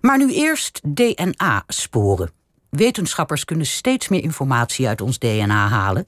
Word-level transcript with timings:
Maar 0.00 0.18
nu 0.18 0.32
eerst 0.32 0.80
DNA-sporen. 0.84 2.30
Wetenschappers 2.70 3.44
kunnen 3.44 3.66
steeds 3.66 4.08
meer 4.08 4.22
informatie 4.22 4.88
uit 4.88 5.00
ons 5.00 5.18
DNA 5.18 5.68
halen. 5.68 6.06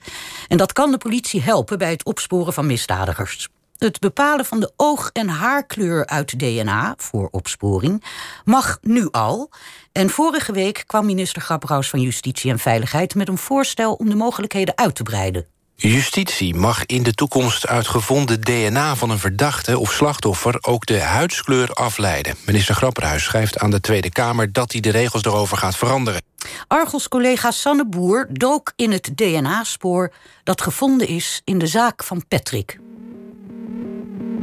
En 0.48 0.56
dat 0.56 0.72
kan 0.72 0.90
de 0.90 0.98
politie 0.98 1.42
helpen 1.42 1.78
bij 1.78 1.90
het 1.90 2.04
opsporen 2.04 2.52
van 2.52 2.66
misdadigers. 2.66 3.48
Het 3.78 3.98
bepalen 3.98 4.44
van 4.44 4.60
de 4.60 4.72
oog- 4.76 5.10
en 5.12 5.28
haarkleur 5.28 6.06
uit 6.06 6.38
DNA 6.38 6.94
voor 6.96 7.28
opsporing 7.30 8.04
mag 8.44 8.78
nu 8.82 9.08
al. 9.10 9.50
En 9.92 10.10
vorige 10.10 10.52
week 10.52 10.84
kwam 10.86 11.06
minister 11.06 11.42
Grapperhaus 11.42 11.90
van 11.90 12.00
Justitie 12.00 12.50
en 12.50 12.58
Veiligheid 12.58 13.14
met 13.14 13.28
een 13.28 13.38
voorstel 13.38 13.94
om 13.94 14.08
de 14.08 14.14
mogelijkheden 14.14 14.76
uit 14.76 14.94
te 14.94 15.02
breiden. 15.02 15.46
Justitie 15.82 16.54
mag 16.54 16.86
in 16.86 17.02
de 17.02 17.12
toekomst 17.12 17.66
uit 17.66 17.88
gevonden 17.88 18.40
DNA 18.40 18.96
van 18.96 19.10
een 19.10 19.18
verdachte 19.18 19.78
of 19.78 19.92
slachtoffer 19.92 20.58
ook 20.60 20.86
de 20.86 21.00
huidskleur 21.00 21.68
afleiden. 21.72 22.34
Minister 22.46 22.74
Grapperhaus 22.74 23.24
schrijft 23.24 23.58
aan 23.58 23.70
de 23.70 23.80
Tweede 23.80 24.10
Kamer 24.10 24.52
dat 24.52 24.72
hij 24.72 24.80
de 24.80 24.90
regels 24.90 25.24
erover 25.24 25.56
gaat 25.56 25.76
veranderen. 25.76 26.22
Argos-collega 26.66 27.50
Sanne 27.50 27.86
Boer 27.86 28.26
dook 28.30 28.72
in 28.76 28.92
het 28.92 29.10
DNA-spoor 29.14 30.12
dat 30.44 30.60
gevonden 30.60 31.08
is 31.08 31.40
in 31.44 31.58
de 31.58 31.66
zaak 31.66 32.04
van 32.04 32.24
Patrick. 32.28 32.78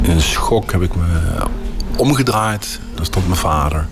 In 0.02 0.10
een 0.10 0.20
schok 0.20 0.72
heb 0.72 0.82
ik 0.82 0.94
me 0.94 1.42
omgedraaid. 1.96 2.80
Daar 2.94 3.04
stond 3.04 3.26
mijn 3.26 3.40
vader. 3.40 3.88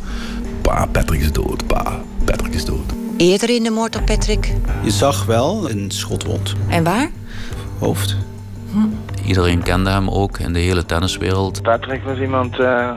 Pa, 0.62 0.87
Patrick 0.87 1.20
is 1.20 1.33
dood. 1.33 1.67
Pa, 1.67 2.03
Patrick 2.25 2.55
is 2.55 2.65
dood. 2.65 2.92
Eerder 3.17 3.51
in 3.51 3.62
de 3.62 3.70
moord 3.70 3.97
op 3.97 4.06
Patrick. 4.06 4.53
Je 4.83 4.91
zag 4.91 5.25
wel 5.25 5.70
een 5.70 5.91
schotwond. 5.91 6.53
En 6.69 6.84
waar? 6.84 7.11
Hoofd. 7.79 8.16
Iedereen 9.27 9.62
kende 9.62 9.91
hem 9.91 10.11
ook 10.11 10.39
in 10.39 10.53
de 10.53 10.59
hele 10.59 10.84
tenniswereld. 10.84 11.62
Patrick 11.62 12.03
was 12.03 12.19
iemand, 12.19 12.59
uh, 12.59 12.93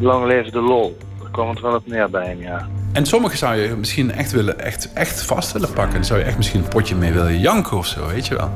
lang 0.00 0.26
leven 0.26 0.52
de 0.52 0.60
lol. 0.60 0.98
Daar 1.20 1.30
kwam 1.30 1.48
het 1.48 1.60
wel 1.60 1.74
op 1.74 1.86
neer 1.86 2.10
bij 2.10 2.26
hem, 2.26 2.40
ja. 2.40 2.68
En 2.92 3.06
sommigen 3.06 3.38
zou 3.38 3.56
je 3.56 3.76
misschien 3.76 4.12
echt, 4.12 4.32
willen, 4.32 4.58
echt, 4.58 4.92
echt 4.92 5.22
vast 5.22 5.52
willen 5.52 5.72
pakken. 5.72 5.94
Dan 5.94 6.04
zou 6.04 6.18
je 6.18 6.24
echt 6.24 6.36
misschien 6.36 6.62
een 6.62 6.68
potje 6.68 6.94
mee 6.94 7.12
willen 7.12 7.40
janken 7.40 7.76
of 7.76 7.86
zo, 7.86 8.06
weet 8.06 8.26
je 8.26 8.36
wel. 8.36 8.50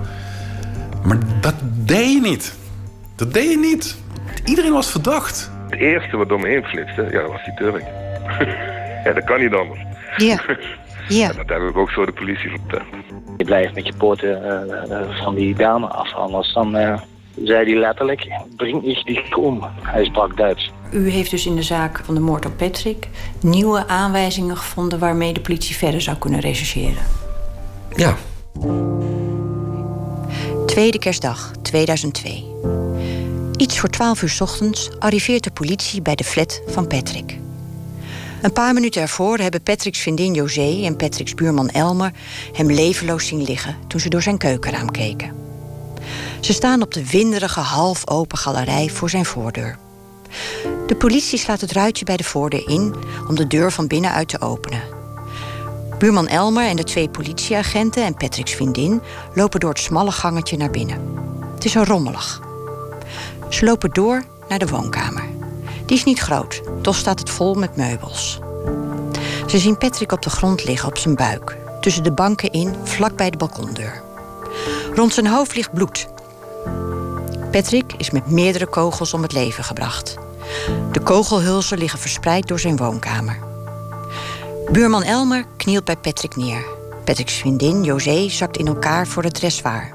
Maar 1.04 1.18
dat 1.40 1.54
deed 1.62 2.12
je 2.12 2.20
niet. 2.20 2.54
Dat 3.16 3.32
deed 3.34 3.50
je 3.50 3.58
niet. 3.58 3.96
Iedereen 4.44 4.72
was 4.72 4.90
verdacht. 4.90 5.50
Het 5.68 5.80
eerste 5.80 6.16
wat 6.16 6.28
door 6.28 6.40
me 6.40 6.48
heen 6.48 6.64
flitste, 6.64 7.08
ja, 7.10 7.20
dat 7.20 7.30
was 7.30 7.44
die 7.44 7.54
Turk. 7.54 7.84
ja, 9.04 9.12
dat 9.12 9.24
kan 9.24 9.40
niet 9.40 9.54
anders. 9.54 9.80
Ja. 10.16 10.40
Ja. 11.08 11.30
En 11.30 11.36
dat 11.36 11.48
heb 11.48 11.68
ik 11.68 11.76
ook 11.76 11.90
zo 11.90 12.06
de 12.06 12.12
politie 12.12 12.50
verteld. 12.50 12.82
Je 13.36 13.44
blijft 13.44 13.74
met 13.74 13.86
je 13.86 13.92
poten 13.98 14.42
uh, 14.88 15.22
van 15.22 15.34
die 15.34 15.54
dame 15.54 15.86
af, 15.86 16.14
anders 16.14 16.52
dan 16.52 16.76
uh, 16.76 16.98
zei 17.44 17.64
hij 17.64 17.80
letterlijk, 17.80 18.28
breng 18.56 18.84
ik 18.84 19.06
dich 19.06 19.36
om. 19.36 19.64
Hij 19.82 20.04
sprak 20.04 20.36
Duits. 20.36 20.72
U 20.92 21.10
heeft 21.10 21.30
dus 21.30 21.46
in 21.46 21.56
de 21.56 21.62
zaak 21.62 22.00
van 22.04 22.14
de 22.14 22.20
moord 22.20 22.46
op 22.46 22.56
Patrick 22.56 23.08
nieuwe 23.40 23.86
aanwijzingen 23.86 24.56
gevonden 24.56 24.98
waarmee 24.98 25.32
de 25.32 25.40
politie 25.40 25.76
verder 25.76 26.00
zou 26.00 26.16
kunnen 26.16 26.40
rechercheren. 26.40 27.02
Ja. 27.96 28.16
Tweede 30.66 30.98
kerstdag 30.98 31.52
2002. 31.62 32.44
Iets 33.56 33.78
voor 33.78 33.88
12 33.88 34.22
uur 34.22 34.28
's 34.28 34.40
ochtends 34.40 34.90
arriveert 34.98 35.44
de 35.44 35.50
politie 35.50 36.02
bij 36.02 36.14
de 36.14 36.24
flat 36.24 36.62
van 36.66 36.86
Patrick. 36.86 37.38
Een 38.42 38.52
paar 38.52 38.74
minuten 38.74 39.02
ervoor 39.02 39.38
hebben 39.38 39.62
Patrick's 39.62 39.98
vriendin 39.98 40.34
José 40.34 40.84
en 40.84 40.96
Patrick's 40.96 41.34
buurman 41.34 41.68
Elmer 41.68 42.12
hem 42.52 42.70
levenloos 42.70 43.26
zien 43.26 43.42
liggen 43.42 43.76
toen 43.86 44.00
ze 44.00 44.08
door 44.08 44.22
zijn 44.22 44.38
keukenraam 44.38 44.90
keken. 44.90 45.32
Ze 46.40 46.52
staan 46.52 46.82
op 46.82 46.94
de 46.94 47.10
winderige 47.10 47.60
half 47.60 48.10
open 48.10 48.38
galerij 48.38 48.88
voor 48.88 49.10
zijn 49.10 49.24
voordeur. 49.24 49.78
De 50.86 50.96
politie 50.96 51.38
slaat 51.38 51.60
het 51.60 51.72
ruitje 51.72 52.04
bij 52.04 52.16
de 52.16 52.24
voordeur 52.24 52.68
in 52.68 52.94
om 53.28 53.34
de 53.34 53.46
deur 53.46 53.72
van 53.72 53.86
binnenuit 53.86 54.28
te 54.28 54.40
openen. 54.40 54.82
Buurman 55.98 56.28
Elmer 56.28 56.66
en 56.66 56.76
de 56.76 56.84
twee 56.84 57.08
politieagenten 57.08 58.04
en 58.04 58.14
Patrick's 58.14 58.54
vriendin 58.54 59.00
lopen 59.34 59.60
door 59.60 59.70
het 59.70 59.78
smalle 59.78 60.12
gangetje 60.12 60.56
naar 60.56 60.70
binnen. 60.70 61.00
Het 61.54 61.64
is 61.64 61.76
al 61.76 61.84
rommelig. 61.84 62.40
Ze 63.48 63.64
lopen 63.64 63.90
door 63.92 64.24
naar 64.48 64.58
de 64.58 64.68
woonkamer. 64.68 65.37
Die 65.88 65.96
is 65.96 66.04
niet 66.04 66.18
groot, 66.18 66.62
toch 66.82 66.96
staat 66.96 67.18
het 67.18 67.30
vol 67.30 67.54
met 67.54 67.76
meubels. 67.76 68.38
Ze 69.46 69.58
zien 69.58 69.78
Patrick 69.78 70.12
op 70.12 70.22
de 70.22 70.30
grond 70.30 70.64
liggen 70.64 70.88
op 70.88 70.98
zijn 70.98 71.14
buik, 71.14 71.56
tussen 71.80 72.02
de 72.02 72.12
banken 72.12 72.50
in, 72.50 72.74
vlak 72.82 73.16
bij 73.16 73.30
de 73.30 73.36
balkondeur. 73.36 74.02
Rond 74.94 75.14
zijn 75.14 75.26
hoofd 75.26 75.56
ligt 75.56 75.72
bloed. 75.72 76.08
Patrick 77.50 77.92
is 77.96 78.10
met 78.10 78.30
meerdere 78.30 78.66
kogels 78.66 79.14
om 79.14 79.22
het 79.22 79.32
leven 79.32 79.64
gebracht. 79.64 80.16
De 80.92 81.00
kogelhulzen 81.00 81.78
liggen 81.78 81.98
verspreid 81.98 82.48
door 82.48 82.58
zijn 82.58 82.76
woonkamer. 82.76 83.38
Buurman 84.72 85.02
Elmer 85.02 85.44
knielt 85.56 85.84
bij 85.84 85.96
Patrick 85.96 86.36
neer. 86.36 86.64
Patrick's 87.04 87.34
vriendin 87.34 87.84
José 87.84 88.28
zakt 88.28 88.56
in 88.56 88.66
elkaar 88.66 89.06
voor 89.06 89.22
het 89.22 89.34
dressoir. 89.34 89.92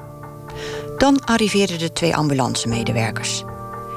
Dan 0.98 1.24
arriveren 1.24 1.78
de 1.78 1.92
twee 1.92 2.16
ambulancemedewerkers. 2.16 3.44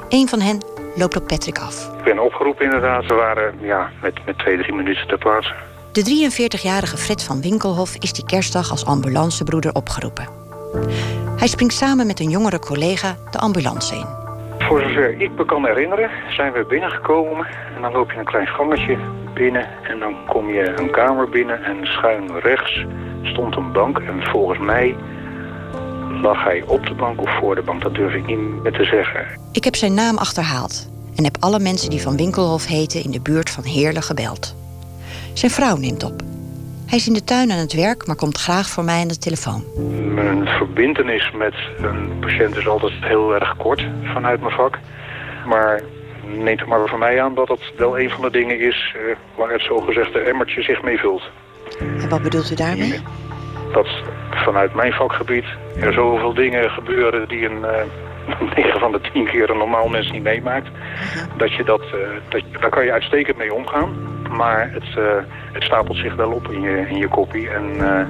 Een 0.08 0.28
van 0.28 0.40
hen 0.40 0.67
loopt 0.98 1.16
op 1.16 1.26
Patrick 1.26 1.58
af. 1.58 1.90
Ik 1.98 2.04
ben 2.04 2.18
opgeroepen 2.18 2.64
inderdaad. 2.64 3.06
We 3.06 3.14
waren 3.14 3.54
ja, 3.60 3.90
met, 4.02 4.24
met 4.26 4.38
twee, 4.38 4.58
drie 4.58 4.74
minuten 4.74 5.06
ter 5.08 5.18
plaatse. 5.18 5.54
De 5.92 6.30
43-jarige 6.30 6.96
Fred 6.96 7.22
van 7.22 7.40
Winkelhof 7.40 7.94
is 7.94 8.12
die 8.12 8.24
kerstdag 8.24 8.70
als 8.70 8.86
ambulancebroeder 8.86 9.74
opgeroepen. 9.74 10.28
Hij 11.36 11.48
springt 11.48 11.74
samen 11.74 12.06
met 12.06 12.20
een 12.20 12.30
jongere 12.30 12.58
collega 12.58 13.16
de 13.30 13.38
ambulance 13.38 13.94
in. 13.94 14.06
Voor 14.58 14.80
zover 14.80 15.20
ik 15.20 15.30
me 15.36 15.44
kan 15.44 15.66
herinneren 15.66 16.10
zijn 16.28 16.52
we 16.52 16.64
binnengekomen. 16.64 17.46
En 17.76 17.82
dan 17.82 17.92
loop 17.92 18.12
je 18.12 18.18
een 18.18 18.24
klein 18.24 18.46
gangetje 18.46 18.98
binnen. 19.34 19.68
En 19.82 19.98
dan 19.98 20.14
kom 20.26 20.50
je 20.50 20.74
een 20.76 20.90
kamer 20.90 21.28
binnen. 21.28 21.64
En 21.64 21.86
schuin 21.86 22.38
rechts 22.38 22.84
stond 23.22 23.56
een 23.56 23.72
bank. 23.72 23.98
En 23.98 24.22
volgens 24.22 24.58
mij 24.58 24.96
lag 26.22 26.44
hij 26.44 26.62
op 26.66 26.86
de 26.86 26.94
bank 26.94 27.20
of 27.20 27.38
voor 27.38 27.54
de 27.54 27.62
bank. 27.62 27.82
Dat 27.82 27.94
durf 27.94 28.14
ik 28.14 28.26
niet 28.26 28.38
meer 28.38 28.72
te 28.72 28.84
zeggen. 28.84 29.26
Ik 29.52 29.64
heb 29.64 29.76
zijn 29.76 29.94
naam 29.94 30.18
achterhaald. 30.18 30.90
En 31.16 31.24
heb 31.24 31.36
alle 31.40 31.58
mensen 31.58 31.90
die 31.90 32.02
van 32.02 32.16
Winkelhof 32.16 32.66
heten 32.66 33.04
in 33.04 33.10
de 33.10 33.20
buurt 33.20 33.50
van 33.50 33.64
Heerlen 33.64 34.02
gebeld. 34.02 34.56
Zijn 35.32 35.50
vrouw 35.50 35.76
neemt 35.76 36.04
op. 36.04 36.22
Hij 36.86 36.98
is 36.98 37.06
in 37.06 37.14
de 37.14 37.24
tuin 37.24 37.50
aan 37.50 37.58
het 37.58 37.72
werk, 37.72 38.06
maar 38.06 38.16
komt 38.16 38.38
graag 38.38 38.68
voor 38.68 38.84
mij 38.84 39.00
aan 39.00 39.08
de 39.08 39.18
telefoon. 39.18 39.64
Mijn 40.14 40.46
verbindenis 40.46 41.30
met 41.30 41.54
een 41.78 42.18
patiënt 42.20 42.56
is 42.56 42.68
altijd 42.68 42.92
heel 43.00 43.34
erg 43.34 43.56
kort 43.56 43.86
vanuit 44.04 44.40
mijn 44.40 44.54
vak. 44.54 44.78
Maar 45.46 45.82
neemt 46.36 46.60
er 46.60 46.68
maar 46.68 46.88
van 46.88 46.98
mij 46.98 47.22
aan 47.22 47.34
dat 47.34 47.48
het 47.48 47.60
wel 47.76 47.98
een 47.98 48.10
van 48.10 48.22
de 48.22 48.30
dingen 48.30 48.60
is 48.60 48.94
uh, 48.96 49.16
waar 49.36 49.52
het 49.52 49.62
zogezegde 49.62 50.18
emmertje 50.18 50.62
zich 50.62 50.82
mee 50.82 50.98
vult. 50.98 51.22
En 51.78 52.08
wat 52.08 52.22
bedoelt 52.22 52.50
u 52.50 52.54
daarmee? 52.54 53.00
Dat 53.72 53.88
vanuit 54.30 54.74
mijn 54.74 54.92
vakgebied 54.92 55.44
er 55.80 55.92
zoveel 55.92 56.34
dingen 56.34 56.70
gebeuren 56.70 57.28
die 57.28 57.44
een 57.44 57.58
uh, 58.38 58.54
9 58.54 58.80
van 58.80 58.92
de 58.92 59.00
10 59.12 59.26
keer 59.26 59.50
een 59.50 59.58
normaal 59.58 59.88
mens 59.88 60.10
niet 60.10 60.22
meemaakt. 60.22 60.68
Dat 61.36 61.52
je 61.52 61.64
dat, 61.64 61.80
uh, 61.80 62.08
dat, 62.28 62.42
daar 62.60 62.70
kan 62.70 62.84
je 62.84 62.92
uitstekend 62.92 63.36
mee 63.36 63.54
omgaan. 63.54 64.16
Maar 64.30 64.70
het, 64.72 64.96
uh, 64.98 65.04
het 65.52 65.62
stapelt 65.62 65.96
zich 65.96 66.14
wel 66.14 66.30
op 66.30 66.50
in 66.50 66.60
je, 66.60 66.86
in 66.88 66.96
je 66.96 67.08
kopie. 67.08 67.50
En 67.50 67.64
uh, 67.76 68.00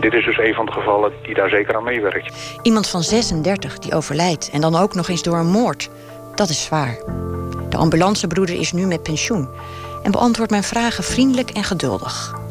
dit 0.00 0.12
is 0.12 0.24
dus 0.24 0.38
een 0.38 0.54
van 0.54 0.66
de 0.66 0.72
gevallen 0.72 1.12
die 1.22 1.34
daar 1.34 1.48
zeker 1.48 1.76
aan 1.76 1.84
meewerkt. 1.84 2.58
Iemand 2.62 2.88
van 2.88 3.02
36 3.02 3.78
die 3.78 3.94
overlijdt 3.94 4.50
en 4.52 4.60
dan 4.60 4.76
ook 4.76 4.94
nog 4.94 5.08
eens 5.08 5.22
door 5.22 5.36
een 5.36 5.50
moord. 5.50 5.90
Dat 6.34 6.48
is 6.48 6.64
zwaar. 6.64 6.98
De 7.68 7.76
ambulancebroeder 7.76 8.58
is 8.58 8.72
nu 8.72 8.86
met 8.86 9.02
pensioen 9.02 9.48
en 10.02 10.10
beantwoordt 10.10 10.50
mijn 10.50 10.62
vragen 10.62 11.04
vriendelijk 11.04 11.50
en 11.50 11.64
geduldig. 11.64 12.45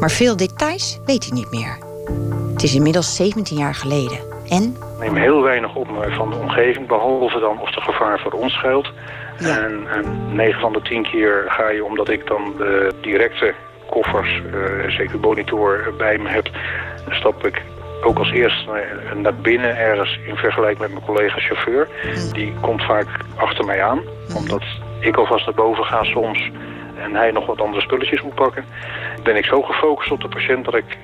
Maar 0.00 0.10
veel 0.10 0.36
details 0.36 1.00
weet 1.06 1.24
hij 1.24 1.34
niet 1.34 1.50
meer. 1.50 1.78
Het 2.52 2.62
is 2.62 2.74
inmiddels 2.74 3.16
17 3.16 3.56
jaar 3.56 3.74
geleden. 3.74 4.18
En? 4.48 4.62
Ik 4.62 5.00
neem 5.00 5.14
heel 5.14 5.42
weinig 5.42 5.74
op 5.74 5.88
van 6.10 6.30
de 6.30 6.36
omgeving, 6.36 6.86
behalve 6.86 7.38
dan 7.38 7.60
of 7.60 7.76
er 7.76 7.82
gevaar 7.82 8.20
voor 8.20 8.32
ons 8.32 8.52
schuilt. 8.52 8.92
Ja. 9.38 9.58
En, 9.58 9.86
en 9.90 10.34
9 10.34 10.60
van 10.60 10.72
de 10.72 10.82
10 10.82 11.02
keer 11.02 11.44
ga 11.46 11.68
je, 11.68 11.84
omdat 11.84 12.08
ik 12.08 12.26
dan 12.26 12.54
de 12.58 12.94
directe 13.00 13.54
koffers, 13.90 14.42
uh, 14.54 14.98
CQ-monitor 14.98 15.94
bij 15.98 16.18
me 16.18 16.28
heb, 16.28 16.48
stap 17.08 17.46
ik 17.46 17.62
ook 18.02 18.18
als 18.18 18.30
eerst 18.30 18.66
naar, 18.66 19.16
naar 19.16 19.34
binnen 19.34 19.76
ergens 19.76 20.18
in 20.26 20.36
vergelijking 20.36 20.80
met 20.80 20.90
mijn 20.90 21.04
collega 21.04 21.38
chauffeur. 21.38 21.88
Die 22.32 22.52
komt 22.60 22.84
vaak 22.84 23.06
achter 23.36 23.64
mij 23.64 23.82
aan, 23.82 24.00
omdat 24.36 24.62
ik 25.00 25.16
alvast 25.16 25.46
naar 25.46 25.54
boven 25.54 25.84
ga 25.84 26.04
soms 26.04 26.50
en 27.02 27.14
hij 27.14 27.30
nog 27.30 27.46
wat 27.46 27.60
andere 27.60 27.82
spulletjes 27.82 28.22
moet 28.22 28.34
pakken. 28.34 28.64
Ben 29.24 29.36
ik 29.36 29.44
zo 29.44 29.62
gefocust 29.62 30.10
op 30.10 30.20
de 30.20 30.28
patiënt 30.28 30.64
dat 30.64 30.74
ik 30.74 30.98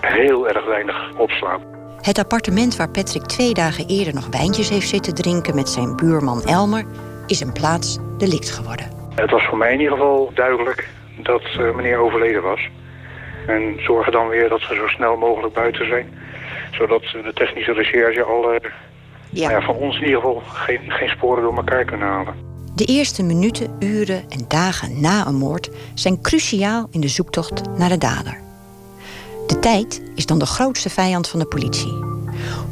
heel 0.00 0.48
erg 0.48 0.64
weinig 0.64 1.10
opslaap. 1.16 1.60
Het 2.00 2.18
appartement 2.18 2.76
waar 2.76 2.90
Patrick 2.90 3.22
twee 3.22 3.54
dagen 3.54 3.86
eerder 3.86 4.14
nog 4.14 4.26
wijntjes 4.30 4.68
heeft 4.68 4.88
zitten 4.88 5.14
drinken 5.14 5.54
met 5.54 5.68
zijn 5.68 5.96
buurman 5.96 6.42
Elmer 6.42 6.84
is 7.26 7.40
een 7.40 7.52
plaats 7.52 7.98
delict 8.18 8.50
geworden. 8.50 8.86
Het 9.14 9.30
was 9.30 9.44
voor 9.44 9.58
mij 9.58 9.72
in 9.72 9.80
ieder 9.80 9.96
geval 9.96 10.30
duidelijk 10.34 10.88
dat 11.16 11.42
uh, 11.58 11.74
meneer 11.74 11.98
overleden 11.98 12.42
was. 12.42 12.68
En 13.46 13.76
zorgen 13.78 14.12
dan 14.12 14.28
weer 14.28 14.48
dat 14.48 14.60
ze 14.60 14.74
zo 14.74 14.86
snel 14.86 15.16
mogelijk 15.16 15.54
buiten 15.54 15.86
zijn. 15.86 16.18
Zodat 16.72 17.02
de 17.02 17.32
technische 17.34 17.72
recherche 17.72 18.22
al 18.22 18.54
uh, 18.54 18.58
Ja. 19.30 19.50
ja, 19.50 19.60
van 19.60 19.74
ons 19.74 19.96
in 19.96 20.04
ieder 20.04 20.20
geval 20.20 20.42
geen, 20.46 20.80
geen 20.86 21.08
sporen 21.08 21.42
door 21.42 21.56
elkaar 21.56 21.84
kunnen 21.84 22.08
halen. 22.08 22.34
De 22.76 22.84
eerste 22.84 23.22
minuten, 23.22 23.70
uren 23.78 24.24
en 24.28 24.44
dagen 24.48 25.00
na 25.00 25.26
een 25.26 25.34
moord 25.34 25.70
zijn 25.94 26.20
cruciaal 26.20 26.88
in 26.90 27.00
de 27.00 27.08
zoektocht 27.08 27.62
naar 27.78 27.88
de 27.88 27.98
dader. 27.98 28.40
De 29.46 29.58
tijd 29.58 30.02
is 30.14 30.26
dan 30.26 30.38
de 30.38 30.46
grootste 30.46 30.90
vijand 30.90 31.28
van 31.28 31.38
de 31.38 31.46
politie. 31.46 32.04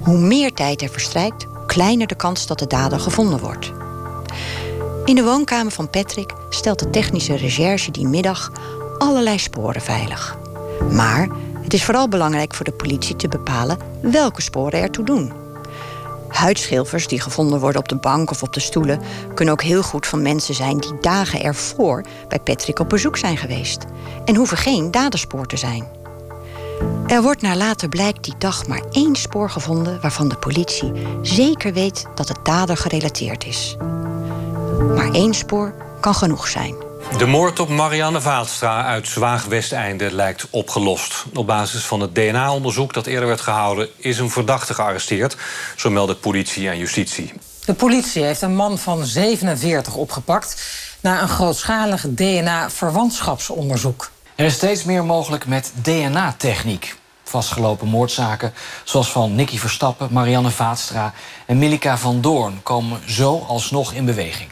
Hoe 0.01 0.19
meer 0.19 0.53
tijd 0.53 0.83
er 0.83 0.89
verstrijkt, 0.89 1.47
kleiner 1.67 2.07
de 2.07 2.15
kans 2.15 2.47
dat 2.47 2.59
de 2.59 2.67
dader 2.67 3.01
gevonden 3.01 3.39
wordt. 3.39 3.73
In 5.05 5.15
de 5.15 5.25
woonkamer 5.25 5.73
van 5.73 5.91
Patrick 5.91 6.33
stelt 6.51 6.79
de 6.79 6.91
technische 6.91 7.37
recherche 7.37 7.91
die 7.91 8.07
middag 8.07 8.53
allerlei 8.99 9.39
sporen 9.39 9.83
veilig. 9.83 10.39
Maar 10.91 11.29
het 11.63 11.75
is 11.75 11.85
vooral 11.85 12.09
belangrijk 12.09 12.55
voor 12.55 12.65
de 12.65 12.73
politie 12.73 13.17
te 13.17 13.29
bepalen 13.29 13.79
welke 14.03 14.43
sporen 14.43 14.81
ertoe 14.81 15.05
doen. 15.05 15.44
Huidschilfers 16.35 17.07
die 17.07 17.21
gevonden 17.21 17.61
worden 17.61 17.81
op 17.81 17.89
de 17.89 17.97
bank 17.97 18.31
of 18.31 18.43
op 18.43 18.53
de 18.53 18.61
stoelen 18.61 19.01
kunnen 19.35 19.55
ook 19.55 19.63
heel 19.63 19.83
goed 19.83 20.07
van 20.07 20.23
mensen 20.23 20.55
zijn 20.55 20.79
die 20.79 20.99
dagen 21.01 21.43
ervoor 21.43 22.05
bij 22.29 22.39
Patrick 22.39 22.79
op 22.79 22.89
bezoek 22.89 23.17
zijn 23.17 23.37
geweest 23.37 23.85
en 24.25 24.37
hoeven 24.37 24.57
geen 24.57 24.91
daderspoor 24.91 25.47
te 25.47 25.57
zijn. 25.57 25.87
Er 27.07 27.23
wordt 27.23 27.43
naar 27.43 27.57
later 27.57 27.89
blijkt 27.89 28.25
die 28.25 28.35
dag 28.39 28.67
maar 28.67 28.83
één 28.91 29.17
spoor 29.17 29.51
gevonden 29.51 30.01
waarvan 30.01 30.29
de 30.29 30.37
politie 30.37 30.93
zeker 31.23 31.73
weet 31.73 32.07
dat 32.15 32.29
het 32.29 32.45
dader 32.45 32.77
gerelateerd 32.77 33.47
is. 33.47 33.77
Maar 34.95 35.13
één 35.13 35.35
spoor 35.35 35.75
kan 36.01 36.15
genoeg 36.15 36.49
zijn. 36.49 36.84
De 37.13 37.27
moord 37.27 37.61
op 37.61 37.69
Marianne 37.69 38.21
Vaatstra 38.21 38.85
uit 38.85 39.09
Zwaag-Westeinde 39.09 40.13
lijkt 40.13 40.47
opgelost. 40.51 41.25
Op 41.35 41.47
basis 41.47 41.85
van 41.85 42.01
het 42.01 42.15
DNA-onderzoek 42.15 42.93
dat 42.93 43.07
eerder 43.07 43.29
werd 43.29 43.41
gehouden... 43.41 43.89
is 43.97 44.19
een 44.19 44.31
verdachte 44.31 44.75
gearresteerd, 44.75 45.37
zo 45.77 45.91
melden 45.91 46.19
politie 46.19 46.69
en 46.69 46.79
justitie. 46.79 47.33
De 47.65 47.75
politie 47.75 48.23
heeft 48.23 48.43
een 48.43 48.55
man 48.55 48.79
van 48.79 49.05
47 49.05 49.95
opgepakt... 49.95 50.63
na 51.01 51.23
een 51.23 51.29
grootschalig 51.29 52.07
DNA-verwantschapsonderzoek. 52.09 54.11
Er 54.35 54.45
is 54.45 54.55
steeds 54.55 54.85
meer 54.85 55.05
mogelijk 55.05 55.47
met 55.47 55.73
DNA-techniek. 55.83 56.97
Vastgelopen 57.25 57.89
moordzaken, 57.89 58.53
zoals 58.85 59.11
van 59.11 59.35
Nicky 59.35 59.59
Verstappen, 59.59 60.09
Marianne 60.11 60.51
Vaatstra 60.51 61.13
en 61.47 61.59
Milika 61.59 61.99
van 61.99 62.21
Doorn, 62.21 62.61
komen 62.63 63.01
zo 63.07 63.45
alsnog 63.49 63.93
in 63.93 64.05
beweging. 64.05 64.49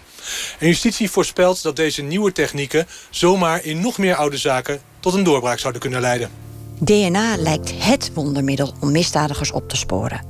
En 0.59 0.67
justitie 0.67 1.11
voorspelt 1.11 1.63
dat 1.63 1.77
deze 1.77 2.03
nieuwe 2.03 2.33
technieken 2.33 2.87
zomaar 3.11 3.65
in 3.65 3.81
nog 3.81 3.99
meer 3.99 4.15
oude 4.15 4.37
zaken 4.37 4.81
tot 5.01 5.15
een 5.15 5.25
doorbraak 5.25 5.59
zouden 5.59 5.81
kunnen 5.81 6.01
leiden. 6.01 6.31
DNA 6.79 7.37
lijkt 7.37 7.73
het 7.77 8.11
wondermiddel 8.15 8.75
om 8.81 8.93
misdadigers 8.93 9.53
op 9.53 9.69
te 9.69 9.77
sporen. 9.77 10.25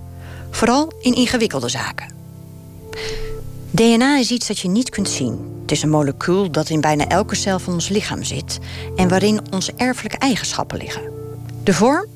Vooral 0.50 0.93
in 1.00 1.15
ingewikkelde 1.15 1.69
zaken. 1.69 2.15
DNA 3.71 4.19
is 4.19 4.31
iets 4.31 4.47
dat 4.47 4.59
je 4.59 4.69
niet 4.69 4.91
kunt 4.91 5.09
zien. 5.09 5.61
Het 5.62 5.71
is 5.71 5.83
een 5.83 5.91
molecuul 5.91 6.50
dat 6.50 6.69
in 6.69 6.81
bijna 6.81 7.09
elke 7.09 7.35
cel 7.35 7.59
van 7.59 7.73
ons 7.73 7.88
lichaam 7.88 8.25
zit 8.25 8.59
en 8.97 9.09
waarin 9.09 9.41
onze 9.50 9.73
erfelijke 9.77 10.19
eigenschappen 10.19 10.79
liggen. 10.79 11.03
De 11.62 11.75
vorm? 11.75 12.06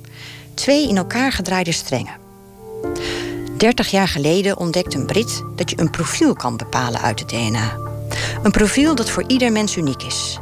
Twee 0.55 0.89
in 0.89 0.97
elkaar 0.97 1.33
gedraaide 1.33 1.73
strengen. 1.73 2.26
30 3.57 3.91
jaar 3.91 4.09
geleden 4.09 4.57
ontdekte 4.57 4.99
een 4.99 5.07
Brit 5.07 5.43
dat 5.55 5.71
je 5.71 5.81
een 5.81 5.91
profiel 5.91 6.35
kan 6.35 6.57
bepalen 6.57 7.01
uit 7.01 7.19
het 7.19 7.29
DNA. 7.29 7.77
Een 8.43 8.51
profiel 8.51 8.95
dat 8.95 9.11
voor 9.11 9.25
ieder 9.27 9.53
mens 9.53 9.77
uniek 9.77 10.03
is. 10.03 10.39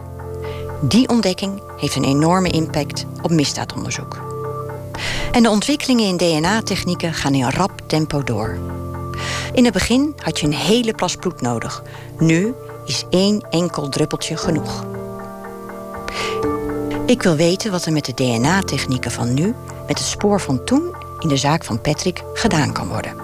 Die 0.81 1.09
ontdekking 1.09 1.63
heeft 1.77 1.97
een 1.97 2.05
enorme 2.05 2.51
impact 2.51 3.07
op 3.23 3.31
misdaadonderzoek. 3.31 4.23
En 5.33 5.43
de 5.43 5.51
ontwikkelingen 5.51 6.05
in 6.05 6.17
DNA-technieken 6.17 7.15
gaan 7.15 7.35
in 7.35 7.51
rap 7.51 7.83
tempo 7.87 8.23
door. 8.23 8.59
In 9.53 9.65
het 9.65 9.73
begin 9.73 10.15
had 10.17 10.41
je 10.41 10.47
een 10.47 10.55
hele 10.55 10.93
plas 10.93 11.17
bloed 11.17 11.41
nodig. 11.41 11.83
Nu 12.19 12.55
is 12.87 13.05
één 13.11 13.47
enkel 13.51 13.89
druppeltje 13.89 14.37
genoeg. 14.37 14.85
Ik 17.07 17.23
wil 17.23 17.37
weten 17.37 17.71
wat 17.71 17.85
er 17.85 17.93
met 17.93 18.05
de 18.05 18.15
DNA-technieken 18.15 19.11
van 19.11 19.35
nu, 19.35 19.55
met 19.87 19.99
het 19.99 20.09
spoor 20.09 20.41
van 20.41 20.65
toen 20.65 20.94
in 21.25 21.31
de 21.31 21.37
zaak 21.37 21.65
van 21.65 21.81
Patrick 21.81 22.23
gedaan 22.35 22.73
kan 22.73 22.89
worden. 22.89 23.17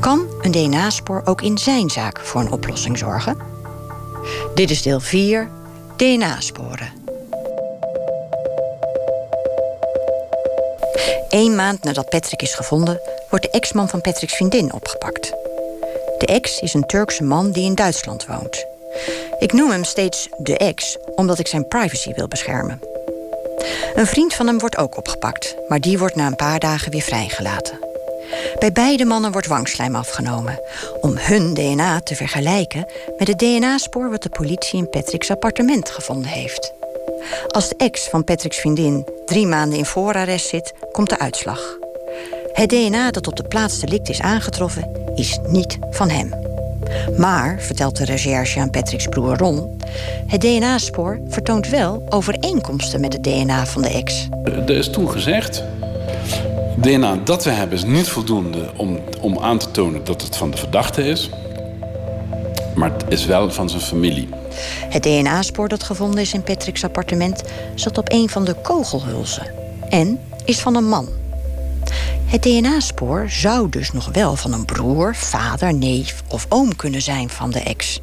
Kan 0.00 0.26
een 0.40 0.50
DNA-spoor 0.50 1.22
ook 1.24 1.42
in 1.42 1.58
zijn 1.58 1.90
zaak 1.90 2.20
voor 2.20 2.40
een 2.40 2.52
oplossing 2.52 2.98
zorgen? 2.98 3.38
Dit 4.54 4.70
is 4.70 4.82
deel 4.82 5.00
4, 5.00 5.48
DNA-sporen. 5.96 6.92
Eén 11.28 11.54
maand 11.54 11.84
nadat 11.84 12.08
Patrick 12.08 12.42
is 12.42 12.54
gevonden, 12.54 13.00
wordt 13.30 13.44
de 13.44 13.50
ex-man 13.50 13.88
van 13.88 14.00
Patricks 14.00 14.34
vriendin 14.34 14.72
opgepakt. 14.72 15.32
De 16.18 16.26
ex 16.26 16.58
is 16.60 16.74
een 16.74 16.86
Turkse 16.86 17.24
man 17.24 17.50
die 17.50 17.64
in 17.64 17.74
Duitsland 17.74 18.26
woont. 18.26 18.66
Ik 19.38 19.52
noem 19.52 19.70
hem 19.70 19.84
steeds 19.84 20.28
de 20.36 20.56
ex, 20.56 20.96
omdat 21.14 21.38
ik 21.38 21.46
zijn 21.46 21.68
privacy 21.68 22.14
wil 22.14 22.28
beschermen. 22.28 22.80
Een 23.94 24.06
vriend 24.06 24.34
van 24.34 24.46
hem 24.46 24.58
wordt 24.58 24.76
ook 24.76 24.96
opgepakt, 24.96 25.56
maar 25.68 25.80
die 25.80 25.98
wordt 25.98 26.14
na 26.14 26.26
een 26.26 26.36
paar 26.36 26.58
dagen 26.58 26.90
weer 26.90 27.02
vrijgelaten. 27.02 27.78
Bij 28.58 28.72
beide 28.72 29.04
mannen 29.04 29.32
wordt 29.32 29.46
wangslijm 29.46 29.94
afgenomen 29.94 30.60
om 31.00 31.16
hun 31.16 31.54
DNA 31.54 32.00
te 32.00 32.14
vergelijken 32.14 32.86
met 33.18 33.28
het 33.28 33.38
DNA-spoor 33.38 34.10
wat 34.10 34.22
de 34.22 34.28
politie 34.28 34.78
in 34.78 34.90
Patrick's 34.90 35.30
appartement 35.30 35.90
gevonden 35.90 36.30
heeft. 36.30 36.72
Als 37.46 37.68
de 37.68 37.74
ex 37.76 38.08
van 38.08 38.24
Patrick's 38.24 38.58
vriendin 38.58 39.06
drie 39.24 39.46
maanden 39.46 39.78
in 39.78 39.86
voorarrest 39.86 40.48
zit, 40.48 40.72
komt 40.92 41.08
de 41.08 41.18
uitslag. 41.18 41.78
Het 42.52 42.68
DNA 42.68 43.10
dat 43.10 43.26
op 43.26 43.36
de 43.36 43.48
plaats 43.48 43.80
delict 43.80 44.08
is 44.08 44.20
aangetroffen, 44.20 45.12
is 45.14 45.38
niet 45.46 45.78
van 45.90 46.08
hem. 46.08 46.49
Maar, 47.16 47.56
vertelt 47.60 47.96
de 47.96 48.04
recherche 48.04 48.60
aan 48.60 48.70
Patrick's 48.70 49.06
broer 49.06 49.36
Ron, 49.36 49.80
het 50.26 50.40
DNA-spoor 50.40 51.20
vertoont 51.28 51.68
wel 51.68 52.02
overeenkomsten 52.08 53.00
met 53.00 53.12
het 53.12 53.24
DNA 53.24 53.66
van 53.66 53.82
de 53.82 53.88
ex. 53.88 54.28
Er 54.44 54.70
is 54.70 54.90
toen 54.90 55.10
gezegd, 55.10 55.64
DNA 56.76 57.16
dat 57.24 57.44
we 57.44 57.50
hebben 57.50 57.76
is 57.78 57.84
niet 57.84 58.08
voldoende 58.08 58.70
om, 58.76 58.98
om 59.20 59.38
aan 59.38 59.58
te 59.58 59.70
tonen 59.70 60.04
dat 60.04 60.22
het 60.22 60.36
van 60.36 60.50
de 60.50 60.56
verdachte 60.56 61.04
is. 61.04 61.30
Maar 62.74 62.92
het 62.92 63.04
is 63.08 63.26
wel 63.26 63.50
van 63.50 63.68
zijn 63.68 63.82
familie. 63.82 64.28
Het 64.88 65.02
DNA-spoor 65.02 65.68
dat 65.68 65.82
gevonden 65.82 66.20
is 66.20 66.32
in 66.32 66.42
Patrick's 66.42 66.84
appartement 66.84 67.42
zat 67.74 67.98
op 67.98 68.12
een 68.12 68.28
van 68.28 68.44
de 68.44 68.54
kogelhulzen. 68.54 69.46
En 69.88 70.20
is 70.44 70.60
van 70.60 70.74
een 70.74 70.88
man. 70.88 71.08
Het 72.30 72.42
DNA-spoor 72.42 73.30
zou 73.30 73.68
dus 73.68 73.92
nog 73.92 74.08
wel 74.12 74.36
van 74.36 74.52
een 74.52 74.64
broer, 74.64 75.16
vader, 75.16 75.74
neef 75.74 76.22
of 76.28 76.46
oom 76.48 76.76
kunnen 76.76 77.02
zijn 77.02 77.30
van 77.30 77.50
de 77.50 77.60
ex. 77.60 78.00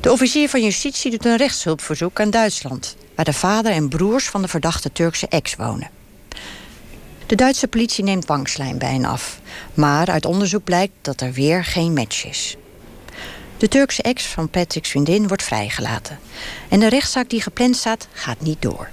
De 0.00 0.12
officier 0.12 0.48
van 0.48 0.62
justitie 0.62 1.10
doet 1.10 1.24
een 1.24 1.36
rechtshulpverzoek 1.36 2.20
aan 2.20 2.30
Duitsland, 2.30 2.96
waar 3.14 3.24
de 3.24 3.32
vader 3.32 3.72
en 3.72 3.88
broers 3.88 4.28
van 4.28 4.42
de 4.42 4.48
verdachte 4.48 4.92
Turkse 4.92 5.28
ex 5.28 5.54
wonen. 5.54 5.90
De 7.26 7.34
Duitse 7.34 7.68
politie 7.68 8.04
neemt 8.04 8.26
wangslijm 8.26 8.78
bij 8.78 8.92
hen 8.92 9.04
af, 9.04 9.40
maar 9.74 10.10
uit 10.10 10.26
onderzoek 10.26 10.64
blijkt 10.64 10.94
dat 11.00 11.20
er 11.20 11.32
weer 11.32 11.64
geen 11.64 11.92
match 11.92 12.26
is. 12.26 12.56
De 13.56 13.68
Turkse 13.68 14.02
ex 14.02 14.24
van 14.24 14.48
Patrick's 14.48 14.90
vriendin 14.90 15.28
wordt 15.28 15.42
vrijgelaten 15.42 16.18
en 16.68 16.80
de 16.80 16.88
rechtszaak 16.88 17.30
die 17.30 17.42
gepland 17.42 17.76
staat 17.76 18.08
gaat 18.12 18.40
niet 18.40 18.62
door. 18.62 18.88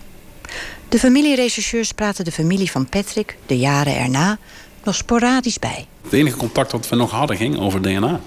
De 0.93 0.99
familierechercheurs 0.99 1.91
praten 1.91 2.25
de 2.25 2.31
familie 2.31 2.71
van 2.71 2.89
Patrick 2.89 3.37
de 3.45 3.57
jaren 3.57 3.95
erna 3.97 4.37
nog 4.83 4.95
sporadisch 4.95 5.59
bij. 5.59 5.87
Het 6.03 6.13
enige 6.13 6.37
contact 6.37 6.71
dat 6.71 6.89
we 6.89 6.95
nog 6.95 7.11
hadden 7.11 7.37
ging 7.37 7.59
over 7.59 7.81
DNA. 7.81 8.21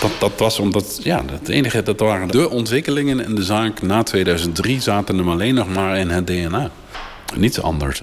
Dat, 0.00 0.10
dat, 0.18 0.32
was 0.38 0.58
omdat, 0.58 1.00
ja, 1.02 1.24
het 1.30 1.48
enige, 1.48 1.82
dat 1.82 2.00
waren 2.00 2.28
de 2.28 2.50
ontwikkelingen 2.50 3.20
in 3.20 3.34
de 3.34 3.42
zaak 3.42 3.82
na 3.82 4.02
2003 4.02 4.80
zaten 4.80 5.16
hem 5.16 5.28
alleen 5.28 5.54
nog 5.54 5.68
maar 5.68 5.98
in 5.98 6.10
het 6.10 6.26
DNA. 6.26 6.70
Niets 7.36 7.60
anders. 7.60 8.02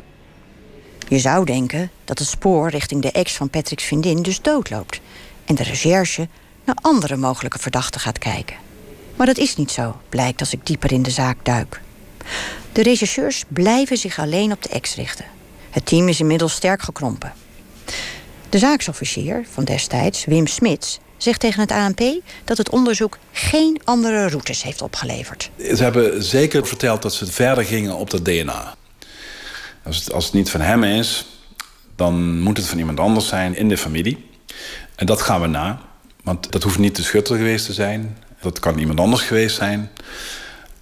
Je 1.07 1.19
zou 1.19 1.45
denken 1.45 1.91
dat 2.03 2.19
het 2.19 2.27
spoor 2.27 2.69
richting 2.69 3.01
de 3.01 3.11
ex 3.11 3.33
van 3.33 3.49
Patrick's 3.49 3.83
vriendin 3.83 4.21
dus 4.21 4.41
doodloopt. 4.41 4.99
En 5.45 5.55
de 5.55 5.63
recherche 5.63 6.27
naar 6.63 6.77
andere 6.81 7.15
mogelijke 7.15 7.59
verdachten 7.59 8.01
gaat 8.01 8.19
kijken. 8.19 8.55
Maar 9.15 9.27
dat 9.27 9.37
is 9.37 9.55
niet 9.55 9.71
zo, 9.71 9.95
blijkt 10.09 10.39
als 10.39 10.53
ik 10.53 10.65
dieper 10.65 10.91
in 10.91 11.03
de 11.03 11.11
zaak 11.11 11.37
duik. 11.43 11.81
De 12.71 12.83
rechercheurs 12.83 13.43
blijven 13.47 13.97
zich 13.97 14.19
alleen 14.19 14.51
op 14.51 14.63
de 14.63 14.69
ex 14.69 14.95
richten. 14.95 15.25
Het 15.69 15.85
team 15.85 16.07
is 16.07 16.19
inmiddels 16.19 16.53
sterk 16.53 16.81
gekrompen. 16.81 17.33
De 18.49 18.57
zaaksofficier 18.57 19.45
van 19.51 19.63
destijds, 19.63 20.25
Wim 20.25 20.47
Smits, 20.47 20.99
zegt 21.17 21.39
tegen 21.39 21.61
het 21.61 21.71
ANP 21.71 22.01
dat 22.43 22.57
het 22.57 22.69
onderzoek 22.69 23.17
geen 23.31 23.81
andere 23.83 24.27
routes 24.29 24.63
heeft 24.63 24.81
opgeleverd. 24.81 25.49
Ze 25.57 25.83
hebben 25.83 26.23
zeker 26.23 26.67
verteld 26.67 27.01
dat 27.01 27.13
ze 27.13 27.25
verder 27.25 27.63
gingen 27.63 27.95
op 27.95 28.09
dat 28.09 28.25
DNA. 28.25 28.75
Als 29.83 29.97
het, 29.97 30.13
als 30.13 30.25
het 30.25 30.33
niet 30.33 30.49
van 30.49 30.61
hem 30.61 30.83
is, 30.83 31.25
dan 31.95 32.39
moet 32.39 32.57
het 32.57 32.67
van 32.67 32.77
iemand 32.77 32.99
anders 32.99 33.27
zijn 33.27 33.55
in 33.55 33.69
de 33.69 33.77
familie. 33.77 34.25
En 34.95 35.05
dat 35.05 35.21
gaan 35.21 35.41
we 35.41 35.47
na. 35.47 35.81
Want 36.23 36.51
dat 36.51 36.63
hoeft 36.63 36.77
niet 36.77 36.95
de 36.95 37.03
schutter 37.03 37.35
geweest 37.37 37.65
te 37.65 37.73
zijn. 37.73 38.17
Dat 38.41 38.59
kan 38.59 38.77
iemand 38.77 38.99
anders 38.99 39.21
geweest 39.21 39.55
zijn. 39.55 39.89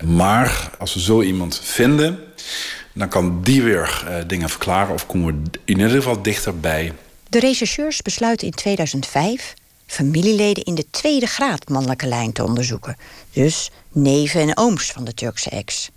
Maar 0.04 0.70
als 0.80 0.94
we 0.94 1.00
zo 1.00 1.22
iemand 1.22 1.60
vinden, 1.64 2.20
dan 2.94 3.10
kan 3.10 3.42
die 3.44 3.64
weer 3.64 4.04
uh, 4.08 4.16
dingen 4.28 4.50
verklaren 4.50 4.94
of 4.94 5.06
komen 5.06 5.28
we 5.28 5.60
in 5.66 5.78
ieder 5.78 5.90
geval 5.90 6.22
dichterbij. 6.22 6.94
De 7.30 7.40
rechercheurs 7.40 8.02
besluiten 8.02 8.48
in 8.48 8.54
2005 8.54 9.54
familieleden 9.86 10.64
in 10.64 10.76
de 10.76 10.86
tweede 10.90 11.26
graad 11.26 11.70
mannelijke 11.70 12.08
lijn 12.08 12.32
te 12.32 12.44
onderzoeken. 12.44 12.98
Dus 13.34 13.72
neven 13.92 14.42
en 14.42 14.58
ooms 14.58 14.92
van 14.92 15.04
de 15.04 15.14
Turkse 15.14 15.50
ex. 15.50 15.90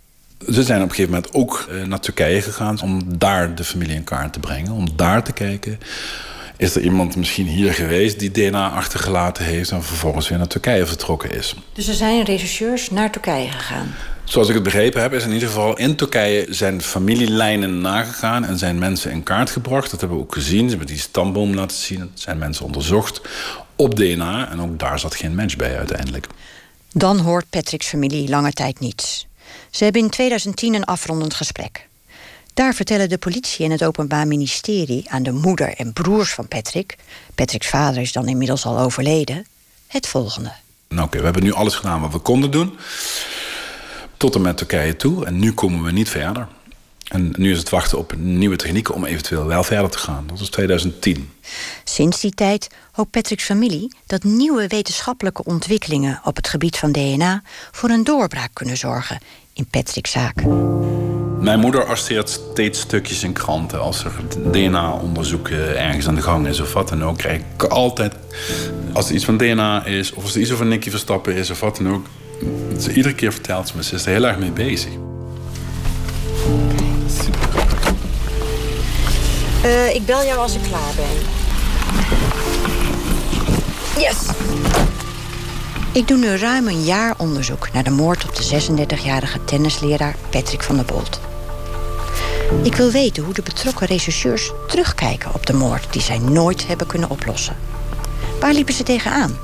Ze 0.51 0.63
zijn 0.63 0.81
op 0.81 0.89
een 0.89 0.95
gegeven 0.95 1.13
moment 1.13 1.33
ook 1.33 1.67
eh, 1.69 1.83
naar 1.83 1.99
Turkije 1.99 2.41
gegaan 2.41 2.81
om 2.81 3.17
daar 3.17 3.55
de 3.55 3.63
familie 3.63 3.95
in 3.95 4.03
kaart 4.03 4.33
te 4.33 4.39
brengen. 4.39 4.71
Om 4.71 4.95
daar 4.95 5.23
te 5.23 5.31
kijken, 5.31 5.79
is 6.59 6.75
er 6.75 6.81
iemand 6.81 7.15
misschien 7.15 7.47
hier 7.47 7.73
geweest 7.73 8.19
die 8.19 8.31
DNA 8.31 8.69
achtergelaten 8.69 9.45
heeft 9.45 9.71
en 9.71 9.83
vervolgens 9.83 10.29
weer 10.29 10.37
naar 10.37 10.47
Turkije 10.47 10.85
vertrokken 10.85 11.31
is. 11.31 11.55
Dus 11.73 11.87
er 11.87 11.93
zijn 11.93 12.23
rechercheurs 12.23 12.89
naar 12.89 13.11
Turkije 13.11 13.51
gegaan? 13.51 13.95
Zoals 14.23 14.47
ik 14.47 14.53
het 14.53 14.63
begrepen 14.63 15.01
heb, 15.01 15.13
is 15.13 15.23
in 15.23 15.31
ieder 15.31 15.47
geval 15.47 15.77
in 15.77 15.95
Turkije 15.95 16.45
zijn 16.49 16.81
familielijnen 16.81 17.81
nagegaan 17.81 18.45
en 18.45 18.57
zijn 18.57 18.79
mensen 18.79 19.11
in 19.11 19.23
kaart 19.23 19.49
gebracht. 19.49 19.91
Dat 19.91 19.99
hebben 19.99 20.17
we 20.17 20.23
ook 20.23 20.33
gezien. 20.33 20.63
Ze 20.63 20.69
hebben 20.69 20.87
die 20.87 20.97
stamboom 20.97 21.53
laten 21.53 21.77
zien. 21.77 21.99
Het 21.99 22.09
zijn 22.13 22.37
mensen 22.37 22.65
onderzocht 22.65 23.21
op 23.75 23.95
DNA 23.95 24.51
en 24.51 24.61
ook 24.61 24.79
daar 24.79 24.99
zat 24.99 25.15
geen 25.15 25.35
match 25.35 25.55
bij 25.55 25.77
uiteindelijk. 25.77 26.27
Dan 26.91 27.19
hoort 27.19 27.49
Patrick's 27.49 27.87
familie 27.87 28.29
lange 28.29 28.51
tijd 28.51 28.79
niets. 28.79 29.27
Ze 29.69 29.83
hebben 29.83 30.01
in 30.01 30.09
2010 30.09 30.73
een 30.73 30.85
afrondend 30.85 31.33
gesprek. 31.33 31.87
Daar 32.59 32.73
vertellen 32.73 33.09
de 33.09 33.17
politie 33.17 33.65
en 33.65 33.71
het 33.71 33.83
Openbaar 33.83 34.27
Ministerie 34.27 35.09
aan 35.09 35.23
de 35.23 35.31
moeder 35.31 35.73
en 35.73 35.93
broers 35.93 36.33
van 36.33 36.47
Patrick, 36.47 36.95
Patrick's 37.35 37.67
vader 37.67 38.01
is 38.01 38.11
dan 38.11 38.27
inmiddels 38.27 38.65
al 38.65 38.79
overleden, 38.79 39.45
het 39.87 40.07
volgende. 40.07 40.51
Nou, 40.89 41.05
oké, 41.05 41.17
we 41.17 41.23
hebben 41.23 41.43
nu 41.43 41.53
alles 41.53 41.75
gedaan 41.75 42.01
wat 42.01 42.11
we 42.11 42.17
konden 42.17 42.51
doen. 42.51 42.77
Tot 44.17 44.35
en 44.35 44.41
met 44.41 44.57
Turkije 44.57 44.95
toe. 44.95 45.25
En 45.25 45.39
nu 45.39 45.53
komen 45.53 45.83
we 45.83 45.91
niet 45.91 46.09
verder. 46.09 46.47
En 47.07 47.33
nu 47.37 47.51
is 47.51 47.57
het 47.57 47.69
wachten 47.69 47.97
op 47.97 48.13
nieuwe 48.17 48.55
technieken 48.55 48.93
om 48.93 49.05
eventueel 49.05 49.45
wel 49.45 49.63
verder 49.63 49.89
te 49.89 49.97
gaan. 49.97 50.27
Dat 50.27 50.39
is 50.39 50.49
2010. 50.49 51.31
Sinds 51.83 52.19
die 52.19 52.33
tijd 52.33 52.67
hoopt 52.91 53.11
Patrick's 53.11 53.43
familie 53.43 53.95
dat 54.05 54.23
nieuwe 54.23 54.67
wetenschappelijke 54.67 55.43
ontwikkelingen 55.43 56.21
op 56.23 56.35
het 56.35 56.47
gebied 56.47 56.77
van 56.77 56.91
DNA 56.91 57.41
voor 57.71 57.89
een 57.89 58.03
doorbraak 58.03 58.51
kunnen 58.53 58.77
zorgen 58.77 59.19
in 59.53 59.65
Patrick's 59.65 60.11
zaak. 60.11 60.43
Mijn 61.41 61.59
moeder 61.59 61.85
arresteert 61.85 62.29
steeds 62.29 62.79
stukjes 62.79 63.23
in 63.23 63.33
kranten. 63.33 63.81
Als 63.81 64.03
er 64.03 64.11
DNA-onderzoek 64.51 65.49
ergens 65.49 66.07
aan 66.07 66.15
de 66.15 66.21
gang 66.21 66.47
is 66.47 66.59
of 66.59 66.73
wat 66.73 66.89
dan 66.89 67.03
ook, 67.03 67.17
krijg 67.17 67.41
ik 67.55 67.63
altijd. 67.63 68.13
Als 68.93 69.09
er 69.09 69.15
iets 69.15 69.25
van 69.25 69.37
DNA 69.37 69.85
is, 69.85 70.13
of 70.13 70.23
als 70.23 70.35
er 70.35 70.41
iets 70.41 70.51
over 70.51 70.65
Nicky 70.65 70.89
Verstappen 70.89 71.35
is 71.35 71.49
of 71.49 71.59
wat 71.59 71.77
dan 71.77 71.93
ook. 71.93 72.05
Ze, 72.79 72.93
iedere 72.93 73.15
keer 73.15 73.31
vertelt 73.31 73.67
ze 73.67 73.75
me, 73.75 73.83
ze 73.83 73.95
is 73.95 74.05
er 74.05 74.11
heel 74.11 74.25
erg 74.25 74.37
mee 74.37 74.51
bezig. 74.51 74.91
Uh, 79.65 79.95
ik 79.95 80.05
bel 80.05 80.23
jou 80.25 80.39
als 80.39 80.55
ik 80.55 80.61
klaar 80.61 80.93
ben. 80.95 81.05
Yes! 84.01 84.17
Ik 85.91 86.07
doe 86.07 86.17
nu 86.17 86.27
ruim 86.27 86.67
een 86.67 86.83
jaar 86.83 87.13
onderzoek 87.17 87.71
naar 87.73 87.83
de 87.83 87.89
moord 87.89 88.25
op 88.25 88.35
de 88.35 88.61
36-jarige 88.61 89.43
tennisleraar 89.43 90.15
Patrick 90.29 90.63
van 90.63 90.75
der 90.75 90.85
Bolt. 90.85 91.28
Ik 92.63 92.75
wil 92.75 92.91
weten 92.91 93.23
hoe 93.23 93.33
de 93.33 93.41
betrokken 93.41 93.87
rechercheurs 93.87 94.51
terugkijken 94.67 95.33
op 95.33 95.45
de 95.45 95.53
moord 95.53 95.93
die 95.93 96.01
zij 96.01 96.17
nooit 96.17 96.67
hebben 96.67 96.87
kunnen 96.87 97.09
oplossen. 97.09 97.55
Waar 98.39 98.53
liepen 98.53 98.73
ze 98.73 98.83
tegenaan? 98.83 99.37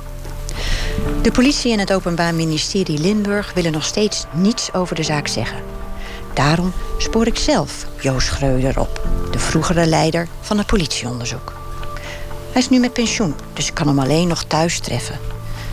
De 1.22 1.30
politie 1.30 1.72
en 1.72 1.78
het 1.78 1.92
Openbaar 1.92 2.34
Ministerie 2.34 2.98
Limburg 2.98 3.52
willen 3.54 3.72
nog 3.72 3.84
steeds 3.84 4.24
niets 4.32 4.72
over 4.72 4.94
de 4.94 5.02
zaak 5.02 5.28
zeggen. 5.28 5.58
Daarom 6.34 6.72
spoor 6.98 7.26
ik 7.26 7.36
zelf 7.36 7.86
Joost 8.00 8.26
Schreuder 8.26 8.80
op, 8.80 9.08
de 9.30 9.38
vroegere 9.38 9.86
leider 9.86 10.28
van 10.40 10.58
het 10.58 10.66
politieonderzoek. 10.66 11.52
Hij 12.52 12.62
is 12.62 12.68
nu 12.68 12.78
met 12.78 12.92
pensioen, 12.92 13.34
dus 13.52 13.68
ik 13.68 13.74
kan 13.74 13.86
hem 13.86 13.98
alleen 13.98 14.28
nog 14.28 14.44
thuis 14.44 14.78
treffen. 14.78 15.18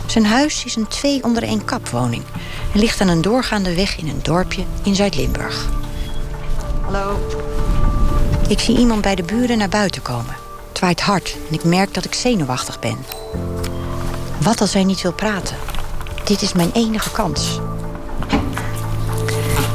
Zijn 0.06 0.26
huis 0.26 0.64
is 0.64 0.76
een 0.76 0.88
twee 0.88 1.24
onder 1.24 1.42
één 1.42 1.64
kapwoning 1.64 2.22
en 2.72 2.80
ligt 2.80 3.00
aan 3.00 3.08
een 3.08 3.22
doorgaande 3.22 3.74
weg 3.74 3.98
in 3.98 4.08
een 4.08 4.22
dorpje 4.22 4.64
in 4.82 4.94
Zuid-Limburg. 4.94 5.68
Hallo. 6.84 7.18
Ik 8.48 8.60
zie 8.60 8.78
iemand 8.78 9.00
bij 9.00 9.14
de 9.14 9.22
buren 9.22 9.58
naar 9.58 9.68
buiten 9.68 10.02
komen. 10.02 10.36
Het 10.68 10.80
waait 10.80 11.00
hard 11.00 11.36
en 11.48 11.54
ik 11.54 11.64
merk 11.64 11.94
dat 11.94 12.04
ik 12.04 12.14
zenuwachtig 12.14 12.78
ben. 12.78 12.98
Wat 14.40 14.60
als 14.60 14.72
hij 14.72 14.84
niet 14.84 15.02
wil 15.02 15.12
praten? 15.12 15.56
Dit 16.24 16.42
is 16.42 16.52
mijn 16.52 16.70
enige 16.72 17.10
kans. 17.10 17.60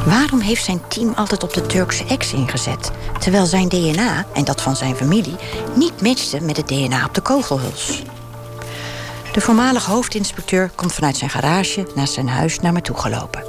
Waarom 0.05 0.39
heeft 0.39 0.63
zijn 0.63 0.81
team 0.87 1.13
altijd 1.15 1.43
op 1.43 1.53
de 1.53 1.65
Turkse 1.65 2.05
ex 2.05 2.33
ingezet, 2.33 2.91
terwijl 3.19 3.45
zijn 3.45 3.69
DNA 3.69 4.25
en 4.33 4.43
dat 4.43 4.61
van 4.61 4.75
zijn 4.75 4.95
familie 4.95 5.35
niet 5.75 6.01
matchte 6.01 6.41
met 6.41 6.57
het 6.57 6.67
DNA 6.67 7.05
op 7.05 7.13
de 7.13 7.21
kogelhuls? 7.21 8.03
De 9.31 9.41
voormalige 9.41 9.91
hoofdinspecteur 9.91 10.71
komt 10.75 10.93
vanuit 10.93 11.17
zijn 11.17 11.29
garage 11.29 11.87
naast 11.95 12.13
zijn 12.13 12.29
huis 12.29 12.59
naar 12.59 12.73
me 12.73 12.81
toe 12.81 12.97
gelopen. 12.97 13.43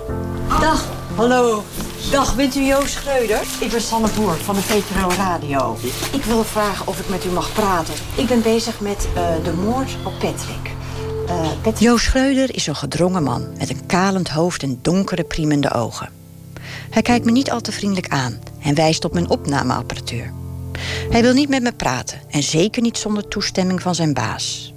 Dag, 0.60 0.84
hallo. 1.14 1.64
Dag, 2.08 2.36
bent 2.36 2.56
u 2.56 2.64
Joost 2.64 2.92
Schreuder? 2.92 3.40
Ik 3.60 3.70
ben 3.70 3.80
Sanne 3.80 4.08
Boer 4.16 4.36
van 4.36 4.54
de 4.54 4.62
VPRO 4.62 5.08
Radio. 5.08 5.76
Ik 6.12 6.24
wil 6.24 6.44
vragen 6.44 6.86
of 6.86 7.00
ik 7.00 7.08
met 7.08 7.24
u 7.24 7.28
mag 7.28 7.52
praten. 7.52 7.94
Ik 8.16 8.26
ben 8.26 8.42
bezig 8.42 8.80
met 8.80 9.08
uh, 9.16 9.44
de 9.44 9.52
moord 9.52 9.96
op 10.04 10.12
Patrick. 10.12 10.70
Uh, 11.26 11.48
Patrick. 11.62 11.78
Joost 11.78 12.04
Schreuder 12.04 12.54
is 12.54 12.66
een 12.66 12.76
gedrongen 12.76 13.22
man 13.22 13.48
met 13.58 13.70
een 13.70 13.86
kalend 13.86 14.28
hoofd 14.28 14.62
en 14.62 14.78
donkere, 14.82 15.24
priemende 15.24 15.72
ogen. 15.72 16.08
Hij 16.90 17.02
kijkt 17.02 17.24
me 17.24 17.30
niet 17.30 17.50
al 17.50 17.60
te 17.60 17.72
vriendelijk 17.72 18.08
aan 18.08 18.38
en 18.62 18.74
wijst 18.74 19.04
op 19.04 19.12
mijn 19.12 19.28
opnameapparatuur. 19.28 20.32
Hij 21.10 21.22
wil 21.22 21.32
niet 21.32 21.48
met 21.48 21.62
me 21.62 21.72
praten 21.72 22.20
en 22.28 22.42
zeker 22.42 22.82
niet 22.82 22.98
zonder 22.98 23.28
toestemming 23.28 23.82
van 23.82 23.94
zijn 23.94 24.14
baas. 24.14 24.72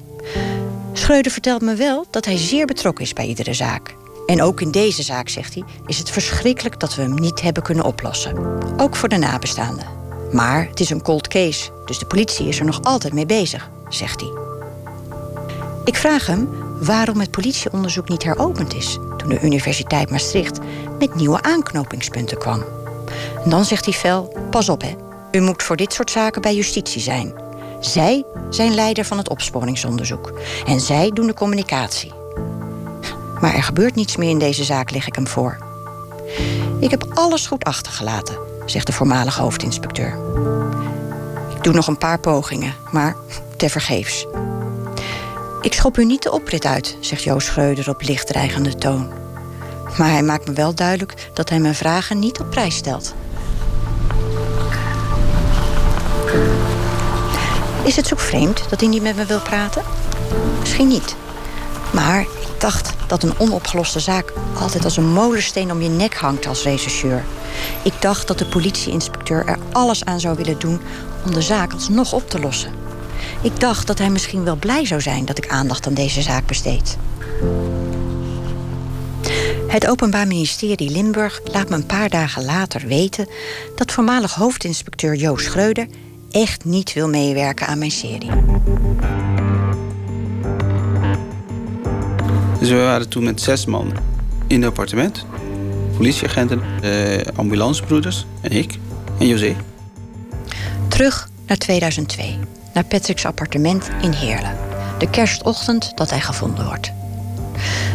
Schreuder 0.93 1.31
vertelt 1.31 1.61
me 1.61 1.75
wel 1.75 2.05
dat 2.11 2.25
hij 2.25 2.37
zeer 2.37 2.65
betrokken 2.65 3.03
is 3.03 3.13
bij 3.13 3.25
iedere 3.25 3.53
zaak. 3.53 3.95
En 4.25 4.41
ook 4.41 4.61
in 4.61 4.71
deze 4.71 5.03
zaak, 5.03 5.29
zegt 5.29 5.53
hij, 5.53 5.63
is 5.85 5.97
het 5.97 6.09
verschrikkelijk 6.09 6.79
dat 6.79 6.95
we 6.95 7.01
hem 7.01 7.15
niet 7.15 7.41
hebben 7.41 7.63
kunnen 7.63 7.85
oplossen. 7.85 8.37
Ook 8.77 8.95
voor 8.95 9.09
de 9.09 9.17
nabestaanden. 9.17 9.85
Maar 10.31 10.67
het 10.67 10.79
is 10.79 10.89
een 10.89 11.01
cold 11.01 11.27
case, 11.27 11.69
dus 11.85 11.99
de 11.99 12.05
politie 12.05 12.47
is 12.47 12.59
er 12.59 12.65
nog 12.65 12.83
altijd 12.83 13.13
mee 13.13 13.25
bezig, 13.25 13.69
zegt 13.89 14.21
hij. 14.21 14.29
Ik 15.85 15.95
vraag 15.95 16.25
hem 16.25 16.49
waarom 16.79 17.19
het 17.19 17.31
politieonderzoek 17.31 18.09
niet 18.09 18.23
heropend 18.23 18.73
is 18.75 18.97
toen 19.17 19.29
de 19.29 19.39
Universiteit 19.41 20.09
Maastricht 20.09 20.59
met 20.99 21.15
nieuwe 21.15 21.41
aanknopingspunten 21.41 22.37
kwam. 22.37 22.63
En 23.43 23.49
dan 23.49 23.65
zegt 23.65 23.85
hij 23.85 23.93
fel: 23.93 24.37
Pas 24.49 24.69
op, 24.69 24.81
hè. 24.81 24.95
U 25.31 25.41
moet 25.41 25.63
voor 25.63 25.75
dit 25.75 25.93
soort 25.93 26.11
zaken 26.11 26.41
bij 26.41 26.55
justitie 26.55 27.01
zijn. 27.01 27.33
Zij 27.79 28.25
zijn 28.49 28.73
leider 28.73 29.05
van 29.05 29.17
het 29.17 29.29
opsporingsonderzoek. 29.29 30.33
En 30.65 30.79
zij 30.79 31.09
doen 31.09 31.27
de 31.27 31.33
communicatie. 31.33 32.22
Maar 33.43 33.53
er 33.53 33.63
gebeurt 33.63 33.95
niets 33.95 34.15
meer 34.15 34.29
in 34.29 34.39
deze 34.39 34.63
zaak, 34.63 34.91
leg 34.91 35.07
ik 35.07 35.15
hem 35.15 35.27
voor. 35.27 35.57
Ik 36.79 36.89
heb 36.89 37.05
alles 37.13 37.47
goed 37.47 37.63
achtergelaten, 37.63 38.37
zegt 38.65 38.85
de 38.85 38.93
voormalige 38.93 39.41
hoofdinspecteur. 39.41 40.17
Ik 41.55 41.63
doe 41.63 41.73
nog 41.73 41.87
een 41.87 41.97
paar 41.97 42.19
pogingen, 42.19 42.73
maar 42.91 43.15
tevergeefs. 43.57 44.25
Ik 45.61 45.73
schop 45.73 45.97
u 45.97 46.05
niet 46.05 46.23
de 46.23 46.31
oprit 46.31 46.65
uit, 46.65 46.97
zegt 46.99 47.23
Joost 47.23 47.47
Schreuder 47.47 47.89
op 47.89 48.01
licht 48.01 48.27
dreigende 48.27 48.75
toon. 48.75 49.11
Maar 49.97 50.09
hij 50.09 50.23
maakt 50.23 50.47
me 50.47 50.53
wel 50.53 50.75
duidelijk 50.75 51.29
dat 51.33 51.49
hij 51.49 51.59
mijn 51.59 51.75
vragen 51.75 52.19
niet 52.19 52.39
op 52.39 52.49
prijs 52.49 52.75
stelt. 52.75 53.13
Is 57.83 57.95
het 57.95 58.07
zo 58.07 58.15
vreemd 58.15 58.69
dat 58.69 58.79
hij 58.79 58.89
niet 58.89 59.03
met 59.03 59.15
me 59.15 59.25
wil 59.25 59.41
praten? 59.41 59.83
Misschien 60.59 60.87
niet. 60.87 61.15
Maar 61.91 62.21
ik 62.21 62.59
dacht 62.59 62.93
dat 63.13 63.23
een 63.23 63.39
onopgeloste 63.39 63.99
zaak 63.99 64.33
altijd 64.59 64.83
als 64.83 64.97
een 64.97 65.13
molensteen 65.13 65.71
om 65.71 65.81
je 65.81 65.89
nek 65.89 66.15
hangt 66.15 66.47
als 66.47 66.63
rechercheur. 66.63 67.23
Ik 67.83 67.93
dacht 67.99 68.27
dat 68.27 68.37
de 68.37 68.45
politieinspecteur 68.45 69.45
er 69.45 69.57
alles 69.71 70.05
aan 70.05 70.19
zou 70.19 70.35
willen 70.35 70.59
doen 70.59 70.79
om 71.25 71.33
de 71.33 71.41
zaak 71.41 71.73
alsnog 71.73 72.13
op 72.13 72.29
te 72.29 72.39
lossen. 72.39 72.71
Ik 73.41 73.59
dacht 73.59 73.87
dat 73.87 73.97
hij 73.97 74.09
misschien 74.09 74.43
wel 74.43 74.55
blij 74.55 74.85
zou 74.85 75.01
zijn 75.01 75.25
dat 75.25 75.37
ik 75.37 75.47
aandacht 75.47 75.87
aan 75.87 75.93
deze 75.93 76.21
zaak 76.21 76.45
besteed. 76.45 76.97
Het 79.67 79.87
Openbaar 79.87 80.27
Ministerie 80.27 80.89
Limburg 80.89 81.41
laat 81.51 81.69
me 81.69 81.75
een 81.75 81.85
paar 81.85 82.09
dagen 82.09 82.45
later 82.45 82.87
weten 82.87 83.27
dat 83.75 83.91
voormalig 83.91 84.33
hoofdinspecteur 84.33 85.15
Joost 85.15 85.45
Schreuder 85.45 85.87
echt 86.31 86.65
niet 86.65 86.93
wil 86.93 87.09
meewerken 87.09 87.67
aan 87.67 87.77
mijn 87.77 87.91
serie. 87.91 88.31
Dus 92.63 92.71
we 92.71 92.77
waren 92.77 93.09
toen 93.09 93.23
met 93.23 93.41
zes 93.41 93.65
man 93.65 93.91
in 94.47 94.61
het 94.61 94.69
appartement. 94.69 95.25
Politieagenten, 95.97 96.61
eh, 96.81 97.27
ambulancebroeders 97.35 98.25
en 98.41 98.51
ik 98.51 98.77
en 99.19 99.27
José. 99.27 99.55
Terug 100.87 101.29
naar 101.47 101.57
2002, 101.57 102.37
naar 102.73 102.83
Patrick's 102.85 103.25
appartement 103.25 103.89
in 104.01 104.11
Heerlen. 104.11 104.55
De 104.99 105.09
kerstochtend 105.09 105.91
dat 105.95 106.09
hij 106.09 106.21
gevonden 106.21 106.65
wordt. 106.65 106.91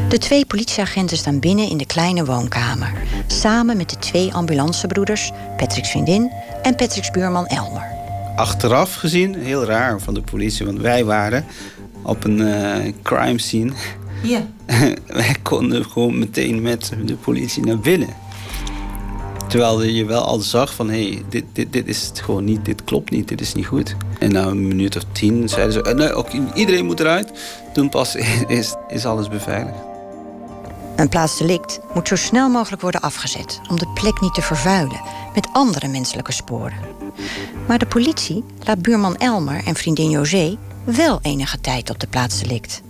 De 0.08 0.18
twee 0.18 0.46
politieagenten 0.46 1.16
staan 1.16 1.38
binnen 1.38 1.70
in 1.70 1.76
de 1.76 1.86
kleine 1.86 2.24
woonkamer. 2.24 2.92
Samen 3.26 3.76
met 3.76 3.90
de 3.90 3.98
twee 3.98 4.32
ambulancebroeders, 4.32 5.32
Patrick's 5.56 5.90
vriendin 5.90 6.32
en 6.62 6.74
Patrick's 6.74 7.10
buurman 7.10 7.46
Elmer 7.46 7.98
achteraf 8.38 8.94
gezien 8.94 9.34
heel 9.34 9.64
raar 9.64 10.00
van 10.00 10.14
de 10.14 10.20
politie. 10.20 10.66
Want 10.66 10.80
wij 10.80 11.04
waren 11.04 11.44
op 12.02 12.24
een 12.24 12.40
eh, 12.40 12.92
crime 13.02 13.40
scene. 13.40 13.72
Ja. 14.22 14.46
Wij 15.06 15.36
konden 15.42 15.84
gewoon 15.84 16.18
meteen 16.18 16.62
met 16.62 16.92
de 17.04 17.14
politie 17.14 17.64
naar 17.64 17.78
binnen. 17.78 18.08
Terwijl 19.48 19.82
je 19.82 20.04
wel 20.04 20.22
al 20.22 20.38
zag 20.38 20.74
van, 20.74 20.90
hé, 20.90 21.08
hey, 21.08 21.22
dit, 21.28 21.44
dit, 21.52 21.72
dit 21.72 21.88
is 21.88 22.06
het 22.06 22.20
gewoon 22.20 22.44
niet, 22.44 22.64
dit 22.64 22.84
klopt 22.84 23.10
niet, 23.10 23.28
dit 23.28 23.40
is 23.40 23.54
niet 23.54 23.66
goed. 23.66 23.96
En 24.18 24.32
na 24.32 24.46
een 24.46 24.68
minuut 24.68 24.96
of 24.96 25.02
tien 25.12 25.48
zeiden 25.48 25.72
ze, 25.72 25.82
eh, 25.82 25.94
nee, 25.94 26.12
ook, 26.12 26.28
iedereen 26.54 26.86
moet 26.86 27.00
eruit. 27.00 27.32
Toen 27.72 27.88
pas 27.88 28.14
is, 28.46 28.74
is 28.88 29.04
alles 29.04 29.28
beveiligd. 29.28 29.78
Een 30.96 31.08
plaatsdelict 31.08 31.80
moet 31.94 32.08
zo 32.08 32.16
snel 32.16 32.48
mogelijk 32.48 32.82
worden 32.82 33.00
afgezet 33.00 33.60
om 33.70 33.78
de 33.78 33.88
plek 33.94 34.20
niet 34.20 34.34
te 34.34 34.42
vervuilen 34.42 35.00
met 35.34 35.48
andere 35.52 35.88
menselijke 35.88 36.32
sporen. 36.32 36.78
Maar 37.66 37.78
de 37.78 37.86
politie 37.86 38.44
laat 38.64 38.82
buurman 38.82 39.16
Elmer 39.16 39.62
en 39.64 39.74
vriendin 39.74 40.10
José 40.10 40.56
wel 40.84 41.18
enige 41.22 41.60
tijd 41.60 41.90
op 41.90 41.98
de 41.98 42.06
plaatsdelict. 42.06 42.82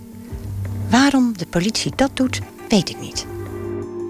Waarom 0.89 1.37
de 1.37 1.45
politie 1.49 1.91
dat 1.95 2.09
doet, 2.13 2.39
weet 2.69 2.89
ik 2.89 2.99
niet. 2.99 3.25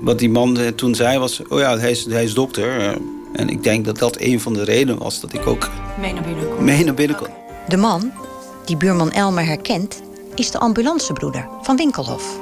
Wat 0.01 0.19
die 0.19 0.29
man 0.29 0.57
eh, 0.57 0.67
toen 0.67 0.95
zei 0.95 1.17
was, 1.17 1.41
oh 1.47 1.59
ja, 1.59 1.77
hij 1.77 1.91
is, 1.91 2.05
hij 2.05 2.23
is 2.23 2.33
dokter. 2.33 2.79
eh, 2.79 2.95
En 3.33 3.49
ik 3.49 3.63
denk 3.63 3.85
dat 3.85 3.97
dat 3.99 4.19
een 4.19 4.39
van 4.39 4.53
de 4.53 4.63
redenen 4.63 4.97
was 4.97 5.19
dat 5.21 5.33
ik 5.33 5.47
ook 5.47 5.69
Mee 5.99 6.13
naar 6.13 6.23
binnen 6.23 6.49
komen. 6.49 6.63
mee 6.63 6.83
naar 6.83 6.93
binnen 6.93 7.17
kon. 7.17 7.27
De 7.67 7.77
man, 7.77 8.11
die 8.65 8.77
buurman 8.77 9.11
Elmer 9.11 9.45
herkent, 9.45 10.01
is 10.35 10.51
de 10.51 10.59
ambulancebroeder 10.59 11.47
van 11.61 11.75
Winkelhof. 11.75 12.39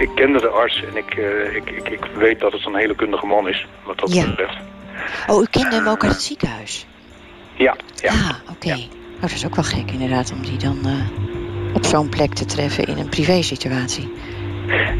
Ik 0.00 0.10
kende 0.14 0.40
de 0.40 0.48
arts 0.48 0.84
en 0.84 0.96
ik, 0.96 1.14
eh, 1.14 1.54
ik, 1.56 1.70
ik, 1.70 1.88
ik 1.88 2.04
weet 2.16 2.40
dat 2.40 2.52
het 2.52 2.66
een 2.66 2.74
hele 2.74 2.94
kundige 2.94 3.26
man 3.26 3.48
is, 3.48 3.66
wat 3.86 3.98
dat 3.98 4.12
Ja. 4.14 4.26
betreft. 4.26 4.56
Oh, 5.26 5.42
u 5.42 5.46
kende 5.50 5.74
hem 5.76 5.86
ook 5.88 6.02
uit 6.04 6.12
het 6.12 6.22
ziekenhuis? 6.22 6.86
Ja, 7.56 7.76
ja. 7.94 8.10
Ah, 8.12 8.30
oké. 8.50 8.68
Oh, 8.72 8.78
dat 9.20 9.30
is 9.30 9.46
ook 9.46 9.54
wel 9.54 9.64
gek 9.64 9.90
inderdaad, 9.90 10.32
om 10.32 10.42
die 10.42 10.58
dan 10.58 10.78
eh, 10.86 10.92
op 11.74 11.84
zo'n 11.84 12.08
plek 12.08 12.34
te 12.34 12.44
treffen 12.44 12.84
in 12.84 12.98
een 12.98 13.08
privésituatie. 13.08 14.12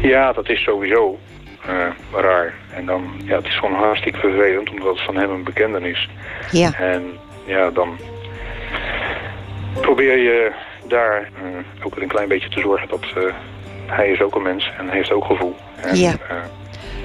Ja, 0.01 0.33
dat 0.33 0.49
is 0.49 0.63
sowieso 0.63 1.19
eh, 1.65 1.87
raar. 2.13 2.53
En 2.73 2.85
dan, 2.85 3.11
ja, 3.25 3.35
het 3.35 3.45
is 3.45 3.57
gewoon 3.59 3.75
hartstikke 3.75 4.19
vervelend, 4.19 4.69
omdat 4.69 4.87
het 4.95 5.05
van 5.05 5.15
hem 5.15 5.29
een 5.29 5.43
bekende 5.43 5.89
is. 5.89 6.09
Ja. 6.51 6.73
En 6.73 7.03
ja, 7.45 7.69
dan 7.69 7.97
probeer 9.81 10.17
je 10.17 10.51
daar 10.87 11.21
eh, 11.21 11.85
ook 11.85 11.93
weer 11.95 12.03
een 12.03 12.09
klein 12.09 12.27
beetje 12.27 12.49
te 12.49 12.59
zorgen 12.59 12.87
dat 12.89 13.03
eh, 13.15 13.33
hij 13.85 14.09
is 14.09 14.21
ook 14.21 14.35
een 14.35 14.41
mens 14.41 14.71
en 14.77 14.89
heeft 14.89 15.11
ook 15.11 15.25
gevoel. 15.25 15.55
En, 15.75 15.95
Ja. 15.97 16.11
eh, 16.29 16.35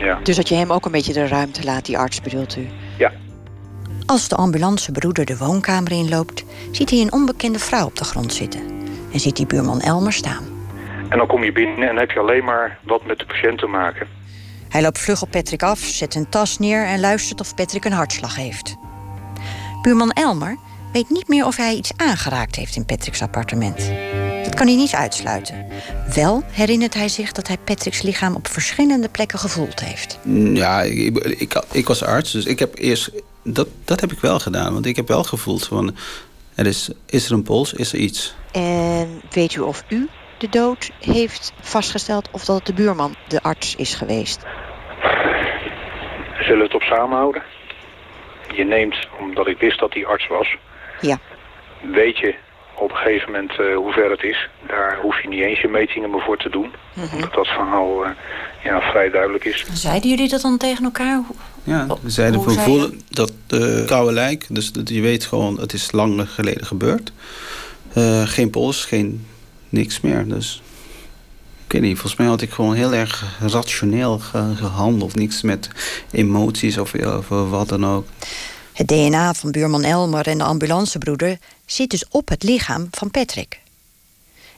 ja. 0.06 0.18
Dus 0.22 0.36
dat 0.36 0.48
je 0.48 0.54
hem 0.54 0.72
ook 0.72 0.84
een 0.84 0.92
beetje 0.92 1.12
de 1.12 1.26
ruimte 1.26 1.64
laat, 1.64 1.84
die 1.86 1.98
arts 1.98 2.20
bedoelt 2.20 2.56
u? 2.56 2.68
Ja. 2.98 3.12
Als 4.06 4.28
de 4.28 4.36
ambulancebroeder 4.36 5.24
de 5.24 5.36
woonkamer 5.36 5.92
inloopt, 5.92 6.44
ziet 6.70 6.90
hij 6.90 7.00
een 7.00 7.12
onbekende 7.12 7.58
vrouw 7.58 7.86
op 7.86 7.96
de 7.96 8.04
grond 8.04 8.32
zitten. 8.32 8.60
En 9.12 9.20
ziet 9.20 9.36
die 9.36 9.46
buurman 9.46 9.80
Elmer 9.80 10.12
staan. 10.12 10.44
En 11.08 11.18
dan 11.18 11.26
kom 11.26 11.44
je 11.44 11.52
binnen 11.52 11.88
en 11.88 11.96
heb 11.96 12.10
je 12.10 12.18
alleen 12.18 12.44
maar 12.44 12.78
wat 12.82 13.06
met 13.06 13.18
de 13.18 13.26
patiënt 13.26 13.58
te 13.58 13.66
maken. 13.66 14.06
Hij 14.68 14.82
loopt 14.82 14.98
vlug 14.98 15.22
op 15.22 15.30
Patrick 15.30 15.62
af, 15.62 15.78
zet 15.78 16.14
een 16.14 16.28
tas 16.28 16.58
neer 16.58 16.84
en 16.84 17.00
luistert 17.00 17.40
of 17.40 17.54
Patrick 17.54 17.84
een 17.84 17.92
hartslag 17.92 18.36
heeft. 18.36 18.76
Buurman 19.82 20.10
Elmer 20.10 20.56
weet 20.92 21.10
niet 21.10 21.28
meer 21.28 21.46
of 21.46 21.56
hij 21.56 21.74
iets 21.74 21.92
aangeraakt 21.96 22.56
heeft 22.56 22.76
in 22.76 22.84
Patrick's 22.84 23.22
appartement. 23.22 23.90
Dat 24.44 24.54
kan 24.54 24.66
hij 24.66 24.76
niet 24.76 24.94
uitsluiten. 24.94 25.66
Wel 26.14 26.42
herinnert 26.50 26.94
hij 26.94 27.08
zich 27.08 27.32
dat 27.32 27.46
hij 27.46 27.58
Patrick's 27.64 28.02
lichaam 28.02 28.34
op 28.34 28.48
verschillende 28.48 29.08
plekken 29.08 29.38
gevoeld 29.38 29.80
heeft. 29.80 30.18
Ja, 30.54 30.82
ik, 30.82 31.18
ik, 31.18 31.62
ik 31.72 31.86
was 31.86 32.04
arts, 32.04 32.32
dus 32.32 32.44
ik 32.44 32.58
heb 32.58 32.78
eerst... 32.78 33.10
Dat, 33.42 33.68
dat 33.84 34.00
heb 34.00 34.12
ik 34.12 34.20
wel 34.20 34.38
gedaan, 34.38 34.72
want 34.72 34.86
ik 34.86 34.96
heb 34.96 35.08
wel 35.08 35.24
gevoeld 35.24 35.66
van... 35.66 35.96
Er 36.56 36.66
is, 36.66 36.90
is 37.06 37.26
er 37.26 37.32
een 37.32 37.42
pols, 37.42 37.72
is 37.72 37.92
er 37.92 37.98
iets? 37.98 38.34
En 38.52 39.20
weet 39.30 39.54
u 39.54 39.60
of 39.60 39.84
u 39.88 40.08
de 40.38 40.48
dood 40.48 40.90
heeft 41.00 41.52
vastgesteld 41.60 42.28
of 42.32 42.44
dat 42.44 42.56
het 42.56 42.66
de 42.66 42.72
buurman 42.74 43.14
de 43.28 43.42
arts 43.42 43.74
is 43.76 43.94
geweest? 43.94 44.42
We 46.38 46.44
zullen 46.44 46.64
het 46.64 46.74
op 46.74 46.82
samenhouden. 46.82 47.42
Je 48.54 48.64
neemt, 48.64 48.96
omdat 49.20 49.46
ik 49.46 49.58
wist 49.58 49.78
dat 49.78 49.94
hij 49.94 50.06
arts 50.06 50.26
was, 50.28 50.56
Ja. 51.00 51.18
weet 51.92 52.18
je 52.18 52.34
op 52.74 52.90
een 52.90 52.96
gegeven 52.96 53.32
moment 53.32 53.50
eh, 53.50 53.74
hoe 53.76 53.92
ver 53.92 54.10
het 54.10 54.22
is. 54.22 54.48
Daar 54.66 54.98
hoef 55.02 55.22
je 55.22 55.28
niet 55.28 55.42
eens 55.42 55.60
je 55.60 55.68
metingen 55.68 56.10
meer 56.10 56.20
voor 56.22 56.36
te 56.38 56.50
doen. 56.50 56.72
Omdat 57.12 57.32
dat 57.32 57.46
verhaal 57.46 58.04
eh, 58.04 58.10
ja, 58.64 58.80
vrij 58.80 59.10
duidelijk 59.10 59.44
is. 59.44 59.64
Zeiden 59.72 60.10
jullie 60.10 60.28
dat 60.28 60.40
dan 60.40 60.58
tegen 60.58 60.84
elkaar? 60.84 61.20
Ja, 61.66 61.86
we 62.02 62.10
zeiden 62.10 62.44
we 62.44 62.50
voelen 62.52 63.00
dat 63.08 63.32
de 63.46 63.82
koude 63.86 64.12
lijk, 64.12 64.46
dus 64.48 64.72
dat 64.72 64.88
je 64.88 65.00
weet 65.00 65.24
gewoon, 65.24 65.60
het 65.60 65.72
is 65.72 65.92
lang 65.92 66.30
geleden 66.30 66.66
gebeurd. 66.66 67.12
Eh, 67.92 68.22
geen 68.28 68.50
pols, 68.50 68.84
geen 68.84 69.26
niks 69.68 70.00
meer. 70.00 70.28
Dus 70.28 70.62
ik 71.66 71.72
weet 71.72 71.82
niet, 71.82 71.92
volgens 71.98 72.16
mij 72.16 72.26
had 72.26 72.40
ik 72.40 72.50
gewoon 72.50 72.74
heel 72.74 72.94
erg 72.94 73.24
rationeel 73.40 74.18
ge- 74.18 74.52
gehandeld. 74.56 75.14
Niks 75.14 75.42
met 75.42 75.68
emoties 76.10 76.78
of, 76.78 76.94
of 76.94 77.28
wat 77.28 77.68
dan 77.68 77.86
ook. 77.86 78.06
Het 78.72 78.88
DNA 78.88 79.34
van 79.34 79.50
buurman 79.50 79.84
Elmer 79.84 80.26
en 80.26 80.38
de 80.38 80.44
ambulancebroeder 80.44 81.38
zit 81.66 81.90
dus 81.90 82.04
op 82.08 82.28
het 82.28 82.42
lichaam 82.42 82.88
van 82.90 83.10
Patrick. 83.10 83.60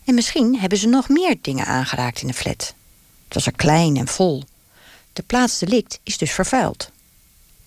En 0.05 0.15
misschien 0.15 0.59
hebben 0.59 0.79
ze 0.79 0.87
nog 0.89 1.09
meer 1.09 1.37
dingen 1.43 1.67
aangeraakt 1.67 2.21
in 2.21 2.27
de 2.27 2.35
flat. 2.35 2.75
Het 3.25 3.35
was 3.35 3.47
er 3.47 3.53
klein 3.57 3.97
en 3.97 4.09
vol. 4.09 4.43
De 5.13 5.23
plaats 5.27 5.59
delict 5.59 6.01
is 6.03 6.19
dus 6.19 6.33
vervuild. 6.33 6.91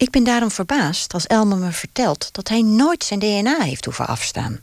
Ik 0.02 0.10
ben 0.10 0.24
daarom 0.24 0.52
verbaasd 0.52 1.14
als 1.14 1.28
Elmer 1.28 1.58
me 1.58 1.72
vertelt 1.72 2.34
dat 2.34 2.48
hij 2.48 2.62
nooit 2.62 3.04
zijn 3.04 3.20
DNA 3.20 3.60
heeft 3.60 3.86
hoeven 3.86 4.08
afstaan. 4.08 4.60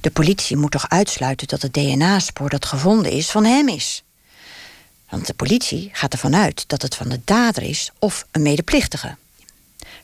De 0.00 0.10
politie 0.10 0.56
moet 0.56 0.70
toch 0.70 0.88
uitsluiten 0.88 1.48
dat 1.48 1.62
het 1.62 1.72
DNA-spoor 1.74 2.48
dat 2.48 2.66
gevonden 2.66 3.12
is 3.12 3.30
van 3.30 3.44
hem 3.44 3.68
is. 3.68 4.04
Want 5.10 5.26
de 5.26 5.34
politie 5.34 5.90
gaat 5.92 6.12
ervan 6.12 6.36
uit 6.36 6.68
dat 6.68 6.82
het 6.82 6.94
van 6.94 7.08
de 7.08 7.20
dader 7.24 7.62
is 7.62 7.90
of 7.98 8.26
een 8.32 8.42
medeplichtige. 8.42 9.16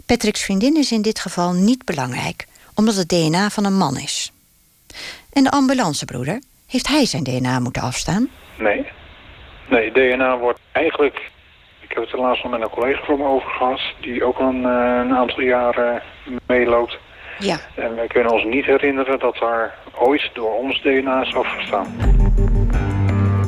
Patrick's 0.06 0.42
vriendin 0.42 0.76
is 0.76 0.92
in 0.92 1.02
dit 1.02 1.20
geval 1.20 1.52
niet 1.52 1.84
belangrijk, 1.84 2.46
omdat 2.74 2.94
het 2.94 3.08
DNA 3.08 3.50
van 3.50 3.64
een 3.64 3.76
man 3.76 3.98
is. 3.98 4.32
En 5.32 5.44
de 5.44 5.50
ambulancebroeder, 5.50 6.40
heeft 6.66 6.88
hij 6.88 7.06
zijn 7.06 7.22
DNA 7.22 7.58
moeten 7.58 7.82
afstaan? 7.82 8.28
Nee. 8.58 8.86
Nee, 9.70 9.92
DNA 9.92 10.38
wordt 10.38 10.60
eigenlijk... 10.72 11.30
Ik 11.92 11.98
heb 11.98 12.06
het 12.06 12.16
er 12.16 12.26
laatst 12.26 12.42
nog 12.42 12.52
met 12.52 12.62
een 12.62 12.70
collega 12.70 13.04
van 13.04 13.18
me 13.18 13.24
over 13.24 13.50
gehad... 13.50 13.80
die 14.00 14.24
ook 14.24 14.38
al 14.38 14.48
een, 14.48 14.64
eh, 14.64 15.00
een 15.04 15.16
aantal 15.16 15.40
jaren 15.40 16.02
meeloopt. 16.46 16.98
Ja. 17.38 17.56
En 17.74 17.94
wij 17.94 18.06
kunnen 18.06 18.32
ons 18.32 18.44
niet 18.44 18.64
herinneren 18.64 19.18
dat 19.18 19.36
daar 19.36 19.74
ooit 19.98 20.30
door 20.32 20.54
ons 20.54 20.82
DNA 20.82 21.20
is 21.20 21.34
afgestaan. 21.34 21.86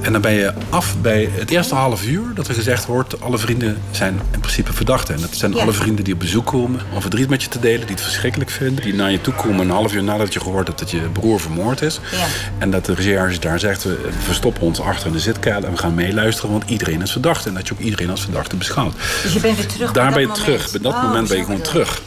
En 0.05 0.13
dan 0.13 0.21
ben 0.21 0.33
je 0.33 0.53
af 0.71 0.97
bij 1.01 1.29
het 1.33 1.51
eerste 1.51 1.75
half 1.75 2.07
uur 2.07 2.35
dat 2.35 2.49
er 2.49 2.55
gezegd 2.55 2.87
wordt... 2.87 3.21
alle 3.21 3.39
vrienden 3.39 3.79
zijn 3.91 4.21
in 4.33 4.41
principe 4.41 4.73
verdachten. 4.73 5.15
En 5.15 5.21
dat 5.21 5.37
zijn 5.37 5.53
Ja. 5.53 5.63
alle 5.63 5.73
vrienden 5.73 6.05
die 6.05 6.15
op 6.15 6.21
bezoek 6.21 6.47
komen 6.47 6.81
om 6.95 7.01
verdriet 7.01 7.29
met 7.29 7.43
je 7.43 7.49
te 7.49 7.61
delen... 7.61 7.81
die 7.81 7.95
het 7.95 8.05
verschrikkelijk 8.05 8.51
vinden, 8.51 8.85
die 8.85 8.95
naar 8.95 9.11
je 9.11 9.21
toe 9.21 9.35
komen 9.35 9.61
een 9.61 9.71
half 9.71 9.95
uur 9.95 10.03
nadat 10.03 10.33
je 10.33 10.41
gehoord 10.41 10.67
hebt... 10.67 10.79
dat 10.79 10.91
je 10.91 11.01
broer 11.01 11.41
vermoord 11.41 11.83
is. 11.83 12.01
Ja. 12.13 12.27
En 12.59 12.71
dat 12.71 12.85
de 12.85 12.95
recherche 12.95 13.39
daar 13.39 13.59
zegt, 13.59 13.83
we 13.85 14.11
verstoppen 14.25 14.63
ons 14.63 14.81
achter 14.81 15.07
in 15.07 15.13
de 15.13 15.19
zitkuil... 15.19 15.65
en 15.65 15.71
we 15.71 15.79
gaan 15.79 15.95
meeluisteren, 15.95 16.51
want 16.51 16.65
iedereen 16.67 17.03
is 17.03 17.13
verdachte. 17.13 17.49
En 17.49 17.55
dat 17.55 17.69
je 17.69 17.75
ook 17.75 17.81
iedereen 17.81 18.11
als 18.11 18.23
verdachte 18.23 18.57
beschouwt. 18.57 18.95
Dus 19.23 19.33
je 19.33 19.41
bent 19.41 19.57
weer 19.57 19.67
terug 19.67 19.93
Daar 19.93 20.13
bij 20.13 20.27
ben 20.27 20.35
je 20.35 20.43
terug. 20.43 20.71
Bij 20.71 20.81
dat 20.81 20.93
Oh, 20.93 21.03
moment 21.03 21.29
ben 21.29 21.37
je 21.37 21.45
gewoon 21.45 21.61
terug. 21.61 22.03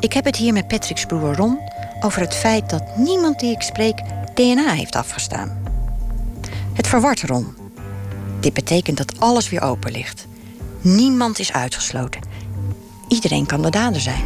Ik 0.00 0.12
heb 0.12 0.24
het 0.24 0.36
hier 0.36 0.52
met 0.52 0.68
Patrick's 0.68 1.06
broer 1.06 1.36
Ron 1.36 1.58
over 2.00 2.20
het 2.20 2.34
feit 2.34 2.70
dat 2.70 2.82
niemand 2.96 3.40
die 3.40 3.50
ik 3.50 3.62
spreek 3.62 4.02
DNA 4.34 4.70
heeft 4.70 4.96
afgestaan. 4.96 5.59
Het 6.80 6.88
verwart 6.88 7.22
Ron. 7.22 7.54
Dit 8.40 8.52
betekent 8.52 8.96
dat 8.96 9.20
alles 9.20 9.48
weer 9.50 9.62
open 9.62 9.92
ligt. 9.92 10.26
Niemand 10.80 11.38
is 11.38 11.52
uitgesloten. 11.52 12.20
Iedereen 13.08 13.46
kan 13.46 13.62
de 13.62 13.70
dader 13.70 14.00
zijn. 14.00 14.22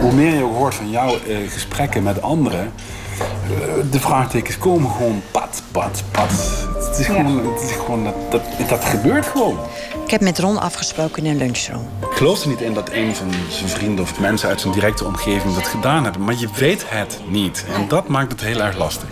Hoe 0.00 0.12
meer 0.12 0.34
je 0.34 0.42
ook 0.42 0.54
hoort 0.54 0.74
van 0.74 0.90
jouw 0.90 1.14
eh, 1.14 1.36
gesprekken 1.50 2.02
met 2.02 2.22
anderen... 2.22 2.60
eh, 2.60 3.90
de 3.90 4.00
vraagtekens 4.00 4.58
komen 4.58 4.90
gewoon 4.90 5.22
pat, 5.30 5.62
pat, 5.70 6.02
pat. 6.10 6.30
Het 6.74 6.98
is 6.98 7.06
gewoon, 7.06 7.52
het 7.52 7.62
is 7.62 7.72
gewoon 7.72 8.04
dat, 8.04 8.14
dat, 8.30 8.68
dat 8.68 8.84
gebeurt 8.84 9.26
gewoon. 9.26 9.58
Ik 10.04 10.10
heb 10.10 10.20
met 10.20 10.38
Ron 10.38 10.60
afgesproken 10.60 11.24
in 11.24 11.30
een 11.30 11.38
lunchroom. 11.38 11.88
Ik 12.10 12.16
geloof 12.16 12.42
er 12.42 12.48
niet 12.48 12.60
in 12.60 12.74
dat 12.74 12.92
een 12.92 13.14
van 13.14 13.28
zijn 13.48 13.68
vrienden 13.68 14.04
of 14.04 14.20
mensen 14.20 14.48
uit 14.48 14.60
zijn 14.60 14.72
directe 14.72 15.04
omgeving 15.04 15.54
dat 15.54 15.66
gedaan 15.66 16.04
hebben. 16.04 16.24
Maar 16.24 16.38
je 16.38 16.48
weet 16.54 16.84
het 16.86 17.20
niet. 17.28 17.64
En 17.74 17.88
dat 17.88 18.08
maakt 18.08 18.32
het 18.32 18.40
heel 18.40 18.60
erg 18.60 18.76
lastig. 18.76 19.08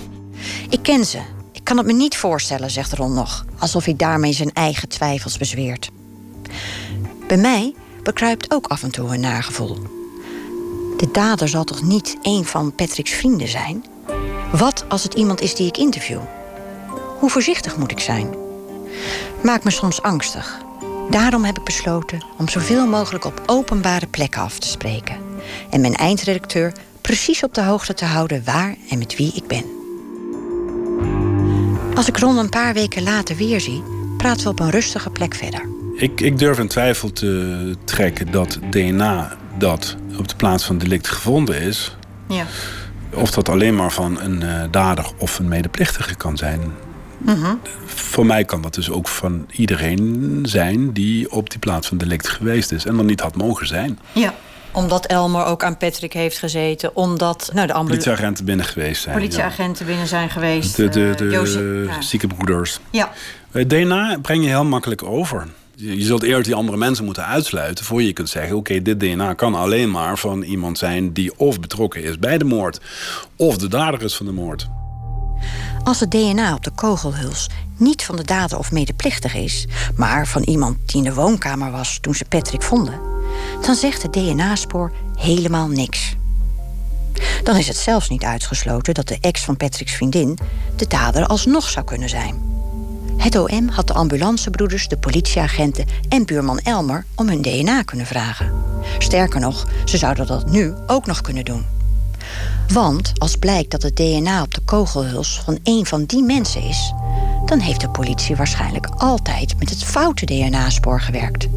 Ik 0.68 0.83
ken 0.83 1.05
ze. 1.05 1.39
Kan 1.70 1.78
het 1.78 1.88
me 1.88 1.92
niet 1.92 2.16
voorstellen, 2.16 2.70
zegt 2.70 2.92
Ron 2.92 3.14
nog. 3.14 3.44
Alsof 3.59 3.85
hij 3.85 3.96
daarmee 3.96 4.33
zijn 4.33 4.52
eigen 4.52 4.88
twijfels 4.88 5.38
bezweert. 5.38 5.90
Bij 7.26 7.37
mij 7.37 7.74
bekruipt 8.02 8.52
ook 8.52 8.66
af 8.66 8.83
en 8.83 8.90
toe 8.90 9.14
een 9.14 9.20
nagevoel. 9.20 9.78
De 10.96 11.09
dader 11.12 11.48
zal 11.48 11.64
toch 11.64 11.83
niet 11.83 12.16
een 12.22 12.44
van 12.44 12.74
Patrick's 12.74 13.11
vrienden 13.11 13.48
zijn? 13.48 13.85
Wat 14.52 14.85
als 14.88 15.02
het 15.02 15.14
iemand 15.14 15.40
is 15.40 15.54
die 15.54 15.66
ik 15.66 15.76
interview? 15.76 16.20
Hoe 17.18 17.30
voorzichtig 17.30 17.76
moet 17.76 17.90
ik 17.90 18.00
zijn? 18.00 18.35
Maakt 19.42 19.64
me 19.64 19.70
soms 19.70 20.02
angstig. 20.02 20.61
Daarom 21.11 21.44
heb 21.44 21.59
ik 21.59 21.64
besloten 21.64 22.24
om 22.38 22.48
zoveel 22.48 22.87
mogelijk 22.87 23.24
op 23.24 23.42
openbare 23.46 24.06
plekken 24.06 24.42
af 24.42 24.59
te 24.59 24.68
spreken. 24.68 25.16
En 25.70 25.80
mijn 25.80 25.94
eindredacteur 25.94 26.72
precies 27.00 27.42
op 27.42 27.54
de 27.54 27.62
hoogte 27.62 27.94
te 27.94 28.04
houden 28.04 28.44
waar 28.44 28.76
en 28.88 28.98
met 28.98 29.16
wie 29.16 29.33
ik 29.35 29.46
ben. 29.46 29.79
Als 32.00 32.08
ik 32.08 32.18
Ron 32.18 32.38
een 32.38 32.48
paar 32.48 32.74
weken 32.74 33.02
later 33.02 33.36
weer 33.36 33.60
zie, 33.60 33.82
praten 34.16 34.44
we 34.44 34.50
op 34.50 34.60
een 34.60 34.70
rustige 34.70 35.10
plek 35.10 35.34
verder. 35.34 35.68
Ik, 35.94 36.20
ik 36.20 36.38
durf 36.38 36.58
in 36.58 36.68
twijfel 36.68 37.12
te 37.12 37.76
trekken 37.84 38.30
dat 38.30 38.58
DNA 38.70 39.36
dat 39.58 39.96
op 40.18 40.28
de 40.28 40.36
plaats 40.36 40.64
van 40.64 40.78
delict 40.78 41.08
gevonden 41.08 41.60
is... 41.60 41.96
Ja. 42.28 42.46
of 43.14 43.30
dat 43.30 43.48
alleen 43.48 43.76
maar 43.76 43.92
van 43.92 44.20
een 44.20 44.42
eh, 44.42 44.62
dader 44.70 45.10
of 45.18 45.38
een 45.38 45.48
medeplichtige 45.48 46.14
kan 46.14 46.36
zijn. 46.36 46.60
Mhm. 47.18 47.54
Voor 47.84 48.26
mij 48.26 48.44
kan 48.44 48.62
dat 48.62 48.74
dus 48.74 48.90
ook 48.90 49.08
van 49.08 49.46
iedereen 49.50 50.38
zijn 50.42 50.92
die 50.92 51.30
op 51.30 51.50
die 51.50 51.58
plaats 51.58 51.88
van 51.88 51.98
delict 51.98 52.28
geweest 52.28 52.72
is... 52.72 52.84
en 52.84 52.96
dan 52.96 53.06
niet 53.06 53.20
had 53.20 53.36
mogen 53.36 53.66
zijn. 53.66 53.98
Ja, 54.12 54.34
omdat 54.72 55.06
Elmer 55.06 55.44
ook 55.44 55.64
aan 55.64 55.76
Patrick 55.76 56.12
heeft 56.12 56.38
gezeten. 56.38 56.96
Omdat 56.96 57.50
nou, 57.54 57.66
de. 57.66 57.72
Politieagenten 57.72 58.44
binnen 58.44 58.66
geweest 58.66 59.02
zijn. 59.02 59.16
Politieagenten 59.16 59.87
binnen 59.87 60.06
zijn 60.06 60.30
geweest. 60.30 60.76
De, 60.76 60.88
de, 60.88 61.11
eh, 61.11 61.16
de 61.16 61.28
Jozef- 61.28 61.87
ja. 61.87 62.02
ziekenbroeders. 62.02 62.78
Ja. 62.90 63.12
Eh, 63.52 63.68
DNA 63.68 64.18
breng 64.22 64.42
je 64.42 64.48
heel 64.48 64.64
makkelijk 64.64 65.02
over. 65.02 65.48
Je 65.74 66.02
zult 66.02 66.22
eerst 66.22 66.44
die 66.44 66.54
andere 66.54 66.76
mensen 66.76 67.04
moeten 67.04 67.26
uitsluiten... 67.26 67.85
voor 67.85 68.02
je 68.02 68.12
kunt 68.12 68.28
zeggen, 68.28 68.56
oké, 68.56 68.83
dit 68.83 69.00
DNA 69.00 69.35
kan 69.35 69.54
alleen 69.54 69.90
maar 69.90 70.18
van 70.18 70.42
iemand 70.42 70.78
zijn... 70.78 71.12
die 71.12 71.38
of 71.38 71.61
betrokken 71.61 72.02
is 72.02 72.18
bij 72.18 72.38
de 72.38 72.44
moord... 72.44 72.80
of 73.37 73.56
de 73.56 73.68
dader 73.68 74.02
is 74.02 74.16
van 74.16 74.26
de 74.26 74.33
moord. 74.33 74.68
Als 75.85 76.00
het 76.00 76.11
DNA 76.11 76.54
op 76.54 76.64
de 76.64 76.70
kogelhuls 76.70 77.48
niet 77.76 78.04
van 78.04 78.16
de 78.16 78.24
dader 78.24 78.59
of 78.59 78.72
medeplichtige 78.72 79.42
is, 79.42 79.66
maar 79.96 80.26
van 80.26 80.42
iemand 80.42 80.76
die 80.87 80.96
in 80.96 81.04
de 81.04 81.14
woonkamer 81.14 81.70
was 81.70 81.98
toen 82.00 82.14
ze 82.14 82.24
Patrick 82.24 82.62
vonden, 82.62 83.00
dan 83.66 83.74
zegt 83.74 84.03
het 84.03 84.12
DNA-spoor 84.12 84.92
helemaal 85.16 85.68
niks. 85.68 86.16
Dan 87.42 87.57
is 87.57 87.68
het 87.68 87.76
zelfs 87.76 88.09
niet 88.09 88.24
uitgesloten 88.24 88.94
dat 88.94 89.09
de 89.09 89.18
ex 89.20 89.44
van 89.44 89.57
Patrick's 89.57 89.92
vriendin 89.92 90.38
de 90.76 90.87
dader 90.87 91.26
alsnog 91.26 91.68
zou 91.68 91.85
kunnen 91.85 92.09
zijn. 92.09 92.50
Het 93.16 93.37
OM 93.37 93.68
had 93.68 93.87
de 93.87 93.92
ambulancebroeders, 93.92 94.88
de 94.88 94.96
politieagenten 94.96 95.87
en 96.09 96.26
buurman 96.26 96.59
Elmer 96.59 97.05
om 97.14 97.29
hun 97.29 97.42
DNA 97.42 97.83
kunnen 97.83 98.07
vragen. 98.07 98.53
Sterker 98.98 99.40
nog, 99.40 99.66
ze 99.85 99.96
zouden 99.96 100.26
dat 100.26 100.50
nu 100.50 100.74
ook 100.87 101.07
nog 101.07 101.20
kunnen 101.20 101.44
doen. 101.44 101.79
Want 102.72 103.12
als 103.18 103.36
blijkt 103.36 103.70
dat 103.70 103.82
het 103.82 103.96
DNA 103.96 104.42
op 104.42 104.54
de 104.54 104.60
kogelhuls 104.64 105.40
van 105.44 105.58
een 105.62 105.86
van 105.86 106.04
die 106.04 106.22
mensen 106.22 106.62
is, 106.62 106.92
dan 107.46 107.58
heeft 107.58 107.80
de 107.80 107.88
politie 107.88 108.36
waarschijnlijk 108.36 108.86
altijd 108.86 109.58
met 109.58 109.70
het 109.70 109.84
foute 109.84 110.24
DNA-spoor 110.24 111.00
gewerkt. 111.00 111.48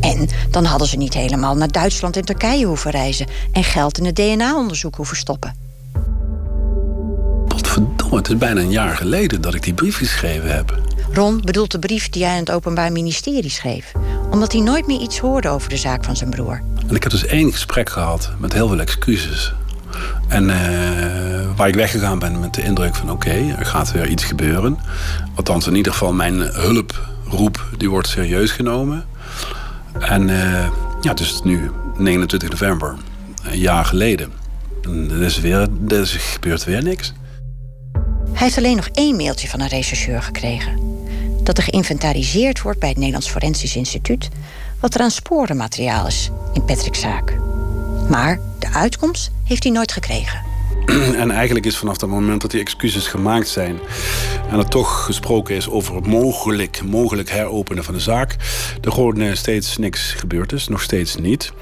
En 0.00 0.28
dan 0.50 0.64
hadden 0.64 0.88
ze 0.88 0.96
niet 0.96 1.14
helemaal 1.14 1.56
naar 1.56 1.70
Duitsland 1.70 2.16
en 2.16 2.24
Turkije 2.24 2.66
hoeven 2.66 2.90
reizen 2.90 3.26
en 3.52 3.64
geld 3.64 3.98
in 3.98 4.04
het 4.04 4.16
DNA-onderzoek 4.16 4.96
hoeven 4.96 5.16
stoppen. 5.16 5.54
Potverdomme, 7.48 8.16
het 8.16 8.28
is 8.28 8.36
bijna 8.36 8.60
een 8.60 8.70
jaar 8.70 8.96
geleden 8.96 9.40
dat 9.40 9.54
ik 9.54 9.62
die 9.62 9.74
brief 9.74 9.96
geschreven 9.96 10.54
heb. 10.54 10.80
Ron 11.12 11.40
bedoelt 11.44 11.70
de 11.70 11.78
brief 11.78 12.08
die 12.08 12.24
hij 12.24 12.32
aan 12.32 12.38
het 12.38 12.50
Openbaar 12.50 12.92
Ministerie 12.92 13.50
schreef, 13.50 13.92
omdat 14.30 14.52
hij 14.52 14.60
nooit 14.60 14.86
meer 14.86 15.00
iets 15.00 15.18
hoorde 15.18 15.48
over 15.48 15.68
de 15.68 15.76
zaak 15.76 16.04
van 16.04 16.16
zijn 16.16 16.30
broer. 16.30 16.62
En 16.88 16.94
ik 16.94 17.02
heb 17.02 17.12
dus 17.12 17.26
één 17.26 17.52
gesprek 17.52 17.90
gehad 17.90 18.30
met 18.38 18.52
heel 18.52 18.68
veel 18.68 18.80
excuses. 18.80 19.52
En 20.28 20.50
eh, 20.50 21.56
waar 21.56 21.68
ik 21.68 21.74
weggegaan 21.74 22.18
ben 22.18 22.40
met 22.40 22.54
de 22.54 22.62
indruk 22.62 22.94
van 22.94 23.10
oké, 23.10 23.54
er 23.58 23.66
gaat 23.66 23.92
weer 23.92 24.08
iets 24.08 24.24
gebeuren. 24.24 24.78
Althans, 25.34 25.66
in 25.66 25.74
ieder 25.74 25.92
geval 25.92 26.12
mijn 26.12 26.38
hulproep, 26.40 27.64
die 27.76 27.90
wordt 27.90 28.08
serieus 28.08 28.50
genomen. 28.50 29.04
En 29.98 30.30
eh, 30.30 30.68
ja, 31.00 31.10
het 31.10 31.20
is 31.20 31.40
nu 31.44 31.70
29 31.96 32.50
november, 32.50 32.96
een 33.42 33.58
jaar 33.58 33.84
geleden. 33.84 34.32
En 34.82 35.10
er, 35.10 35.22
is 35.22 35.40
weer, 35.40 35.68
er 35.88 36.06
gebeurt 36.06 36.64
weer 36.64 36.82
niks. 36.82 37.12
Hij 38.32 38.42
heeft 38.42 38.58
alleen 38.58 38.76
nog 38.76 38.88
één 38.92 39.16
mailtje 39.16 39.48
van 39.48 39.60
een 39.60 39.68
rechercheur 39.68 40.22
gekregen. 40.22 40.78
Dat 41.42 41.58
er 41.58 41.64
geïnventariseerd 41.64 42.62
wordt 42.62 42.78
bij 42.78 42.88
het 42.88 42.98
Nederlands 42.98 43.28
Forensisch 43.30 43.76
Instituut... 43.76 44.28
wat 44.80 44.94
er 44.94 45.00
aan 45.00 45.10
sporenmateriaal 45.10 46.06
is 46.06 46.30
in 46.52 46.64
Patrick's 46.64 47.00
zaak. 47.00 47.36
Maar 48.08 48.40
de 48.64 48.78
uitkomst 48.78 49.30
heeft 49.44 49.62
hij 49.62 49.72
nooit 49.72 49.92
gekregen. 49.92 50.42
En 51.22 51.30
eigenlijk 51.30 51.66
is 51.66 51.76
vanaf 51.76 52.00
het 52.00 52.10
moment 52.10 52.40
dat 52.40 52.50
die 52.50 52.60
excuses 52.60 53.06
gemaakt 53.06 53.48
zijn... 53.48 53.78
en 54.50 54.58
er 54.58 54.68
toch 54.68 55.04
gesproken 55.04 55.54
is 55.54 55.68
over 55.68 55.94
het 55.94 56.06
mogelijk, 56.06 56.82
mogelijk 56.84 57.30
heropenen 57.30 57.84
van 57.84 57.94
de 57.94 58.00
zaak... 58.00 58.36
er 58.82 58.92
gewoon 58.92 59.20
eh, 59.20 59.34
steeds 59.34 59.76
niks 59.78 60.12
gebeurd 60.12 60.52
is, 60.52 60.68
nog 60.68 60.82
steeds 60.82 61.16
niet. 61.16 61.52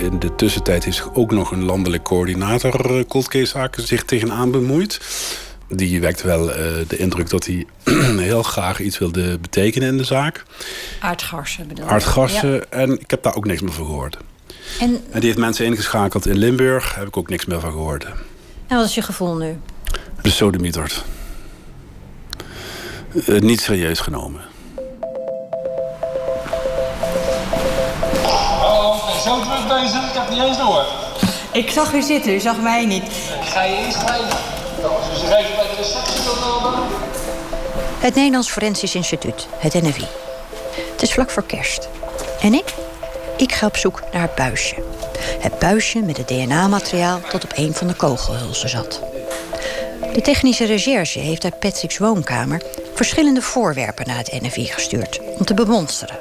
In 0.00 0.18
de 0.18 0.34
tussentijd 0.34 0.86
is 0.86 1.02
ook 1.12 1.30
nog 1.30 1.50
een 1.50 1.64
landelijk 1.64 2.02
coördinator 2.02 2.96
eh, 2.98 3.04
cold 3.08 3.28
case 3.28 3.46
zaken 3.46 3.86
zich 3.86 4.04
tegenaan 4.04 4.50
bemoeid. 4.50 5.00
Die 5.68 6.00
wekt 6.00 6.22
wel 6.22 6.52
eh, 6.52 6.64
de 6.88 6.96
indruk 6.96 7.30
dat 7.30 7.46
hij 7.46 7.66
heel 8.30 8.42
graag 8.42 8.80
iets 8.80 8.98
wilde 8.98 9.38
betekenen 9.38 9.88
in 9.88 9.96
de 9.96 10.04
zaak. 10.04 10.44
Aardgarsen 11.00 11.68
bedoel 11.68 11.84
ik. 11.84 11.90
Aardgassen, 11.90 12.52
Ja. 12.52 12.64
en 12.70 13.00
ik 13.00 13.10
heb 13.10 13.22
daar 13.22 13.34
ook 13.34 13.46
niks 13.46 13.60
meer 13.60 13.72
van 13.72 13.86
gehoord. 13.86 14.16
En, 14.80 15.04
En 15.10 15.20
die 15.20 15.28
heeft 15.28 15.38
mensen 15.38 15.64
ingeschakeld 15.66 16.26
in 16.26 16.36
Limburg, 16.38 16.88
daar 16.88 16.98
heb 16.98 17.08
ik 17.08 17.16
ook 17.16 17.28
niks 17.28 17.44
meer 17.46 17.60
van 17.60 17.70
gehoord. 17.72 18.04
en 18.66 18.76
wat 18.76 18.86
is 18.86 18.94
je 18.94 19.02
gevoel 19.02 19.34
nu? 19.36 19.58
besodemieterd. 20.22 21.04
Eh, 23.26 23.38
niet 23.38 23.60
serieus 23.60 24.00
genomen. 24.00 24.40
Hallo, 28.60 28.94
ik 28.94 29.00
ben 29.04 29.22
zo 29.22 29.40
druk 29.40 29.68
bezig, 29.68 30.08
ik 30.08 30.14
heb 30.14 30.30
niet 30.30 30.42
eens 30.42 30.58
door. 30.58 30.84
Ik 31.52 31.70
zag 31.70 31.92
u 31.92 32.02
zitten, 32.02 32.32
u 32.34 32.40
zag 32.40 32.60
mij 32.60 32.84
niet. 32.86 33.02
Ik 33.04 33.48
ga 33.48 33.62
je 33.62 33.76
inschrijven. 33.86 34.38
Even 34.78 35.30
bij 35.32 35.42
de 35.70 35.74
receptie 35.76 36.20
melden. 36.24 36.80
Het 37.98 38.14
Nederlands 38.14 38.50
Forensisch 38.50 38.94
Instituut, 38.94 39.46
het 39.58 39.72
NFI. 39.82 40.04
Het 40.92 41.02
is 41.02 41.12
vlak 41.12 41.30
voor 41.30 41.44
kerst. 41.44 41.88
En 42.40 42.54
ik? 42.54 42.74
Ik 43.40 43.52
ga 43.52 43.66
op 43.66 43.76
zoek 43.76 44.02
naar 44.12 44.22
het 44.22 44.34
buisje. 44.34 44.74
Het 45.38 45.58
buisje 45.58 46.00
met 46.00 46.16
het 46.16 46.28
DNA-materiaal 46.28 47.20
dat 47.32 47.44
op 47.44 47.52
een 47.54 47.74
van 47.74 47.86
de 47.86 47.94
kogelhulzen 47.94 48.68
zat. 48.68 49.00
De 50.12 50.20
technische 50.20 50.64
recherche 50.64 51.18
heeft 51.18 51.44
uit 51.44 51.58
Patrick's 51.58 51.98
woonkamer 51.98 52.62
verschillende 52.94 53.42
voorwerpen 53.42 54.06
naar 54.06 54.16
het 54.16 54.40
NFI 54.42 54.66
gestuurd 54.66 55.20
om 55.38 55.44
te 55.44 55.54
bemonsteren. 55.54 56.18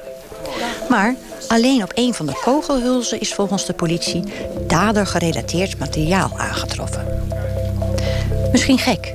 Maar 0.89 1.15
alleen 1.47 1.83
op 1.83 1.91
een 1.95 2.13
van 2.13 2.25
de 2.25 2.39
kogelhulzen 2.43 3.19
is 3.19 3.33
volgens 3.33 3.65
de 3.65 3.73
politie 3.73 4.23
dadergerelateerd 4.67 5.79
materiaal 5.79 6.31
aangetroffen. 6.37 7.05
Misschien 8.51 8.79
gek, 8.79 9.13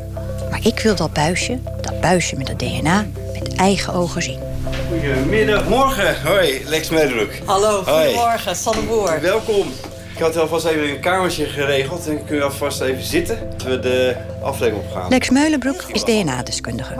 maar 0.50 0.66
ik 0.66 0.80
wil 0.80 0.94
dat 0.94 1.12
buisje, 1.12 1.58
dat 1.80 2.00
buisje 2.00 2.36
met 2.36 2.48
het 2.48 2.58
DNA, 2.58 3.06
met 3.32 3.54
eigen 3.56 3.92
ogen 3.92 4.22
zien. 4.22 4.43
Goedemiddag, 4.88 5.68
morgen. 5.68 6.22
Hoi, 6.22 6.62
Lex 6.66 6.90
Medebroek. 6.90 7.30
Hallo, 7.44 7.84
Hoi. 7.84 8.04
goedemorgen, 8.04 8.56
Sanne 8.56 8.82
Boer. 8.82 9.20
Welkom. 9.20 9.66
Ik 10.14 10.20
had 10.20 10.36
alvast 10.36 10.64
even 10.64 10.88
een 10.88 11.00
kamertje 11.00 11.44
geregeld 11.44 12.08
en 12.08 12.24
kun 12.24 12.36
je 12.36 12.42
alvast 12.42 12.80
even 12.80 13.02
zitten. 13.02 13.38
Dat 13.50 13.62
we 13.62 13.78
de 13.78 14.16
afdeling 14.42 14.76
opgaan. 14.76 15.08
Lex 15.08 15.30
Meulenbroek 15.30 15.82
is 15.92 16.04
DNA-deskundige. 16.04 16.94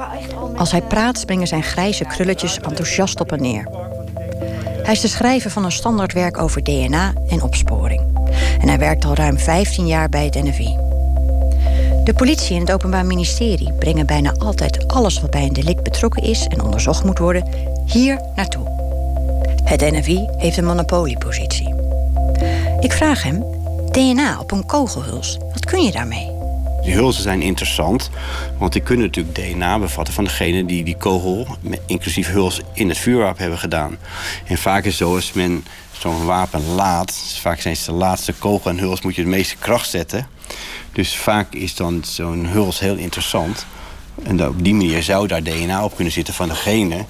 Als 0.56 0.70
hij 0.70 0.82
praat, 0.82 1.18
springen 1.18 1.46
zijn 1.46 1.62
grijze 1.62 2.04
krulletjes 2.04 2.58
enthousiast 2.58 3.20
op 3.20 3.32
en 3.32 3.42
neer. 3.42 3.68
Hij 4.82 4.92
is 4.92 5.00
de 5.00 5.08
schrijver 5.08 5.50
van 5.50 5.64
een 5.64 5.72
standaardwerk 5.72 6.38
over 6.38 6.62
DNA 6.62 7.12
en 7.28 7.42
opsporing. 7.42 8.02
En 8.60 8.68
hij 8.68 8.78
werkt 8.78 9.04
al 9.04 9.14
ruim 9.14 9.38
15 9.38 9.86
jaar 9.86 10.08
bij 10.08 10.24
het 10.24 10.42
NFI. 10.42 10.93
De 12.04 12.14
politie 12.14 12.54
en 12.54 12.60
het 12.60 12.72
Openbaar 12.72 13.06
Ministerie 13.06 13.72
brengen 13.72 14.06
bijna 14.06 14.34
altijd 14.38 14.88
alles 14.88 15.20
wat 15.20 15.30
bij 15.30 15.42
een 15.42 15.52
delict 15.52 15.82
betrokken 15.82 16.22
is 16.22 16.46
en 16.46 16.62
onderzocht 16.62 17.04
moet 17.04 17.18
worden 17.18 17.48
hier 17.86 18.20
naartoe. 18.36 18.66
Het 19.64 19.80
NFI 19.80 20.28
heeft 20.36 20.56
een 20.56 20.64
monopoliepositie. 20.64 21.74
Ik 22.80 22.92
vraag 22.92 23.22
hem: 23.22 23.44
DNA 23.90 24.38
op 24.40 24.50
een 24.50 24.66
kogelhuls, 24.66 25.38
wat 25.52 25.64
kun 25.64 25.82
je 25.82 25.92
daarmee? 25.92 26.30
Die 26.82 26.94
hulzen 26.94 27.22
zijn 27.22 27.42
interessant, 27.42 28.10
want 28.58 28.72
die 28.72 28.82
kunnen 28.82 29.06
natuurlijk 29.06 29.34
DNA 29.34 29.78
bevatten 29.78 30.14
van 30.14 30.24
degene 30.24 30.64
die 30.64 30.84
die 30.84 30.96
kogel, 30.96 31.46
inclusief 31.86 32.32
huls, 32.32 32.60
in 32.72 32.88
het 32.88 32.98
vuurwapen 32.98 33.40
hebben 33.40 33.58
gedaan. 33.58 33.98
En 34.46 34.58
vaak 34.58 34.84
is 34.84 34.96
zo 34.96 35.14
als 35.14 35.32
men 35.32 35.64
zo'n 35.92 36.24
wapen 36.24 36.74
laat, 36.74 37.14
vaak 37.40 37.60
zijn 37.60 37.74
het 37.74 37.84
de 37.84 37.92
laatste 37.92 38.32
kogel 38.32 38.70
en 38.70 38.78
huls, 38.78 39.02
moet 39.02 39.14
je 39.14 39.22
de 39.22 39.28
meeste 39.28 39.56
kracht 39.56 39.88
zetten. 39.88 40.26
Dus 40.94 41.16
vaak 41.16 41.52
is 41.54 41.74
dan 41.74 42.02
zo'n 42.06 42.46
huls 42.46 42.78
heel 42.78 42.96
interessant. 42.96 43.66
En 44.22 44.46
op 44.48 44.64
die 44.64 44.74
manier 44.74 45.02
zou 45.02 45.26
daar 45.26 45.42
DNA 45.42 45.84
op 45.84 45.94
kunnen 45.94 46.12
zitten 46.12 46.34
van 46.34 46.48
degene 46.48 47.04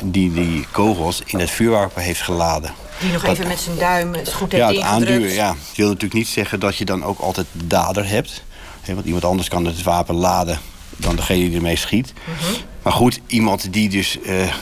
die 0.00 0.32
die 0.32 0.66
kogels 0.70 1.22
in 1.26 1.38
het 1.38 1.50
vuurwapen 1.50 2.02
heeft 2.02 2.22
geladen. 2.22 2.72
Die 3.00 3.12
nog 3.12 3.22
Dat- 3.22 3.30
even 3.32 3.48
met 3.48 3.58
zijn 3.60 3.76
duim 3.78 4.14
het 4.14 4.32
goed 4.32 4.52
ja, 4.52 4.66
heeft 4.68 4.80
het 4.80 4.86
ingedrukt. 4.90 5.10
aanduwen, 5.12 5.34
ja. 5.34 5.48
Het 5.68 5.76
wil 5.76 5.86
natuurlijk 5.86 6.14
niet 6.14 6.28
zeggen 6.28 6.60
dat 6.60 6.76
je 6.76 6.84
dan 6.84 7.04
ook 7.04 7.18
altijd 7.20 7.46
de 7.52 7.66
dader 7.66 8.08
hebt. 8.08 8.42
Want 8.86 9.04
iemand 9.06 9.24
anders 9.24 9.48
kan 9.48 9.64
het 9.64 9.82
wapen 9.82 10.14
laden 10.14 10.58
dan 10.96 11.16
degene 11.16 11.46
die 11.48 11.56
ermee 11.56 11.76
schiet. 11.76 12.12
Maar 12.82 12.92
goed, 12.92 13.20
iemand 13.26 13.72
die 13.72 13.88
dus 13.88 14.20
eh, 14.20 14.52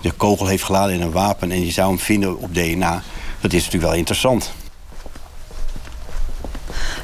de 0.00 0.10
kogel 0.10 0.46
heeft 0.46 0.64
geladen 0.64 0.94
in 0.94 1.00
een 1.00 1.10
wapen... 1.12 1.50
en 1.52 1.64
je 1.64 1.70
zou 1.72 1.88
hem 1.88 1.98
vinden 1.98 2.38
op 2.38 2.54
DNA, 2.54 3.02
dat 3.40 3.52
is 3.52 3.58
natuurlijk 3.64 3.90
wel 3.90 3.98
interessant. 3.98 4.52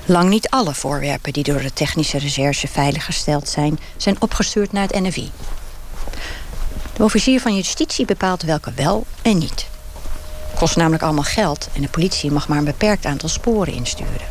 Lang 0.07 0.29
niet 0.29 0.49
alle 0.49 0.75
voorwerpen 0.75 1.33
die 1.33 1.43
door 1.43 1.61
de 1.63 1.73
technische 1.73 2.19
recherche 2.19 2.69
veiliggesteld 2.69 3.49
zijn, 3.49 3.79
zijn 3.97 4.17
opgestuurd 4.21 4.73
naar 4.73 4.87
het 4.89 5.01
NFI. 5.01 5.31
De 6.97 7.05
officier 7.05 7.41
van 7.41 7.57
justitie 7.57 8.05
bepaalt 8.05 8.43
welke 8.43 8.73
wel 8.73 9.07
en 9.23 9.39
niet. 9.39 9.67
Kost 10.55 10.77
namelijk 10.77 11.03
allemaal 11.03 11.23
geld 11.23 11.69
en 11.73 11.83
de 11.83 11.89
politie 11.89 12.31
mag 12.31 12.49
maar 12.49 12.59
een 12.59 12.65
beperkt 12.65 13.05
aantal 13.05 13.29
sporen 13.29 13.73
insturen. 13.73 14.29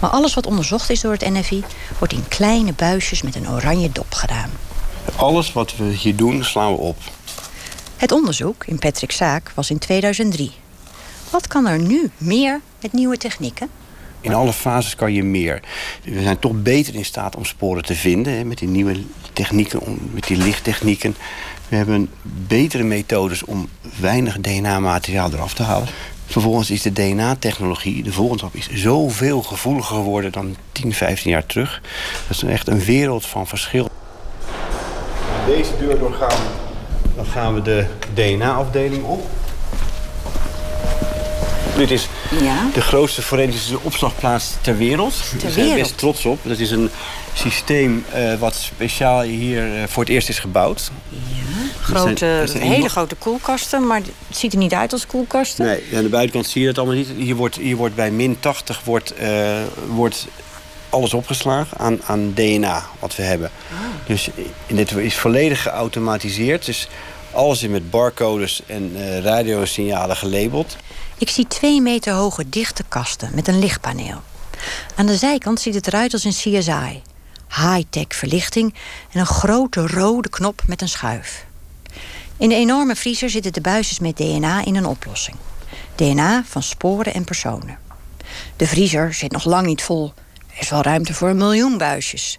Maar 0.00 0.10
alles 0.10 0.34
wat 0.34 0.46
onderzocht 0.46 0.90
is 0.90 1.00
door 1.00 1.12
het 1.12 1.28
NFI 1.28 1.64
wordt 1.98 2.12
in 2.12 2.28
kleine 2.28 2.72
buisjes 2.72 3.22
met 3.22 3.34
een 3.34 3.48
oranje 3.48 3.92
dop 3.92 4.14
gedaan. 4.14 4.50
Alles 5.16 5.52
wat 5.52 5.76
we 5.76 5.84
hier 5.84 6.16
doen, 6.16 6.44
slaan 6.44 6.72
we 6.72 6.78
op. 6.78 6.96
Het 7.96 8.12
onderzoek 8.12 8.64
in 8.66 8.78
Patrick's 8.78 9.16
zaak 9.16 9.52
was 9.54 9.70
in 9.70 9.78
2003. 9.78 10.52
Wat 11.30 11.46
kan 11.46 11.66
er 11.66 11.78
nu 11.78 12.10
meer 12.16 12.60
met 12.80 12.92
nieuwe 12.92 13.16
technieken? 13.16 13.70
In 14.20 14.34
alle 14.34 14.52
fases 14.52 14.96
kan 14.96 15.12
je 15.12 15.22
meer. 15.22 15.60
We 16.04 16.22
zijn 16.22 16.38
toch 16.38 16.62
beter 16.62 16.94
in 16.94 17.04
staat 17.04 17.36
om 17.36 17.44
sporen 17.44 17.84
te 17.84 17.94
vinden 17.94 18.32
hè, 18.32 18.44
met 18.44 18.58
die 18.58 18.68
nieuwe 18.68 18.96
technieken, 19.32 19.80
met 20.12 20.26
die 20.26 20.36
lichttechnieken. 20.36 21.16
We 21.68 21.76
hebben 21.76 22.10
betere 22.22 22.82
methodes 22.82 23.44
om 23.44 23.68
weinig 24.00 24.40
DNA-materiaal 24.40 25.32
eraf 25.32 25.54
te 25.54 25.62
halen. 25.62 25.88
Vervolgens 26.26 26.70
is 26.70 26.82
de 26.82 26.92
DNA-technologie, 26.92 28.02
de 28.02 28.12
volgende 28.12 28.38
stap, 28.38 28.54
is 28.54 28.82
zoveel 28.82 29.42
gevoeliger 29.42 29.96
geworden 29.96 30.32
dan 30.32 30.56
10, 30.72 30.92
15 30.92 31.30
jaar 31.30 31.46
terug. 31.46 31.82
Dat 32.28 32.36
is 32.36 32.42
echt 32.42 32.68
een 32.68 32.84
wereld 32.84 33.26
van 33.26 33.46
verschil. 33.46 33.88
Deze 35.46 35.70
deur 35.78 35.98
doorgaan, 35.98 36.40
dan 37.16 37.26
gaan 37.26 37.54
we 37.54 37.62
de 37.62 37.86
DNA-afdeling 38.14 39.04
op. 39.04 39.26
Dit 41.76 41.90
is 41.90 42.08
Ja. 42.42 42.70
de 42.74 42.80
grootste 42.80 43.22
forensische 43.22 43.78
opslagplaats 43.82 44.52
ter 44.60 44.76
wereld. 44.76 45.14
Ter 45.30 45.38
Daar 45.42 45.50
zijn 45.50 45.68
we 45.68 45.74
best 45.74 45.98
trots 45.98 46.24
op. 46.24 46.38
Dat 46.42 46.58
is 46.58 46.70
een 46.70 46.90
systeem 47.34 48.04
eh, 48.12 48.34
wat 48.34 48.54
speciaal 48.54 49.20
hier 49.20 49.74
eh, 49.76 49.82
voor 49.88 50.02
het 50.02 50.12
eerst 50.12 50.28
is 50.28 50.38
gebouwd. 50.38 50.90
Grote, 51.82 52.16
zijn- 52.18 52.40
er 52.40 52.48
zijn 52.48 52.62
hele 52.62 52.88
grote 52.88 53.14
koelkasten, 53.14 53.86
maar 53.86 54.00
het 54.28 54.36
ziet 54.36 54.52
er 54.52 54.58
niet 54.58 54.72
uit 54.72 54.92
als 54.92 55.06
koelkasten. 55.06 55.66
Nee, 55.66 55.82
aan 55.94 56.02
de 56.02 56.08
buitenkant 56.08 56.46
zie 56.46 56.60
je 56.60 56.66
dat 56.66 56.78
allemaal 56.78 56.96
niet. 56.96 57.08
Hier 57.16 57.34
wordt, 57.36 57.56
hier 57.56 57.76
wordt 57.76 57.94
bij 57.94 58.10
min 58.10 58.36
80 58.40 58.80
wordt, 58.84 59.14
eh, 59.14 59.56
wordt 59.88 60.26
alles 60.90 61.14
opgeslagen 61.14 61.78
aan, 61.78 61.98
aan 62.06 62.32
DNA 62.34 62.86
wat 62.98 63.16
we 63.16 63.22
hebben. 63.22 63.50
Dus 64.06 64.28
eh, 64.66 64.76
dit 64.76 64.92
is 64.96 65.14
volledig 65.14 65.62
geautomatiseerd. 65.62 66.64
Dus 66.64 66.88
alles 67.30 67.62
is 67.62 67.68
met 67.68 67.90
barcodes 67.90 68.62
en 68.66 68.92
radiosignalen 69.22 70.16
gelabeld. 70.16 70.76
Ik 71.18 71.28
zie 71.28 71.46
twee 71.46 71.80
meter 71.80 72.12
hoge 72.12 72.48
dichte 72.48 72.84
kasten 72.88 73.30
met 73.34 73.48
een 73.48 73.58
lichtpaneel. 73.58 74.22
Aan 74.96 75.06
de 75.06 75.16
zijkant 75.16 75.60
ziet 75.60 75.74
het 75.74 75.86
eruit 75.86 76.12
als 76.12 76.24
een 76.24 76.30
CSI. 76.30 77.02
High-tech 77.48 78.06
verlichting 78.08 78.74
en 79.12 79.20
een 79.20 79.26
grote 79.26 79.86
rode 79.86 80.28
knop 80.28 80.62
met 80.66 80.82
een 80.82 80.88
schuif. 80.88 81.46
In 82.36 82.48
de 82.48 82.54
enorme 82.54 82.96
vriezer 82.96 83.30
zitten 83.30 83.52
de 83.52 83.60
buisjes 83.60 83.98
met 83.98 84.16
DNA 84.16 84.64
in 84.64 84.76
een 84.76 84.86
oplossing. 84.86 85.36
DNA 85.94 86.44
van 86.46 86.62
sporen 86.62 87.14
en 87.14 87.24
personen. 87.24 87.78
De 88.56 88.66
vriezer 88.66 89.14
zit 89.14 89.32
nog 89.32 89.44
lang 89.44 89.66
niet 89.66 89.82
vol. 89.82 90.12
Er 90.52 90.60
is 90.60 90.70
wel 90.70 90.82
ruimte 90.82 91.14
voor 91.14 91.28
een 91.28 91.36
miljoen 91.36 91.78
buisjes. 91.78 92.38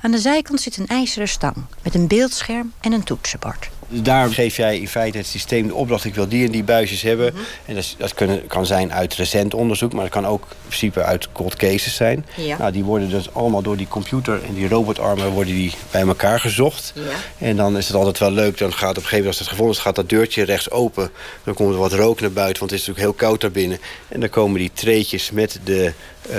Aan 0.00 0.10
de 0.10 0.18
zijkant 0.18 0.60
zit 0.60 0.76
een 0.76 0.86
ijzeren 0.86 1.28
stang 1.28 1.56
met 1.82 1.94
een 1.94 2.06
beeldscherm 2.06 2.72
en 2.80 2.92
een 2.92 3.04
toetsenbord. 3.04 3.70
Dus 3.88 4.02
daar 4.02 4.28
geef 4.28 4.56
jij 4.56 4.78
in 4.78 4.88
feite 4.88 5.18
het 5.18 5.26
systeem 5.26 5.66
de 5.66 5.74
opdracht... 5.74 6.04
ik 6.04 6.14
wil 6.14 6.28
die 6.28 6.46
en 6.46 6.52
die 6.52 6.64
buisjes 6.64 7.02
hebben. 7.02 7.32
Mhm. 7.32 7.42
En 7.64 7.74
dat, 7.74 7.94
dat 7.98 8.14
kunnen, 8.14 8.46
kan 8.46 8.66
zijn 8.66 8.92
uit 8.92 9.14
recent 9.14 9.54
onderzoek... 9.54 9.92
maar 9.92 10.02
dat 10.02 10.12
kan 10.12 10.26
ook 10.26 10.42
in 10.50 10.56
principe 10.66 11.02
uit 11.02 11.28
cold 11.32 11.56
cases 11.56 11.94
zijn. 11.94 12.26
Ja. 12.36 12.58
Nou, 12.58 12.72
die 12.72 12.84
worden 12.84 13.08
dus 13.08 13.34
allemaal 13.34 13.62
door 13.62 13.76
die 13.76 13.88
computer 13.88 14.40
en 14.48 14.54
die 14.54 14.68
robotarmen... 14.68 15.30
worden 15.30 15.54
die 15.54 15.72
bij 15.90 16.00
elkaar 16.00 16.40
gezocht. 16.40 16.92
Ja. 16.94 17.46
En 17.46 17.56
dan 17.56 17.76
is 17.76 17.86
het 17.86 17.96
altijd 17.96 18.18
wel 18.18 18.30
leuk. 18.30 18.58
Dan 18.58 18.72
gaat 18.72 18.90
op 18.90 18.96
een 18.96 19.02
gegeven 19.02 19.16
moment, 19.16 19.28
als 19.28 19.38
het 19.38 19.48
gevonden 19.48 19.74
is... 19.76 19.82
gaat 19.82 19.96
dat 19.96 20.08
deurtje 20.08 20.42
rechts 20.42 20.70
open. 20.70 21.10
Dan 21.44 21.54
komt 21.54 21.72
er 21.72 21.78
wat 21.78 21.92
rook 21.92 22.20
naar 22.20 22.32
buiten, 22.32 22.58
want 22.58 22.70
het 22.70 22.80
is 22.80 22.86
natuurlijk 22.86 23.18
heel 23.18 23.28
koud 23.28 23.40
daarbinnen. 23.40 23.78
En 24.08 24.20
dan 24.20 24.28
komen 24.28 24.58
die 24.58 24.70
treetjes 24.74 25.30
met 25.30 25.60
de 25.64 25.92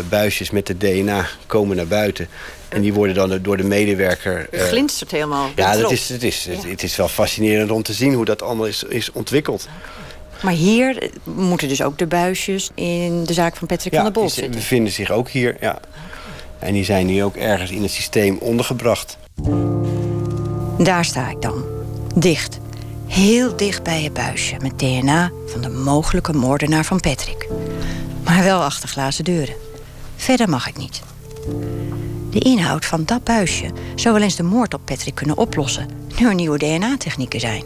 buisjes 0.10 0.50
met 0.52 0.66
de 0.68 0.78
DNA 0.78 1.26
komen 1.48 1.76
naar 1.76 1.88
buiten. 1.88 2.28
En 2.70 2.82
die 2.82 2.94
worden 2.94 3.16
dan 3.16 3.40
door 3.42 3.58
de 3.58 3.64
medewerker... 3.64 4.48
eh, 4.52 4.62
Glinstert 4.62 5.12
helemaal. 5.12 5.50
ja, 5.56 5.78
dat 5.78 5.92
is, 5.92 6.10
het, 6.10 6.24
is, 6.24 6.46
het, 6.50 6.64
het 6.64 6.84
is 6.84 6.96
wel 6.96 7.08
fascinerend 7.08 7.72
om 7.72 7.84
te 7.84 7.94
zien 7.94 8.14
hoe 8.14 8.26
dat 8.26 8.42
allemaal 8.42 8.68
is, 8.68 8.84
is 8.84 9.12
ontwikkeld. 9.12 9.68
Maar 10.42 10.54
hier 10.54 10.98
eh, 11.04 11.10
moeten 11.24 11.68
dus 11.68 11.82
ook 11.82 11.98
de 11.98 12.08
buisjes 12.08 12.72
in 12.76 13.24
de 13.24 13.34
zaak 13.34 13.56
van 13.56 13.68
Patrick 13.68 13.94
van 13.94 14.04
der 14.04 14.12
Bos 14.12 14.34
die 14.34 14.44
zitten. 14.44 14.60
bevinden 14.60 14.94
zich 14.94 15.12
ook 15.12 15.30
hier. 15.30 15.58
Ja. 15.60 15.80
En 16.60 16.74
die 16.74 16.84
zijn 16.84 17.08
hier 17.08 17.24
ook 17.26 17.36
ergens 17.36 17.72
in 17.72 17.82
het 17.82 17.92
systeem 17.92 18.38
ondergebracht. 18.38 19.18
Daar 20.78 21.06
sta 21.06 21.30
ik 21.30 21.42
dan. 21.42 21.64
Dicht. 22.16 22.60
Heel 23.08 23.56
dicht 23.56 23.84
bij 23.84 24.02
het 24.04 24.14
buisje 24.14 24.56
met 24.62 24.80
DNA 24.80 25.32
van 25.48 25.62
de 25.62 25.70
mogelijke 25.70 26.34
moordenaar 26.34 26.86
van 26.86 27.00
Patrick. 27.00 27.48
Maar 28.24 28.44
wel 28.44 28.62
achter 28.62 28.90
glazen 28.90 29.24
deuren. 29.24 29.56
Verder 30.24 30.50
mag 30.50 30.68
ik 30.68 30.78
niet. 30.78 31.02
De 32.30 32.40
inhoud 32.40 32.86
van 32.86 33.06
dat 33.06 33.24
buisje 33.24 33.72
zou 33.96 34.14
wel 34.14 34.24
eens 34.24 34.36
de 34.36 34.44
moord 34.44 34.74
op 34.74 34.82
Patrick 34.86 35.16
kunnen 35.16 35.38
oplossen... 35.38 35.90
nu 36.20 36.28
er 36.28 36.36
nieuwe 36.36 36.58
DNA-technieken 36.58 37.40
zijn. 37.40 37.64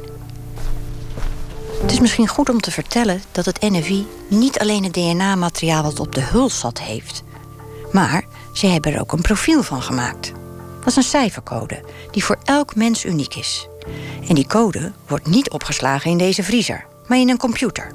Het 1.82 1.92
is 1.92 2.00
misschien 2.00 2.28
goed 2.28 2.50
om 2.50 2.60
te 2.60 2.72
vertellen 2.72 3.22
dat 3.32 3.46
het 3.46 3.62
NFI 3.62 4.08
niet 4.28 4.60
alleen 4.60 4.84
het 4.84 4.94
DNA-materiaal 4.94 5.84
wat 5.84 6.00
op 6.00 6.16
de 6.16 6.22
huls 6.22 6.60
zat 6.60 6.80
heeft... 6.80 7.24
maar 7.92 8.26
ze 8.54 8.68
hebben 8.68 8.94
er 8.94 9.00
ook 9.00 9.12
een 9.12 9.22
profiel 9.22 9.64
van 9.64 9.82
gemaakt. 9.82 10.32
Dat 10.80 10.88
is 10.88 10.96
een 10.96 11.04
cijfercode 11.04 11.84
die 12.12 12.24
voor 12.24 12.38
elk 12.44 12.76
mens 12.76 13.06
uniek 13.06 13.36
is. 13.36 13.68
En 14.28 14.36
die 14.36 14.48
code 14.48 14.92
wordt 15.08 15.28
niet 15.28 15.50
opgeslagen 15.50 16.12
in 16.12 16.18
deze 16.18 16.44
vriezer, 16.44 16.86
maar 17.08 17.18
in 17.18 17.30
een 17.30 17.38
computer. 17.38 17.92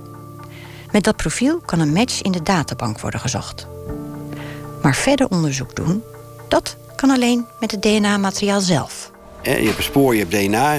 Met 0.92 1.04
dat 1.04 1.16
profiel 1.16 1.60
kan 1.60 1.80
een 1.80 1.92
match 1.92 2.22
in 2.22 2.32
de 2.32 2.42
databank 2.42 3.00
worden 3.00 3.20
gezocht. 3.20 3.66
Maar 4.82 4.94
verder 4.94 5.28
onderzoek 5.28 5.76
doen, 5.76 6.02
dat 6.48 6.76
kan 6.96 7.10
alleen 7.10 7.46
met 7.60 7.70
het 7.70 7.82
DNA-materiaal 7.82 8.60
zelf. 8.60 9.10
Eh, 9.42 9.58
Je 9.60 9.64
hebt 9.66 9.76
een 9.76 9.82
spoor, 9.84 10.14
je 10.14 10.18
hebt 10.26 10.30
DNA. 10.32 10.76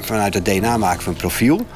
Vanuit 0.00 0.34
het 0.34 0.44
DNA 0.44 0.76
maken 0.76 1.04
we 1.04 1.10
een 1.10 1.16
profiel. 1.16 1.66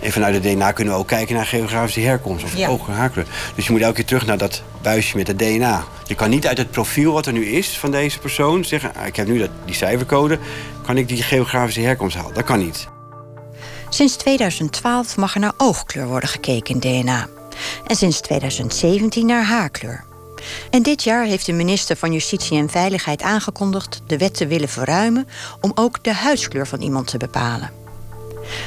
En 0.00 0.12
vanuit 0.12 0.34
het 0.34 0.42
DNA 0.42 0.72
kunnen 0.72 0.94
we 0.94 1.00
ook 1.00 1.06
kijken 1.06 1.34
naar 1.34 1.46
geografische 1.46 2.00
herkomst 2.00 2.44
of 2.44 2.56
Ja. 2.56 2.68
oog- 2.68 2.88
en 2.88 2.94
haarkleur. 2.94 3.26
Dus 3.54 3.66
je 3.66 3.72
moet 3.72 3.80
elke 3.80 3.94
keer 3.94 4.04
terug 4.04 4.26
naar 4.26 4.38
dat 4.38 4.62
buisje 4.82 5.16
met 5.16 5.26
het 5.26 5.38
DNA. 5.38 5.84
Je 6.06 6.14
kan 6.14 6.30
niet 6.30 6.46
uit 6.46 6.58
het 6.58 6.70
profiel 6.70 7.12
wat 7.12 7.26
er 7.26 7.32
nu 7.32 7.46
is 7.46 7.78
van 7.78 7.90
deze 7.90 8.18
persoon 8.18 8.64
zeggen... 8.64 8.92
ah, 9.00 9.06
ik 9.06 9.16
heb 9.16 9.26
nu 9.26 9.38
dat, 9.38 9.50
die 9.64 9.74
cijfercode, 9.74 10.38
kan 10.86 10.96
ik 10.96 11.08
die 11.08 11.22
geografische 11.22 11.80
herkomst 11.80 12.16
halen? 12.16 12.34
Dat 12.34 12.44
kan 12.44 12.58
niet. 12.58 12.86
Sinds 13.88 14.16
2012 14.16 15.16
mag 15.16 15.34
er 15.34 15.40
naar 15.40 15.52
oogkleur 15.56 16.06
worden 16.06 16.28
gekeken 16.28 16.80
in 16.80 17.02
DNA. 17.02 17.26
En 17.86 17.96
sinds 17.96 18.20
2017 18.20 19.26
naar 19.26 19.44
haarkleur. 19.44 20.04
En 20.70 20.82
dit 20.82 21.02
jaar 21.02 21.24
heeft 21.24 21.46
de 21.46 21.52
minister 21.52 21.96
van 21.96 22.12
Justitie 22.12 22.58
en 22.58 22.70
Veiligheid 22.70 23.22
aangekondigd 23.22 24.02
de 24.06 24.18
wet 24.18 24.34
te 24.34 24.46
willen 24.46 24.68
verruimen 24.68 25.28
om 25.60 25.72
ook 25.74 26.04
de 26.04 26.14
huidskleur 26.14 26.66
van 26.66 26.80
iemand 26.80 27.06
te 27.06 27.16
bepalen. 27.16 27.70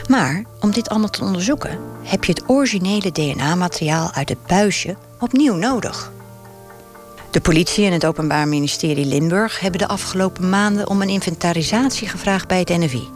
Maar 0.08 0.44
om 0.60 0.72
dit 0.72 0.90
allemaal 0.90 1.10
te 1.10 1.24
onderzoeken 1.24 1.80
heb 2.04 2.24
je 2.24 2.32
het 2.32 2.44
originele 2.48 3.12
DNA-materiaal 3.12 4.12
uit 4.12 4.30
het 4.30 4.48
buisje 4.48 4.96
opnieuw 5.20 5.56
nodig. 5.56 6.12
De 7.32 7.42
politie 7.42 7.86
en 7.86 7.92
het 7.92 8.06
Openbaar 8.06 8.48
Ministerie 8.48 9.06
Limburg 9.06 9.60
hebben 9.60 9.80
de 9.80 9.88
afgelopen 9.88 10.50
maanden 10.50 10.90
om 10.90 11.02
een 11.02 11.10
inventarisatie 11.10 12.08
gevraagd 12.08 12.48
bij 12.48 12.60
het 12.60 12.70
NFI. 12.70 13.08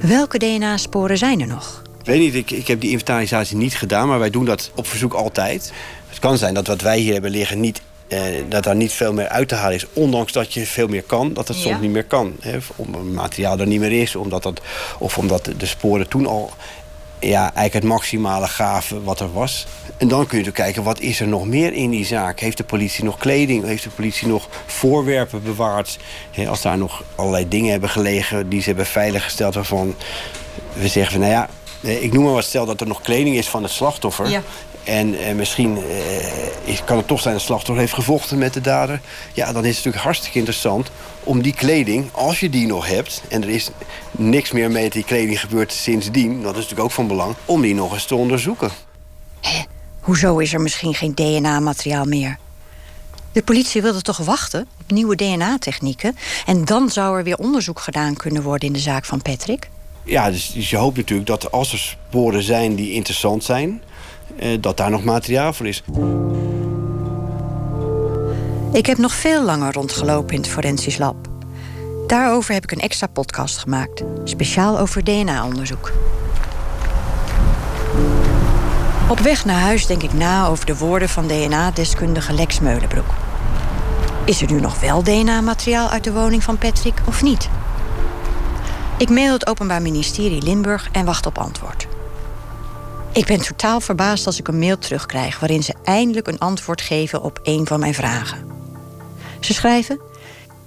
Welke 0.00 0.38
DNA-sporen 0.38 1.18
zijn 1.18 1.40
er 1.40 1.46
nog? 1.46 1.82
Ik 2.00 2.06
weet 2.06 2.20
niet, 2.20 2.34
ik, 2.34 2.50
ik 2.50 2.66
heb 2.66 2.80
die 2.80 2.90
inventarisatie 2.90 3.56
niet 3.56 3.76
gedaan, 3.76 4.08
maar 4.08 4.18
wij 4.18 4.30
doen 4.30 4.44
dat 4.44 4.70
op 4.74 4.86
verzoek 4.86 5.12
altijd. 5.12 5.72
Het 6.12 6.20
kan 6.20 6.38
zijn 6.38 6.54
dat 6.54 6.66
wat 6.66 6.80
wij 6.80 6.98
hier 6.98 7.12
hebben 7.12 7.30
liggen 7.30 7.60
niet, 7.60 7.80
eh, 8.08 8.20
dat 8.48 8.64
daar 8.64 8.76
niet 8.76 8.92
veel 8.92 9.12
meer 9.12 9.28
uit 9.28 9.48
te 9.48 9.54
halen 9.54 9.74
is. 9.76 9.86
Ondanks 9.92 10.32
dat 10.32 10.52
je 10.52 10.66
veel 10.66 10.88
meer 10.88 11.02
kan, 11.02 11.32
dat 11.32 11.48
het 11.48 11.56
Ja. 11.56 11.62
soms 11.62 11.80
niet 11.80 11.90
meer 11.90 12.04
kan. 12.04 12.36
Hè, 12.40 12.58
omdat 12.76 13.00
het 13.00 13.12
materiaal 13.12 13.58
er 13.58 13.66
niet 13.66 13.80
meer 13.80 14.00
is, 14.02 14.16
omdat 14.16 14.42
dat, 14.42 14.60
of 14.98 15.18
omdat 15.18 15.44
de- 15.56 15.66
sporen 15.66 16.08
toen 16.08 16.26
al 16.26 16.50
ja, 17.18 17.40
eigenlijk 17.42 17.72
het 17.72 17.84
maximale 17.84 18.46
gaven 18.46 19.02
wat 19.04 19.20
er 19.20 19.32
was. 19.32 19.66
En 19.96 20.08
dan 20.08 20.26
kun 20.26 20.38
je 20.38 20.44
natuurlijk 20.44 20.54
kijken, 20.56 20.82
wat 20.82 21.00
is 21.00 21.20
er 21.20 21.28
nog 21.28 21.46
meer 21.46 21.72
in 21.72 21.90
die 21.90 22.04
zaak? 22.06 22.40
Heeft 22.40 22.56
de 22.56 22.64
politie 22.64 23.04
nog 23.04 23.18
kleding? 23.18 23.64
Heeft 23.64 23.82
de 23.82 23.90
politie 23.90 24.28
nog 24.28 24.48
voorwerpen 24.66 25.42
bewaard? 25.42 25.98
Als 26.48 26.62
daar 26.62 26.78
nog 26.78 27.02
allerlei 27.14 27.48
dingen 27.48 27.70
hebben 27.70 27.88
gelegen 27.90 28.48
die 28.48 28.60
ze 28.60 28.66
hebben 28.66 28.86
veiliggesteld... 28.86 29.54
waarvan 29.54 29.94
we 30.72 30.88
zeggen 30.88 31.12
van, 31.12 31.20
nou 31.20 31.32
ja, 31.32 31.48
ik 31.82 32.12
noem 32.12 32.24
maar 32.24 32.32
wat, 32.32 32.44
stel 32.44 32.66
dat 32.66 32.80
er 32.80 32.86
nog 32.86 33.00
kleding 33.00 33.36
is 33.36 33.48
van 33.48 33.62
het 33.62 33.72
slachtoffer. 33.72 34.28
Ja. 34.28 34.42
En 34.84 35.18
eh, 35.18 35.34
misschien 35.34 35.78
eh, 36.66 36.78
kan 36.84 36.96
het 36.96 37.06
toch 37.06 37.20
zijn 37.20 37.34
dat 37.34 37.42
het 37.42 37.50
slachtoffer 37.50 37.78
heeft 37.78 37.94
gevochten 37.94 38.38
met 38.38 38.54
de 38.54 38.60
dader. 38.60 39.00
Ja, 39.32 39.52
dan 39.52 39.62
is 39.62 39.68
het 39.68 39.76
natuurlijk 39.76 40.04
hartstikke 40.04 40.38
interessant 40.38 40.90
om 41.24 41.42
die 41.42 41.54
kleding, 41.54 42.08
als 42.12 42.40
je 42.40 42.50
die 42.50 42.66
nog 42.66 42.86
hebt... 42.86 43.22
en 43.28 43.42
er 43.42 43.48
is 43.48 43.70
niks 44.10 44.52
meer 44.52 44.70
met 44.70 44.92
die 44.92 45.04
kleding 45.04 45.40
gebeurd 45.40 45.72
sindsdien... 45.72 46.42
dat 46.42 46.50
is 46.50 46.56
natuurlijk 46.56 46.80
ook 46.80 46.90
van 46.90 47.06
belang, 47.06 47.34
om 47.44 47.60
die 47.60 47.74
nog 47.74 47.92
eens 47.92 48.04
te 48.04 48.14
onderzoeken. 48.14 48.70
Hoezo 50.00 50.38
is 50.38 50.52
er 50.52 50.60
misschien 50.60 50.94
geen 50.94 51.14
DNA-materiaal 51.14 52.04
meer? 52.04 52.38
De 53.32 53.42
politie 53.42 53.82
wilde 53.82 54.02
toch 54.02 54.16
wachten 54.16 54.66
op 54.80 54.90
nieuwe 54.90 55.16
DNA-technieken... 55.16 56.16
en 56.46 56.64
dan 56.64 56.90
zou 56.90 57.18
er 57.18 57.24
weer 57.24 57.36
onderzoek 57.36 57.80
gedaan 57.80 58.16
kunnen 58.16 58.42
worden 58.42 58.68
in 58.68 58.74
de 58.74 58.80
zaak 58.80 59.04
van 59.04 59.22
Patrick? 59.22 59.68
Ja, 60.04 60.30
dus, 60.30 60.52
dus 60.52 60.70
je 60.70 60.76
hoopt 60.76 60.96
natuurlijk 60.96 61.28
dat 61.28 61.52
als 61.52 61.72
er 61.72 61.78
sporen 61.78 62.42
zijn 62.42 62.74
die 62.74 62.92
interessant 62.92 63.44
zijn... 63.44 63.82
Eh, 64.36 64.48
dat 64.60 64.76
daar 64.76 64.90
nog 64.90 65.04
materiaal 65.04 65.52
voor 65.52 65.66
is. 65.66 65.82
Ik 68.72 68.86
heb 68.86 68.98
nog 68.98 69.12
veel 69.12 69.42
langer 69.42 69.72
rondgelopen 69.72 70.34
in 70.34 70.40
het 70.40 70.50
Forensisch 70.50 70.98
Lab. 70.98 71.16
Daarover 72.06 72.54
heb 72.54 72.62
ik 72.62 72.72
een 72.72 72.80
extra 72.80 73.06
podcast 73.06 73.58
gemaakt, 73.58 74.02
speciaal 74.24 74.78
over 74.78 75.04
DNA-onderzoek. 75.04 75.92
Op 79.08 79.18
weg 79.18 79.44
naar 79.44 79.60
huis 79.60 79.86
denk 79.86 80.02
ik 80.02 80.12
na 80.12 80.46
over 80.46 80.66
de 80.66 80.76
woorden 80.76 81.08
van 81.08 81.26
DNA-deskundige 81.26 82.32
Lex 82.32 82.60
Meulenbroek. 82.60 83.14
Is 84.24 84.42
er 84.42 84.52
nu 84.52 84.60
nog 84.60 84.80
wel 84.80 85.02
DNA-materiaal 85.02 85.88
uit 85.88 86.04
de 86.04 86.12
woning 86.12 86.42
van 86.42 86.58
Patrick 86.58 86.94
of 87.06 87.22
niet? 87.22 87.48
Ik 88.98 89.10
mail 89.10 89.32
het 89.32 89.46
Openbaar 89.46 89.82
Ministerie 89.82 90.42
Limburg 90.42 90.88
en 90.92 91.04
wacht 91.04 91.26
op 91.26 91.38
antwoord. 91.38 91.86
Ik 93.12 93.26
ben 93.26 93.40
totaal 93.40 93.80
verbaasd 93.80 94.26
als 94.26 94.38
ik 94.38 94.48
een 94.48 94.58
mail 94.58 94.78
terugkrijg 94.78 95.40
waarin 95.40 95.62
ze 95.62 95.74
eindelijk 95.84 96.26
een 96.26 96.38
antwoord 96.38 96.80
geven 96.80 97.22
op 97.22 97.40
een 97.42 97.66
van 97.66 97.80
mijn 97.80 97.94
vragen. 97.94 98.46
Ze 99.40 99.54
schrijven: 99.54 100.00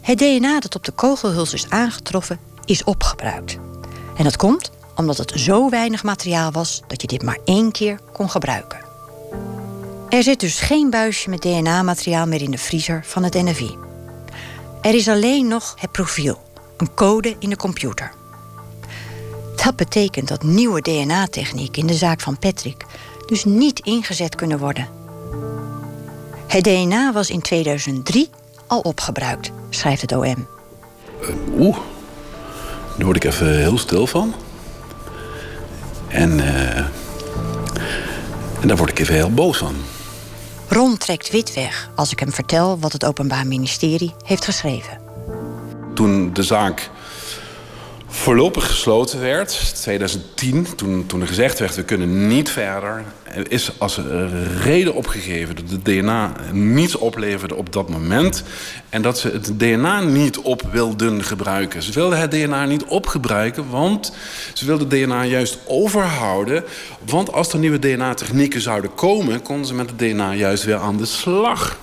Het 0.01 0.17
DNA 0.17 0.59
dat 0.59 0.75
op 0.75 0.83
de 0.83 0.91
kogelhuls 0.91 1.53
is 1.53 1.69
aangetroffen 1.69 2.39
is 2.65 2.83
opgebruikt. 2.83 3.57
En 4.17 4.23
dat 4.23 4.37
komt 4.37 4.71
omdat 4.95 5.17
het 5.17 5.31
zo 5.35 5.69
weinig 5.69 6.03
materiaal 6.03 6.51
was 6.51 6.81
dat 6.87 7.01
je 7.01 7.07
dit 7.07 7.23
maar 7.23 7.39
één 7.45 7.71
keer 7.71 7.99
kon 8.13 8.29
gebruiken. 8.29 8.83
Er 10.09 10.23
zit 10.23 10.39
dus 10.39 10.59
geen 10.59 10.89
buisje 10.89 11.29
met 11.29 11.41
DNA-materiaal 11.41 12.27
meer 12.27 12.41
in 12.41 12.51
de 12.51 12.57
vriezer 12.57 13.03
van 13.05 13.23
het 13.23 13.33
NFI. 13.33 13.77
Er 14.81 14.93
is 14.93 15.07
alleen 15.07 15.47
nog 15.47 15.75
het 15.79 15.91
profiel, 15.91 16.44
een 16.77 16.93
code 16.93 17.35
in 17.39 17.49
de 17.49 17.55
computer. 17.55 18.11
Dat 19.65 19.75
betekent 19.75 20.27
dat 20.27 20.43
nieuwe 20.43 20.81
DNA-technieken 20.81 21.81
in 21.81 21.87
de 21.87 21.93
zaak 21.93 22.21
van 22.21 22.39
Patrick 22.39 22.85
dus 23.25 23.45
niet 23.45 23.79
ingezet 23.79 24.35
kunnen 24.35 24.59
worden. 24.59 24.87
Het 26.47 26.63
DNA 26.63 27.13
was 27.13 27.29
in 27.29 27.41
2003 27.41 28.29
al 28.67 28.79
opgebruikt, 28.79 29.51
schrijft 29.69 30.01
het 30.01 30.11
OM. 30.11 30.47
Uh, 31.21 31.59
Oeh, 31.59 31.77
daar 32.97 33.05
word 33.05 33.15
ik 33.15 33.23
even 33.23 33.57
heel 33.57 33.77
stil 33.77 34.07
van. 34.07 34.33
En, 36.07 36.31
uh, 36.31 36.77
en 38.61 38.67
daar 38.67 38.77
word 38.77 38.89
ik 38.89 38.99
even 38.99 39.15
heel 39.15 39.33
boos 39.33 39.57
van. 39.57 39.75
Ron 40.67 40.97
trekt 40.97 41.29
wit 41.31 41.53
weg 41.53 41.89
als 41.95 42.11
ik 42.11 42.19
hem 42.19 42.31
vertel 42.31 42.79
wat 42.79 42.91
het 42.91 43.05
Openbaar 43.05 43.47
Ministerie 43.47 44.13
heeft 44.23 44.45
geschreven. 44.45 45.04
Toen 45.95 46.33
de 46.33 46.43
zaak 46.43 46.89
voorlopig 48.07 48.67
gesloten 48.67 49.19
werd, 49.19 49.75
2010, 49.75 50.75
toen, 50.75 51.05
toen 51.05 51.21
er 51.21 51.27
gezegd 51.27 51.59
werd 51.59 51.75
we 51.75 51.83
kunnen 51.83 52.27
niet 52.27 52.49
verder, 52.49 53.03
is 53.47 53.71
als 53.77 53.99
reden 54.63 54.93
opgegeven 54.93 55.55
dat 55.55 55.69
het 55.69 55.85
DNA 55.85 56.31
niets 56.51 56.95
opleverde 56.95 57.55
op 57.55 57.73
dat 57.73 57.89
moment 57.89 58.43
en 58.89 59.01
dat 59.01 59.19
ze 59.19 59.29
het 59.29 59.59
DNA 59.59 60.01
niet 60.01 60.39
op 60.39 60.61
wilden 60.71 61.23
gebruiken. 61.23 61.83
Ze 61.83 61.91
wilden 61.91 62.19
het 62.19 62.31
DNA 62.31 62.65
niet 62.65 62.83
opgebruiken, 62.83 63.69
want 63.69 64.13
ze 64.53 64.65
wilden 64.65 64.89
het 64.89 65.03
DNA 65.03 65.23
juist 65.23 65.57
overhouden. 65.67 66.63
Want 67.05 67.31
als 67.31 67.53
er 67.53 67.59
nieuwe 67.59 67.79
DNA-technieken 67.79 68.61
zouden 68.61 68.95
komen, 68.95 69.41
konden 69.41 69.65
ze 69.65 69.73
met 69.73 69.89
het 69.89 69.99
DNA 69.99 70.33
juist 70.33 70.63
weer 70.63 70.77
aan 70.77 70.97
de 70.97 71.05
slag. 71.05 71.77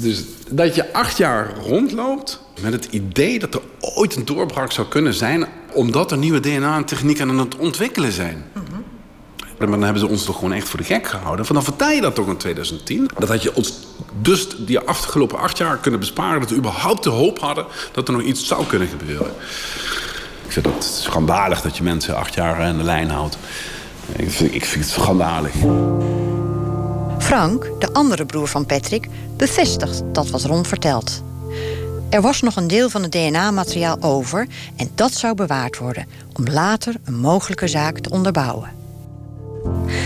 Dus 0.00 0.24
dat 0.50 0.74
je 0.74 0.92
acht 0.92 1.16
jaar 1.16 1.54
rondloopt 1.62 2.40
met 2.60 2.72
het 2.72 2.84
idee 2.90 3.38
dat 3.38 3.54
er 3.54 3.60
ooit 3.80 4.16
een 4.16 4.24
doorbraak 4.24 4.72
zou 4.72 4.88
kunnen 4.88 5.14
zijn... 5.14 5.46
omdat 5.72 6.10
er 6.10 6.18
nieuwe 6.18 6.40
DNA-technieken 6.40 7.28
aan 7.28 7.38
het 7.38 7.56
ontwikkelen 7.56 8.12
zijn. 8.12 8.44
Maar 9.58 9.70
dan 9.70 9.82
hebben 9.82 10.00
ze 10.00 10.08
ons 10.08 10.24
toch 10.24 10.34
gewoon 10.34 10.52
echt 10.52 10.68
voor 10.68 10.78
de 10.78 10.84
gek 10.84 11.06
gehouden. 11.06 11.46
Vanaf 11.46 11.64
vertel 11.64 11.90
je 11.90 12.00
dat 12.00 12.14
toch 12.14 12.28
in 12.28 12.36
2010? 12.36 13.10
Dat 13.18 13.28
had 13.28 13.42
je 13.42 13.54
ons 13.54 13.72
dus 14.20 14.48
die 14.58 14.78
afgelopen 14.78 15.38
acht 15.38 15.58
jaar 15.58 15.76
kunnen 15.76 16.00
besparen... 16.00 16.40
dat 16.40 16.50
we 16.50 16.56
überhaupt 16.56 17.02
de 17.02 17.10
hoop 17.10 17.38
hadden 17.38 17.66
dat 17.92 18.08
er 18.08 18.14
nog 18.14 18.22
iets 18.22 18.46
zou 18.46 18.66
kunnen 18.66 18.88
gebeuren. 18.88 19.32
Ik 20.46 20.52
zeg 20.52 20.62
dat 20.62 20.72
is 20.78 21.02
schandalig 21.02 21.60
dat 21.60 21.76
je 21.76 21.82
mensen 21.82 22.16
acht 22.16 22.34
jaar 22.34 22.62
aan 22.62 22.76
de 22.76 22.82
lijn 22.82 23.10
houdt. 23.10 23.38
Ik 24.16 24.30
vind, 24.30 24.54
ik 24.54 24.64
vind 24.64 24.84
het 24.84 24.92
schandalig. 24.92 25.54
Frank, 27.26 27.70
de 27.78 27.92
andere 27.92 28.26
broer 28.26 28.48
van 28.48 28.66
Patrick, 28.66 29.08
bevestigt 29.36 30.02
dat 30.12 30.30
wat 30.30 30.44
Ron 30.44 30.64
vertelt. 30.64 31.22
Er 32.08 32.20
was 32.20 32.40
nog 32.40 32.56
een 32.56 32.68
deel 32.68 32.90
van 32.90 33.02
het 33.02 33.12
DNA-materiaal 33.12 34.02
over 34.02 34.46
en 34.76 34.90
dat 34.94 35.12
zou 35.12 35.34
bewaard 35.34 35.78
worden 35.78 36.06
om 36.32 36.44
later 36.44 36.94
een 37.04 37.18
mogelijke 37.18 37.68
zaak 37.68 37.98
te 37.98 38.10
onderbouwen. 38.10 38.70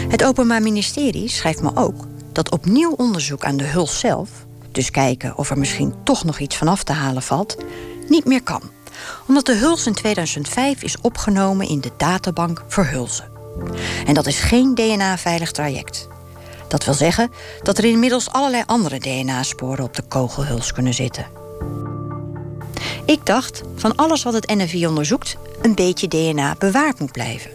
Het 0.09 0.25
Openbaar 0.25 0.63
Ministerie 0.63 1.29
schrijft 1.29 1.63
me 1.63 1.71
ook 1.75 2.07
dat 2.33 2.51
opnieuw 2.51 2.95
onderzoek 2.97 3.45
aan 3.45 3.57
de 3.57 3.65
huls 3.65 3.99
zelf, 3.99 4.31
dus 4.73 4.91
kijken 4.91 5.39
of 5.39 5.51
er 5.51 5.59
misschien 5.59 5.95
toch 6.05 6.25
nog 6.25 6.39
iets 6.39 6.57
vanaf 6.57 6.83
te 6.83 6.93
halen 6.93 7.23
valt, 7.23 7.57
niet 8.09 8.25
meer 8.25 8.43
kan, 8.43 8.63
omdat 9.29 9.47
de 9.47 9.55
huls 9.55 9.87
in 9.87 9.95
2005 9.95 10.83
is 10.83 11.01
opgenomen 11.01 11.69
in 11.69 11.81
de 11.81 11.91
databank 11.97 12.65
Verhulzen. 12.69 13.31
En 14.07 14.15
dat 14.15 14.27
is 14.27 14.39
geen 14.39 14.75
DNA-veilig 14.75 15.51
traject. 15.51 16.09
Dat 16.71 16.85
wil 16.85 16.95
zeggen 16.95 17.31
dat 17.63 17.79
er 17.79 17.85
inmiddels 17.85 18.31
allerlei 18.31 18.63
andere 18.67 18.99
DNA-sporen 18.99 19.85
op 19.85 19.95
de 19.95 20.03
kogelhuls 20.03 20.73
kunnen 20.73 20.95
zitten. 20.95 21.27
Ik 23.05 23.27
dacht, 23.27 23.63
van 23.77 23.97
alles 23.97 24.23
wat 24.23 24.33
het 24.33 24.55
NFI 24.55 24.87
onderzoekt, 24.87 25.37
een 25.63 25.75
beetje 25.75 26.09
DNA 26.09 26.55
bewaard 26.59 26.99
moet 26.99 27.13
blijven. 27.13 27.51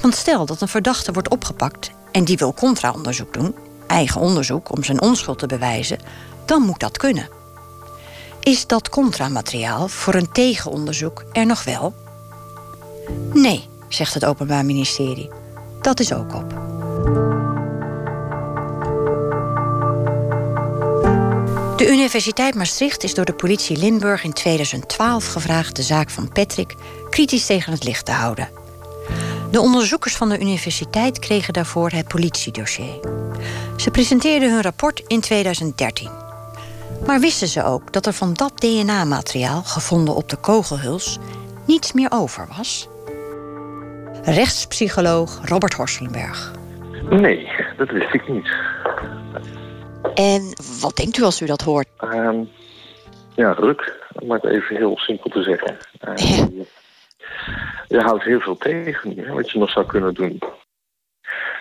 Want 0.00 0.14
stel 0.14 0.46
dat 0.46 0.60
een 0.60 0.68
verdachte 0.68 1.12
wordt 1.12 1.28
opgepakt 1.28 1.90
en 2.12 2.24
die 2.24 2.36
wil 2.36 2.54
contra-onderzoek 2.54 3.32
doen, 3.32 3.54
eigen 3.86 4.20
onderzoek 4.20 4.72
om 4.72 4.84
zijn 4.84 5.02
onschuld 5.02 5.38
te 5.38 5.46
bewijzen, 5.46 5.98
dan 6.44 6.62
moet 6.62 6.80
dat 6.80 6.96
kunnen. 6.96 7.28
Is 8.40 8.66
dat 8.66 8.88
contramateriaal 8.88 9.88
voor 9.88 10.14
een 10.14 10.32
tegenonderzoek 10.32 11.24
er 11.32 11.46
nog 11.46 11.64
wel? 11.64 11.94
Nee, 13.32 13.68
zegt 13.88 14.14
het 14.14 14.24
Openbaar 14.24 14.64
Ministerie. 14.64 15.30
Dat 15.80 16.00
is 16.00 16.12
ook 16.12 16.34
op. 16.34 16.54
De 21.76 21.88
Universiteit 21.88 22.54
Maastricht 22.54 23.02
is 23.02 23.14
door 23.14 23.24
de 23.24 23.34
politie 23.34 23.76
Limburg 23.76 24.24
in 24.24 24.32
2012 24.32 25.32
gevraagd 25.32 25.76
de 25.76 25.82
zaak 25.82 26.10
van 26.10 26.32
Patrick 26.32 26.74
kritisch 27.10 27.46
tegen 27.46 27.72
het 27.72 27.84
licht 27.84 28.06
te 28.06 28.12
houden. 28.12 28.48
De 29.50 29.60
onderzoekers 29.60 30.16
van 30.16 30.28
de 30.28 30.40
universiteit 30.40 31.18
kregen 31.18 31.52
daarvoor 31.52 31.90
het 31.90 32.08
politiedossier. 32.08 33.00
Ze 33.76 33.90
presenteerden 33.90 34.52
hun 34.52 34.62
rapport 34.62 35.02
in 35.06 35.20
2013. 35.20 36.10
Maar 37.06 37.20
wisten 37.20 37.48
ze 37.48 37.64
ook 37.64 37.92
dat 37.92 38.06
er 38.06 38.12
van 38.12 38.34
dat 38.34 38.60
DNA-materiaal, 38.60 39.62
gevonden 39.62 40.14
op 40.14 40.28
de 40.28 40.36
kogelhuls, 40.36 41.18
niets 41.66 41.92
meer 41.92 42.10
over 42.10 42.48
was? 42.56 42.88
Rechtspsycholoog 44.22 45.40
Robert 45.44 45.74
Horselenberg. 45.74 46.52
Nee, 47.10 47.48
dat 47.76 47.90
wist 47.90 48.14
ik 48.14 48.28
niet. 48.28 48.48
En 50.14 50.56
wat 50.80 50.96
denkt 50.96 51.18
u 51.18 51.22
als 51.22 51.40
u 51.40 51.46
dat 51.46 51.60
hoort? 51.60 51.88
Um, 52.00 52.48
ja, 53.34 53.52
ruk, 53.52 54.06
om 54.12 54.30
het 54.30 54.44
even 54.44 54.76
heel 54.76 54.98
simpel 54.98 55.30
te 55.30 55.42
zeggen. 55.42 55.76
Um, 56.08 56.66
je 57.88 58.00
houdt 58.00 58.24
heel 58.24 58.40
veel 58.40 58.56
tegen 58.56 59.18
hè, 59.18 59.32
wat 59.32 59.50
je 59.50 59.58
nog 59.58 59.70
zou 59.70 59.86
kunnen 59.86 60.14
doen. 60.14 60.38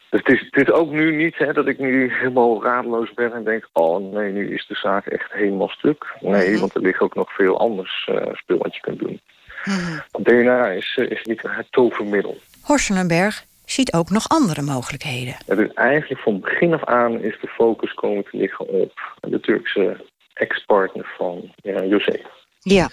Dus 0.10 0.22
het 0.24 0.30
is, 0.30 0.48
het 0.52 0.68
is 0.68 0.74
ook 0.74 0.92
nu 0.92 1.16
niet 1.16 1.38
hè, 1.38 1.54
dat 1.54 1.68
ik 1.68 1.80
nu 1.80 2.14
helemaal 2.14 2.64
radeloos 2.64 3.14
ben 3.14 3.34
en 3.34 3.44
denk... 3.44 3.70
oh 3.74 4.14
nee, 4.14 4.32
nu 4.32 4.54
is 4.54 4.66
de 4.68 4.76
zaak 4.76 5.06
echt 5.06 5.32
helemaal 5.32 5.70
stuk. 5.70 6.16
Nee, 6.20 6.46
mm-hmm. 6.46 6.60
want 6.60 6.76
er 6.76 6.82
ligt 6.82 7.00
ook 7.00 7.16
nog 7.16 7.34
veel 7.34 7.60
anders 7.60 8.10
uh, 8.12 8.34
spul 8.34 8.58
wat 8.58 8.76
je 8.76 8.82
kunt 8.82 9.00
doen. 9.00 9.22
Mm-hmm. 9.64 10.04
DNA 10.12 10.68
is, 10.68 10.98
uh, 11.00 11.10
is 11.10 11.24
niet 11.24 11.42
het 11.42 11.68
tovermiddel. 11.72 12.38
Horselenberg 12.62 13.46
ziet 13.66 13.94
ook 13.94 14.10
nog 14.10 14.30
andere 14.30 14.62
mogelijkheden. 14.62 15.36
Ja, 15.46 15.56
dus 15.56 15.74
eigenlijk 15.74 16.22
van 16.22 16.40
begin 16.40 16.74
af 16.74 16.84
aan 16.84 17.22
is 17.22 17.38
de 17.42 17.48
focus 17.48 17.94
komen 17.94 18.24
te 18.24 18.38
liggen 18.38 18.68
op 18.68 19.18
de 19.22 19.40
Turkse 19.40 20.06
ex-partner 20.34 21.14
van 21.18 21.54
ja, 21.56 21.84
José. 21.84 22.22
Ja. 22.60 22.90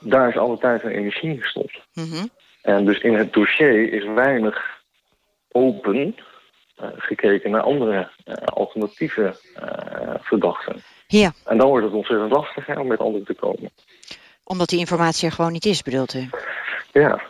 Daar 0.00 0.28
is 0.28 0.36
alle 0.36 0.58
tijd 0.58 0.82
en 0.82 0.90
energie 0.90 1.40
gestopt. 1.42 1.80
Mm-hmm. 1.94 2.30
En 2.62 2.84
dus 2.84 3.00
in 3.00 3.14
het 3.14 3.32
dossier 3.32 3.92
is 3.92 4.04
weinig 4.04 4.80
open 5.48 6.16
uh, 6.82 6.88
gekeken 6.96 7.50
naar 7.50 7.62
andere 7.62 8.10
uh, 8.24 8.34
alternatieve 8.34 9.36
uh, 9.62 10.14
verdachten. 10.20 10.82
Ja. 11.06 11.32
En 11.44 11.58
dan 11.58 11.68
wordt 11.68 11.84
het 11.84 11.94
ontzettend 11.94 12.30
lastig 12.30 12.66
hè, 12.66 12.80
om 12.80 12.86
met 12.86 12.98
anderen 12.98 13.26
te 13.26 13.34
komen. 13.34 13.70
Omdat 14.44 14.68
die 14.68 14.78
informatie 14.78 15.28
er 15.28 15.34
gewoon 15.34 15.52
niet 15.52 15.64
is, 15.64 15.82
bedoelt 15.82 16.14
u? 16.14 16.28
Ja. 16.92 17.22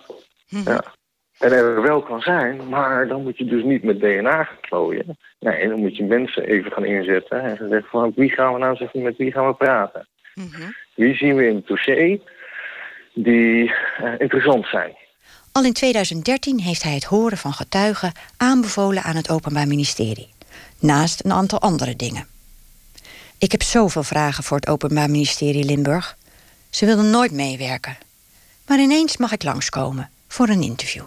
Mm-hmm. 0.49 0.73
ja. 0.73 0.95
En 1.39 1.53
er 1.53 1.83
wel 1.83 2.03
kan 2.03 2.21
zijn, 2.21 2.69
maar 2.69 3.09
dan 3.09 3.23
moet 3.23 3.39
je 3.39 3.45
dus 3.45 3.63
niet 3.63 3.83
met 3.83 4.01
DNA 4.01 4.45
gaan 4.45 4.61
klooien. 4.61 5.19
Nee, 5.41 5.69
dan 5.69 5.79
moet 5.79 5.97
je 5.97 6.05
mensen 6.05 6.43
even 6.43 6.73
gaan 6.73 6.85
inzetten 6.85 7.41
en 7.41 7.57
zeggen 7.57 7.89
van 7.91 8.13
wie 8.15 8.31
gaan 8.31 8.53
we 8.53 8.59
nou 8.59 8.77
zeggen, 8.77 9.03
met 9.03 9.17
wie 9.17 9.33
gaan 9.33 9.47
we 9.47 9.55
praten? 9.55 10.07
Wie 10.95 11.15
zien 11.15 11.37
we 11.37 11.47
in 11.47 11.55
het 11.55 11.67
dossier 11.67 12.21
die 13.15 13.73
eh, 13.99 14.13
interessant 14.19 14.67
zijn? 14.67 14.97
Al 15.53 15.65
in 15.65 15.73
2013 15.73 16.61
heeft 16.61 16.83
hij 16.83 16.95
het 16.95 17.05
horen 17.05 17.39
van 17.39 17.53
getuigen 17.53 18.13
aanbevolen 18.37 19.03
aan 19.03 19.17
het 19.17 19.31
Openbaar 19.31 19.67
Ministerie. 19.67 20.29
Naast 20.81 21.25
een 21.25 21.33
aantal 21.33 21.61
andere 21.61 21.97
dingen. 21.97 22.27
Ik 23.39 23.53
heb 23.53 23.63
zoveel 23.63 24.03
vragen 24.03 24.45
voor 24.45 24.57
het 24.57 24.69
Openbaar 24.69 25.11
Ministerie 25.11 25.65
Limburg. 25.65 26.17
Ze 26.71 26.87
wilden 26.87 27.11
nooit 27.11 27.33
meewerken. 27.33 27.97
Maar 28.67 28.79
ineens 28.79 29.17
mag 29.17 29.33
ik 29.33 29.43
langskomen 29.43 30.11
voor 30.29 30.49
een 30.49 30.63
interview. 30.63 31.05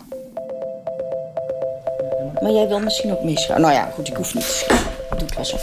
Maar 2.41 2.51
jij 2.51 2.67
wil 2.67 2.79
misschien 2.79 3.11
ook 3.11 3.23
misgaan. 3.23 3.61
Nou 3.61 3.73
ja, 3.73 3.91
goed, 3.95 4.07
ik 4.07 4.15
hoef 4.15 4.33
niet. 4.33 4.65
Doe 5.09 5.27
het 5.27 5.35
wel 5.35 5.45
zo. 5.45 5.57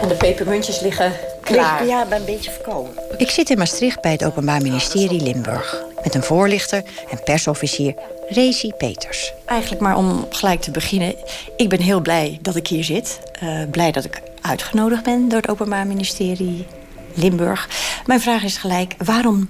En 0.00 0.08
de 0.08 0.14
pepermuntjes 0.18 0.80
liggen 0.80 1.12
klaar. 1.42 1.86
Ja, 1.86 2.02
ik 2.02 2.08
ben 2.08 2.18
een 2.18 2.24
beetje 2.24 2.50
verkouden. 2.50 2.92
Ik 3.16 3.30
zit 3.30 3.50
in 3.50 3.58
Maastricht 3.58 4.00
bij 4.00 4.12
het 4.12 4.24
Openbaar 4.24 4.62
Ministerie 4.62 5.22
Limburg. 5.22 5.84
Met 6.02 6.14
een 6.14 6.22
voorlichter 6.22 6.82
en 7.10 7.22
persofficier 7.24 7.94
Rezi 8.28 8.72
Peters. 8.72 9.32
Eigenlijk 9.46 9.80
maar 9.80 9.96
om 9.96 10.26
gelijk 10.30 10.60
te 10.60 10.70
beginnen. 10.70 11.14
Ik 11.56 11.68
ben 11.68 11.80
heel 11.80 12.00
blij 12.00 12.38
dat 12.42 12.56
ik 12.56 12.66
hier 12.66 12.84
zit. 12.84 13.20
Uh, 13.42 13.62
blij 13.70 13.92
dat 13.92 14.04
ik 14.04 14.22
uitgenodigd 14.40 15.02
ben 15.02 15.28
door 15.28 15.40
het 15.40 15.50
Openbaar 15.50 15.86
Ministerie 15.86 16.66
Limburg. 17.14 17.68
Mijn 18.06 18.20
vraag 18.20 18.42
is 18.42 18.56
gelijk, 18.56 18.94
waarom 19.04 19.48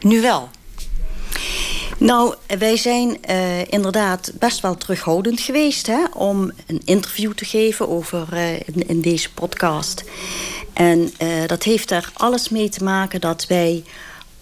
nu 0.00 0.20
wel? 0.20 0.48
Nou, 1.98 2.34
wij 2.58 2.76
zijn 2.76 3.18
uh, 3.30 3.72
inderdaad 3.72 4.32
best 4.34 4.60
wel 4.60 4.76
terughoudend 4.76 5.40
geweest 5.40 5.86
hè, 5.86 6.04
om 6.14 6.52
een 6.66 6.82
interview 6.84 7.32
te 7.32 7.44
geven 7.44 7.88
over 7.88 8.28
uh, 8.32 8.60
in, 8.86 9.00
deze 9.00 9.32
podcast. 9.32 10.04
En 10.72 10.98
uh, 11.22 11.46
dat 11.46 11.62
heeft 11.62 11.90
er 11.90 12.10
alles 12.14 12.48
mee 12.48 12.68
te 12.68 12.84
maken 12.84 13.20
dat 13.20 13.46
wij 13.46 13.84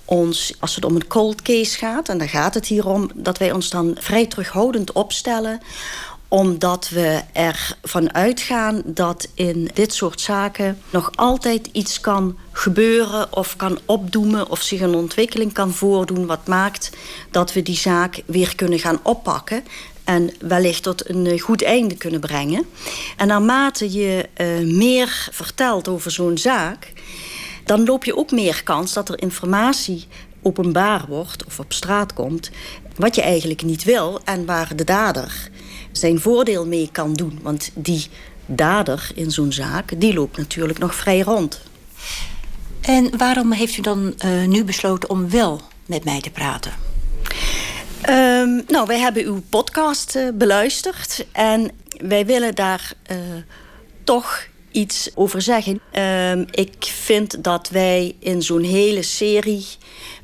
ons, 0.04 0.54
als 0.60 0.74
het 0.74 0.84
om 0.84 0.94
een 0.94 1.06
cold 1.06 1.42
case 1.42 1.78
gaat, 1.78 2.08
en 2.08 2.18
daar 2.18 2.28
gaat 2.28 2.54
het 2.54 2.66
hier 2.66 2.88
om, 2.88 3.10
dat 3.14 3.38
wij 3.38 3.52
ons 3.52 3.70
dan 3.70 3.96
vrij 3.98 4.26
terughoudend 4.26 4.92
opstellen 4.92 5.60
omdat 6.28 6.88
we 6.88 7.20
ervan 7.32 8.14
uitgaan 8.14 8.82
dat 8.84 9.28
in 9.34 9.70
dit 9.74 9.94
soort 9.94 10.20
zaken 10.20 10.78
nog 10.90 11.10
altijd 11.14 11.68
iets 11.72 12.00
kan 12.00 12.38
gebeuren 12.52 13.32
of 13.32 13.56
kan 13.56 13.78
opdoemen 13.84 14.50
of 14.50 14.62
zich 14.62 14.80
een 14.80 14.94
ontwikkeling 14.94 15.52
kan 15.52 15.72
voordoen 15.72 16.26
wat 16.26 16.46
maakt 16.46 16.90
dat 17.30 17.52
we 17.52 17.62
die 17.62 17.76
zaak 17.76 18.22
weer 18.26 18.54
kunnen 18.54 18.78
gaan 18.78 19.00
oppakken 19.02 19.64
en 20.04 20.30
wellicht 20.40 20.82
tot 20.82 21.08
een 21.08 21.40
goed 21.40 21.62
einde 21.62 21.96
kunnen 21.96 22.20
brengen. 22.20 22.66
En 23.16 23.26
naarmate 23.26 23.92
je 23.92 24.28
uh, 24.36 24.74
meer 24.74 25.28
vertelt 25.32 25.88
over 25.88 26.10
zo'n 26.10 26.38
zaak, 26.38 26.92
dan 27.64 27.84
loop 27.84 28.04
je 28.04 28.16
ook 28.16 28.30
meer 28.30 28.62
kans 28.62 28.92
dat 28.92 29.08
er 29.08 29.22
informatie 29.22 30.06
openbaar 30.42 31.04
wordt 31.08 31.44
of 31.44 31.58
op 31.58 31.72
straat 31.72 32.12
komt 32.12 32.50
wat 32.96 33.14
je 33.14 33.22
eigenlijk 33.22 33.62
niet 33.62 33.84
wil 33.84 34.20
en 34.24 34.44
waar 34.44 34.76
de 34.76 34.84
dader 34.84 35.50
zijn 35.96 36.20
voordeel 36.20 36.66
mee 36.66 36.88
kan 36.92 37.14
doen. 37.14 37.38
Want 37.42 37.70
die 37.74 38.06
dader 38.46 39.10
in 39.14 39.30
zo'n 39.30 39.52
zaak, 39.52 40.00
die 40.00 40.14
loopt 40.14 40.36
natuurlijk 40.36 40.78
nog 40.78 40.94
vrij 40.94 41.20
rond. 41.20 41.60
En 42.80 43.18
waarom 43.18 43.52
heeft 43.52 43.76
u 43.76 43.82
dan 43.82 44.14
uh, 44.24 44.44
nu 44.44 44.64
besloten 44.64 45.10
om 45.10 45.30
wel 45.30 45.60
met 45.86 46.04
mij 46.04 46.20
te 46.20 46.30
praten? 46.30 46.72
Um, 48.08 48.64
nou, 48.68 48.86
wij 48.86 48.98
hebben 48.98 49.24
uw 49.24 49.42
podcast 49.48 50.16
uh, 50.16 50.28
beluisterd 50.34 51.26
en 51.32 51.70
wij 51.88 52.26
willen 52.26 52.54
daar 52.54 52.92
uh, 53.10 53.16
toch 54.04 54.46
iets 54.76 55.10
over 55.14 55.42
zeggen. 55.42 55.80
Um, 56.30 56.46
ik 56.50 56.74
vind 56.78 57.44
dat 57.44 57.68
wij 57.68 58.14
in 58.18 58.42
zo'n 58.42 58.62
hele 58.62 59.02
serie 59.02 59.66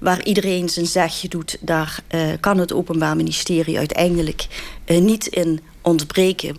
waar 0.00 0.24
iedereen 0.24 0.68
zijn 0.68 0.86
zegje 0.86 1.28
doet, 1.28 1.56
daar 1.60 1.98
uh, 2.14 2.32
kan 2.40 2.58
het 2.58 2.72
Openbaar 2.72 3.16
Ministerie 3.16 3.78
uiteindelijk 3.78 4.46
uh, 4.86 5.00
niet 5.00 5.26
in 5.26 5.60
ontbreken. 5.82 6.56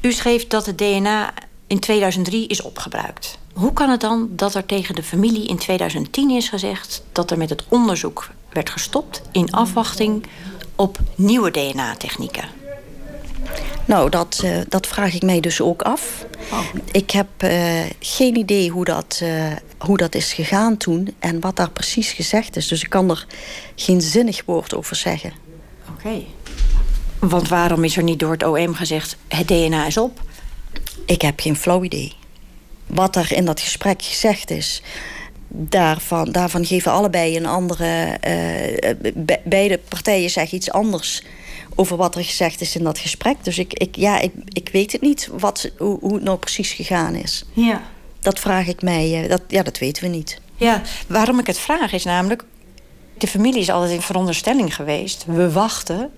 U 0.00 0.12
schreef 0.12 0.46
dat 0.46 0.66
het 0.66 0.78
DNA 0.78 1.34
in 1.66 1.78
2003 1.78 2.46
is 2.46 2.62
opgebruikt. 2.62 3.38
Hoe 3.52 3.72
kan 3.72 3.90
het 3.90 4.00
dan 4.00 4.28
dat 4.30 4.54
er 4.54 4.66
tegen 4.66 4.94
de 4.94 5.02
familie 5.02 5.46
in 5.46 5.58
2010 5.58 6.30
is 6.30 6.48
gezegd 6.48 7.02
dat 7.12 7.30
er 7.30 7.38
met 7.38 7.50
het 7.50 7.64
onderzoek 7.68 8.30
werd 8.52 8.70
gestopt 8.70 9.22
in 9.32 9.50
afwachting 9.50 10.26
op 10.74 10.98
nieuwe 11.14 11.50
DNA-technieken? 11.50 12.65
Nou, 13.86 14.10
dat, 14.10 14.40
uh, 14.44 14.58
dat 14.68 14.86
vraag 14.86 15.14
ik 15.14 15.22
mij 15.22 15.40
dus 15.40 15.60
ook 15.60 15.82
af. 15.82 16.26
Oh. 16.52 16.60
Ik 16.92 17.10
heb 17.10 17.28
uh, 17.44 17.82
geen 18.00 18.36
idee 18.36 18.70
hoe 18.70 18.84
dat, 18.84 19.20
uh, 19.22 19.52
hoe 19.78 19.96
dat 19.96 20.14
is 20.14 20.32
gegaan 20.32 20.76
toen 20.76 21.14
en 21.18 21.40
wat 21.40 21.56
daar 21.56 21.70
precies 21.70 22.12
gezegd 22.12 22.56
is. 22.56 22.68
Dus 22.68 22.82
ik 22.82 22.90
kan 22.90 23.10
er 23.10 23.26
geen 23.74 24.00
zinnig 24.00 24.42
woord 24.44 24.74
over 24.74 24.96
zeggen. 24.96 25.32
Oké. 25.90 26.06
Okay. 26.06 26.26
Want 27.18 27.48
waarom 27.48 27.84
is 27.84 27.96
er 27.96 28.02
niet 28.02 28.18
door 28.18 28.32
het 28.32 28.44
OM 28.44 28.74
gezegd: 28.74 29.16
het 29.28 29.48
DNA 29.48 29.86
is 29.86 29.96
op? 29.96 30.20
Ik 31.06 31.22
heb 31.22 31.40
geen 31.40 31.56
flauw 31.56 31.82
idee. 31.82 32.12
Wat 32.86 33.16
er 33.16 33.32
in 33.32 33.44
dat 33.44 33.60
gesprek 33.60 34.02
gezegd 34.02 34.50
is, 34.50 34.82
daarvan, 35.48 36.32
daarvan 36.32 36.64
geven 36.64 36.92
allebei 36.92 37.36
een 37.36 37.46
andere. 37.46 38.18
be 39.14 39.40
beide 39.44 39.78
partijen 39.88 40.30
zeggen 40.30 40.56
iets 40.56 40.70
anders 40.70 41.22
over 41.76 41.96
wat 41.96 42.14
er 42.14 42.24
gezegd 42.24 42.60
is 42.60 42.76
in 42.76 42.84
dat 42.84 42.98
gesprek. 42.98 43.36
Dus 43.42 43.58
ik, 43.58 43.72
ik, 43.72 43.96
ja, 43.96 44.18
ik, 44.18 44.32
ik 44.48 44.68
weet 44.72 44.92
het 44.92 45.00
niet 45.00 45.28
wat, 45.38 45.70
hoe, 45.78 45.98
hoe 46.00 46.14
het 46.14 46.22
nou 46.22 46.38
precies 46.38 46.72
gegaan 46.72 47.14
is. 47.14 47.44
Ja. 47.52 47.82
Dat 48.20 48.38
vraag 48.38 48.66
ik 48.66 48.82
mij, 48.82 49.22
uh, 49.22 49.30
dat, 49.30 49.42
ja, 49.48 49.62
dat 49.62 49.78
weten 49.78 50.02
we 50.02 50.08
niet. 50.08 50.40
Ja, 50.56 50.82
waarom 51.06 51.38
ik 51.38 51.46
het 51.46 51.58
vraag 51.58 51.92
is 51.92 52.04
namelijk... 52.04 52.44
de 53.18 53.26
familie 53.26 53.60
is 53.60 53.70
altijd 53.70 53.92
in 53.92 54.00
veronderstelling 54.00 54.74
geweest... 54.74 55.24
we 55.26 55.52
wachten 55.52 56.10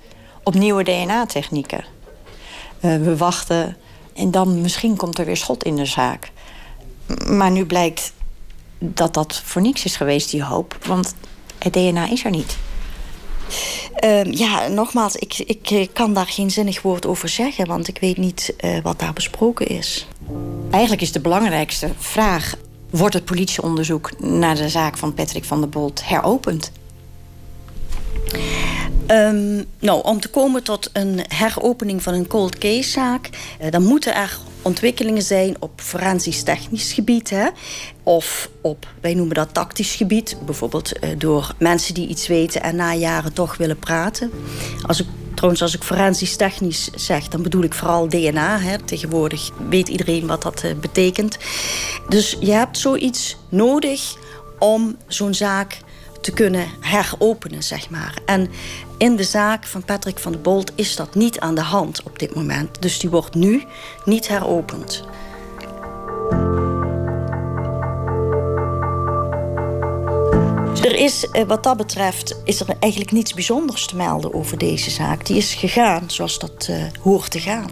op 0.42 0.54
nieuwe 0.54 0.82
DNA-technieken. 0.82 1.84
Uh, 2.80 2.96
we 2.96 3.16
wachten 3.16 3.76
en 4.14 4.30
dan 4.30 4.60
misschien 4.60 4.96
komt 4.96 5.18
er 5.18 5.24
weer 5.24 5.36
schot 5.36 5.64
in 5.64 5.76
de 5.76 5.86
zaak. 5.86 6.30
Maar 7.26 7.50
nu 7.50 7.66
blijkt 7.66 8.12
dat 8.78 9.14
dat 9.14 9.42
voor 9.44 9.62
niks 9.62 9.84
is 9.84 9.96
geweest, 9.96 10.30
die 10.30 10.42
hoop. 10.42 10.78
Want 10.86 11.14
het 11.58 11.72
DNA 11.72 12.10
is 12.10 12.24
er 12.24 12.30
niet. 12.30 12.56
Uh, 14.04 14.24
ja, 14.24 14.68
nogmaals, 14.68 15.16
ik, 15.16 15.38
ik 15.38 15.90
kan 15.92 16.14
daar 16.14 16.26
geen 16.26 16.50
zinnig 16.50 16.82
woord 16.82 17.06
over 17.06 17.28
zeggen, 17.28 17.66
want 17.66 17.88
ik 17.88 17.98
weet 18.00 18.16
niet 18.16 18.54
uh, 18.64 18.78
wat 18.82 18.98
daar 18.98 19.12
besproken 19.12 19.66
is. 19.66 20.06
Eigenlijk 20.70 21.02
is 21.02 21.12
de 21.12 21.20
belangrijkste 21.20 21.90
vraag: 21.98 22.54
wordt 22.90 23.14
het 23.14 23.24
politieonderzoek 23.24 24.20
naar 24.20 24.56
de 24.56 24.68
zaak 24.68 24.96
van 24.96 25.14
Patrick 25.14 25.44
van 25.44 25.60
der 25.60 25.68
Bolt 25.68 26.04
heropend? 26.04 26.72
Um, 29.06 29.64
nou, 29.78 30.04
om 30.04 30.20
te 30.20 30.28
komen 30.28 30.62
tot 30.62 30.90
een 30.92 31.20
heropening 31.28 32.02
van 32.02 32.14
een 32.14 32.26
cold 32.26 32.58
case 32.58 32.90
zaak, 32.90 33.30
uh, 33.62 33.70
dan 33.70 33.82
moeten 33.82 34.14
er 34.14 34.38
ontwikkelingen 34.62 35.22
zijn 35.22 35.56
op 35.58 35.80
forensisch 35.80 36.42
technisch 36.42 36.92
gebied. 36.92 37.30
Hè? 37.30 37.48
Of 38.02 38.50
op, 38.60 38.86
wij 39.00 39.14
noemen 39.14 39.34
dat 39.34 39.54
tactisch 39.54 39.94
gebied. 39.94 40.36
Bijvoorbeeld 40.44 40.92
uh, 41.04 41.10
door 41.18 41.54
mensen 41.58 41.94
die 41.94 42.08
iets 42.08 42.26
weten 42.26 42.62
en 42.62 42.76
na 42.76 42.94
jaren 42.94 43.32
toch 43.32 43.56
willen 43.56 43.78
praten. 43.78 44.30
Als 44.86 45.00
ik, 45.00 45.06
trouwens, 45.34 45.62
als 45.62 45.74
ik 45.74 45.82
forensisch 45.82 46.36
technisch 46.36 46.90
zeg, 46.94 47.28
dan 47.28 47.42
bedoel 47.42 47.62
ik 47.62 47.74
vooral 47.74 48.08
DNA. 48.08 48.58
Hè? 48.58 48.78
Tegenwoordig 48.78 49.50
weet 49.68 49.88
iedereen 49.88 50.26
wat 50.26 50.42
dat 50.42 50.64
uh, 50.64 50.74
betekent. 50.74 51.38
Dus 52.08 52.36
je 52.40 52.52
hebt 52.52 52.78
zoiets 52.78 53.36
nodig 53.48 54.16
om 54.58 54.96
zo'n 55.06 55.34
zaak 55.34 55.78
te 56.20 56.32
kunnen 56.32 56.66
heropenen, 56.80 57.62
zeg 57.62 57.90
maar. 57.90 58.18
En 58.26 58.50
in 58.98 59.16
de 59.16 59.24
zaak 59.24 59.66
van 59.66 59.84
Patrick 59.84 60.18
van 60.18 60.32
der 60.32 60.40
Bolt 60.40 60.72
is 60.74 60.96
dat 60.96 61.14
niet 61.14 61.40
aan 61.40 61.54
de 61.54 61.60
hand 61.60 62.02
op 62.02 62.18
dit 62.18 62.34
moment. 62.34 62.82
Dus 62.82 62.98
die 62.98 63.10
wordt 63.10 63.34
nu 63.34 63.64
niet 64.04 64.28
heropend. 64.28 65.04
Er 70.82 70.94
is, 70.94 71.30
eh, 71.30 71.44
wat 71.46 71.62
dat 71.62 71.76
betreft, 71.76 72.40
is 72.44 72.60
er 72.60 72.76
eigenlijk 72.78 73.12
niets 73.12 73.34
bijzonders 73.34 73.86
te 73.86 73.96
melden 73.96 74.34
over 74.34 74.58
deze 74.58 74.90
zaak. 74.90 75.26
Die 75.26 75.36
is 75.36 75.54
gegaan 75.54 76.04
zoals 76.06 76.38
dat 76.38 76.66
uh, 76.70 76.82
hoort 77.02 77.30
te 77.30 77.40
gaan. 77.40 77.70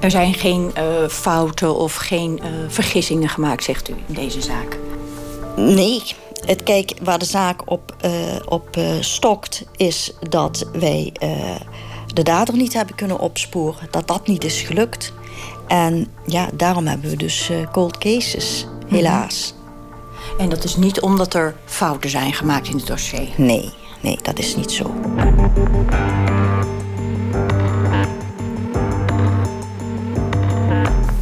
Er 0.00 0.10
zijn 0.10 0.34
geen 0.34 0.72
uh, 0.78 1.08
fouten 1.08 1.74
of 1.74 1.94
geen 1.94 2.40
uh, 2.42 2.48
vergissingen 2.68 3.28
gemaakt, 3.28 3.64
zegt 3.64 3.88
u, 3.88 3.94
in 4.06 4.14
deze 4.14 4.42
zaak? 4.42 4.78
Nee, 5.56 6.02
het 6.46 6.62
kijk 6.62 6.94
waar 7.02 7.18
de 7.18 7.24
zaak 7.24 7.70
op, 7.70 7.96
uh, 8.04 8.12
op 8.48 8.76
uh, 8.76 8.90
stokt, 9.00 9.64
is 9.76 10.12
dat 10.28 10.66
wij 10.72 11.12
uh, 11.22 11.56
de 12.14 12.22
dader 12.22 12.56
niet 12.56 12.72
hebben 12.72 12.94
kunnen 12.94 13.18
opsporen. 13.18 13.88
Dat 13.90 14.08
dat 14.08 14.26
niet 14.26 14.44
is 14.44 14.60
gelukt. 14.60 15.12
En 15.66 16.06
ja, 16.26 16.48
daarom 16.54 16.86
hebben 16.86 17.10
we 17.10 17.16
dus 17.16 17.50
cold 17.72 17.98
cases, 17.98 18.66
helaas. 18.86 19.54
En 20.38 20.48
dat 20.48 20.64
is 20.64 20.76
niet 20.76 21.00
omdat 21.00 21.34
er 21.34 21.54
fouten 21.64 22.10
zijn 22.10 22.32
gemaakt 22.32 22.68
in 22.68 22.76
het 22.76 22.86
dossier? 22.86 23.28
Nee, 23.36 23.70
nee, 24.00 24.18
dat 24.22 24.38
is 24.38 24.56
niet 24.56 24.72
zo. 24.72 24.94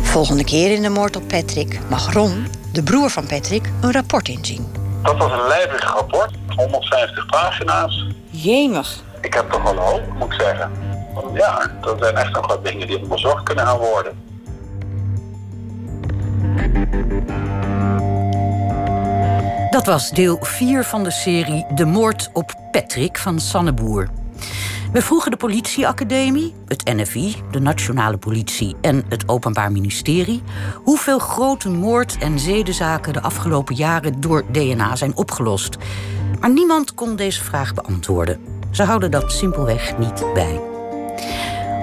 Volgende 0.01 0.45
keer 0.45 0.73
in 0.73 0.83
de 0.83 0.89
moord 0.89 1.17
op 1.17 1.29
Patrick 1.29 1.81
mag 1.91 2.13
Ron, 2.13 2.47
de 2.73 2.83
broer 2.83 3.11
van 3.11 3.27
Patrick, 3.27 3.71
een 3.81 3.93
rapport 3.93 4.29
inzien. 4.29 4.76
Dat 5.07 5.17
was 5.17 5.33
een 5.33 5.47
lijvig 5.47 5.95
rapport, 5.95 6.31
150 6.57 7.27
pagina's. 7.27 8.07
Jemig. 8.31 8.97
Ik 9.21 9.35
heb 9.35 9.51
toch 9.51 9.63
wel 9.63 9.77
hoop, 9.77 10.03
moet 10.19 10.33
ik 10.33 10.41
zeggen. 10.41 10.73
Ja, 11.35 11.61
er 11.83 11.97
zijn 11.99 12.17
echt 12.17 12.33
nog 12.33 12.47
wat 12.47 12.65
dingen 12.65 12.87
die 12.87 13.03
onderzocht 13.03 13.43
kunnen 13.43 13.67
gaan 13.67 13.79
worden. 13.79 14.25
Dat 19.71 19.87
was 19.87 20.11
deel 20.11 20.39
4 20.41 20.85
van 20.85 21.05
de 21.05 21.11
serie 21.11 21.67
De 21.75 21.85
moord 21.85 22.31
op 22.33 22.55
Patrick 22.71 23.19
van 23.19 23.41
Sanne 23.41 23.73
Boer. 23.73 24.09
We 24.93 25.03
vroegen 25.03 25.31
de 25.31 25.37
politieacademie, 25.37 26.55
het 26.67 26.85
NFI, 26.85 27.37
de 27.51 27.61
Nationale 27.61 28.17
Politie 28.17 28.77
en 28.81 29.05
het 29.09 29.29
Openbaar 29.29 29.73
Ministerie 29.73 30.43
hoeveel 30.75 31.19
grote 31.19 31.71
moord- 31.71 32.19
en 32.19 32.39
zedenzaken 32.39 33.13
de 33.13 33.21
afgelopen 33.21 33.75
jaren 33.75 34.21
door 34.21 34.45
DNA 34.53 34.97
zijn 34.97 35.17
opgelost. 35.17 35.77
Maar 36.41 36.51
niemand 36.51 36.95
kon 36.95 37.17
deze 37.17 37.45
vraag 37.45 37.75
beantwoorden. 37.75 38.41
Ze 38.71 38.83
houden 38.83 39.11
dat 39.11 39.33
simpelweg 39.33 39.99
niet 39.99 40.25
bij. 40.35 40.61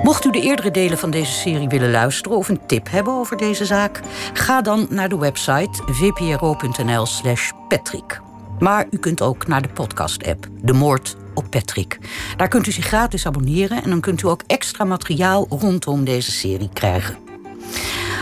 Mocht 0.03 0.25
u 0.25 0.31
de 0.31 0.41
eerdere 0.41 0.71
delen 0.71 0.97
van 0.97 1.09
deze 1.09 1.31
serie 1.31 1.67
willen 1.67 1.91
luisteren 1.91 2.37
of 2.37 2.49
een 2.49 2.65
tip 2.67 2.89
hebben 2.89 3.13
over 3.13 3.37
deze 3.37 3.65
zaak, 3.65 4.01
ga 4.33 4.61
dan 4.61 4.87
naar 4.89 5.09
de 5.09 5.17
website 5.17 5.81
vpro.nl/slash 5.85 7.51
Patrick. 7.67 8.21
Maar 8.59 8.85
u 8.89 8.97
kunt 8.97 9.21
ook 9.21 9.47
naar 9.47 9.61
de 9.61 9.69
podcast-app 9.69 10.47
De 10.61 10.73
Moord 10.73 11.15
op 11.33 11.45
Patrick. 11.49 11.99
Daar 12.37 12.47
kunt 12.47 12.67
u 12.67 12.71
zich 12.71 12.85
gratis 12.85 13.25
abonneren 13.25 13.83
en 13.83 13.89
dan 13.89 13.99
kunt 13.99 14.21
u 14.21 14.27
ook 14.27 14.41
extra 14.47 14.83
materiaal 14.83 15.45
rondom 15.49 16.03
deze 16.03 16.31
serie 16.31 16.69
krijgen. 16.73 17.17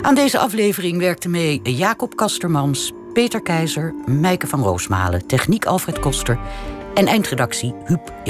Aan 0.02 0.16
deze 0.16 0.40
aflevering 0.40 0.98
werkten 0.98 1.32
mee 1.32 1.62
Jacob 1.64 2.16
Kastermans, 2.16 2.92
Peter 3.14 3.42
Keizer, 3.42 3.94
Meike 4.06 4.48
van 4.48 4.62
Roosmalen, 4.62 5.28
techniek 5.28 5.66
Alfred 5.66 6.00
Koster 6.00 6.40
en 6.94 7.08
eindredactie 7.08 7.74
Huub 7.86 8.14
Jan. 8.24 8.30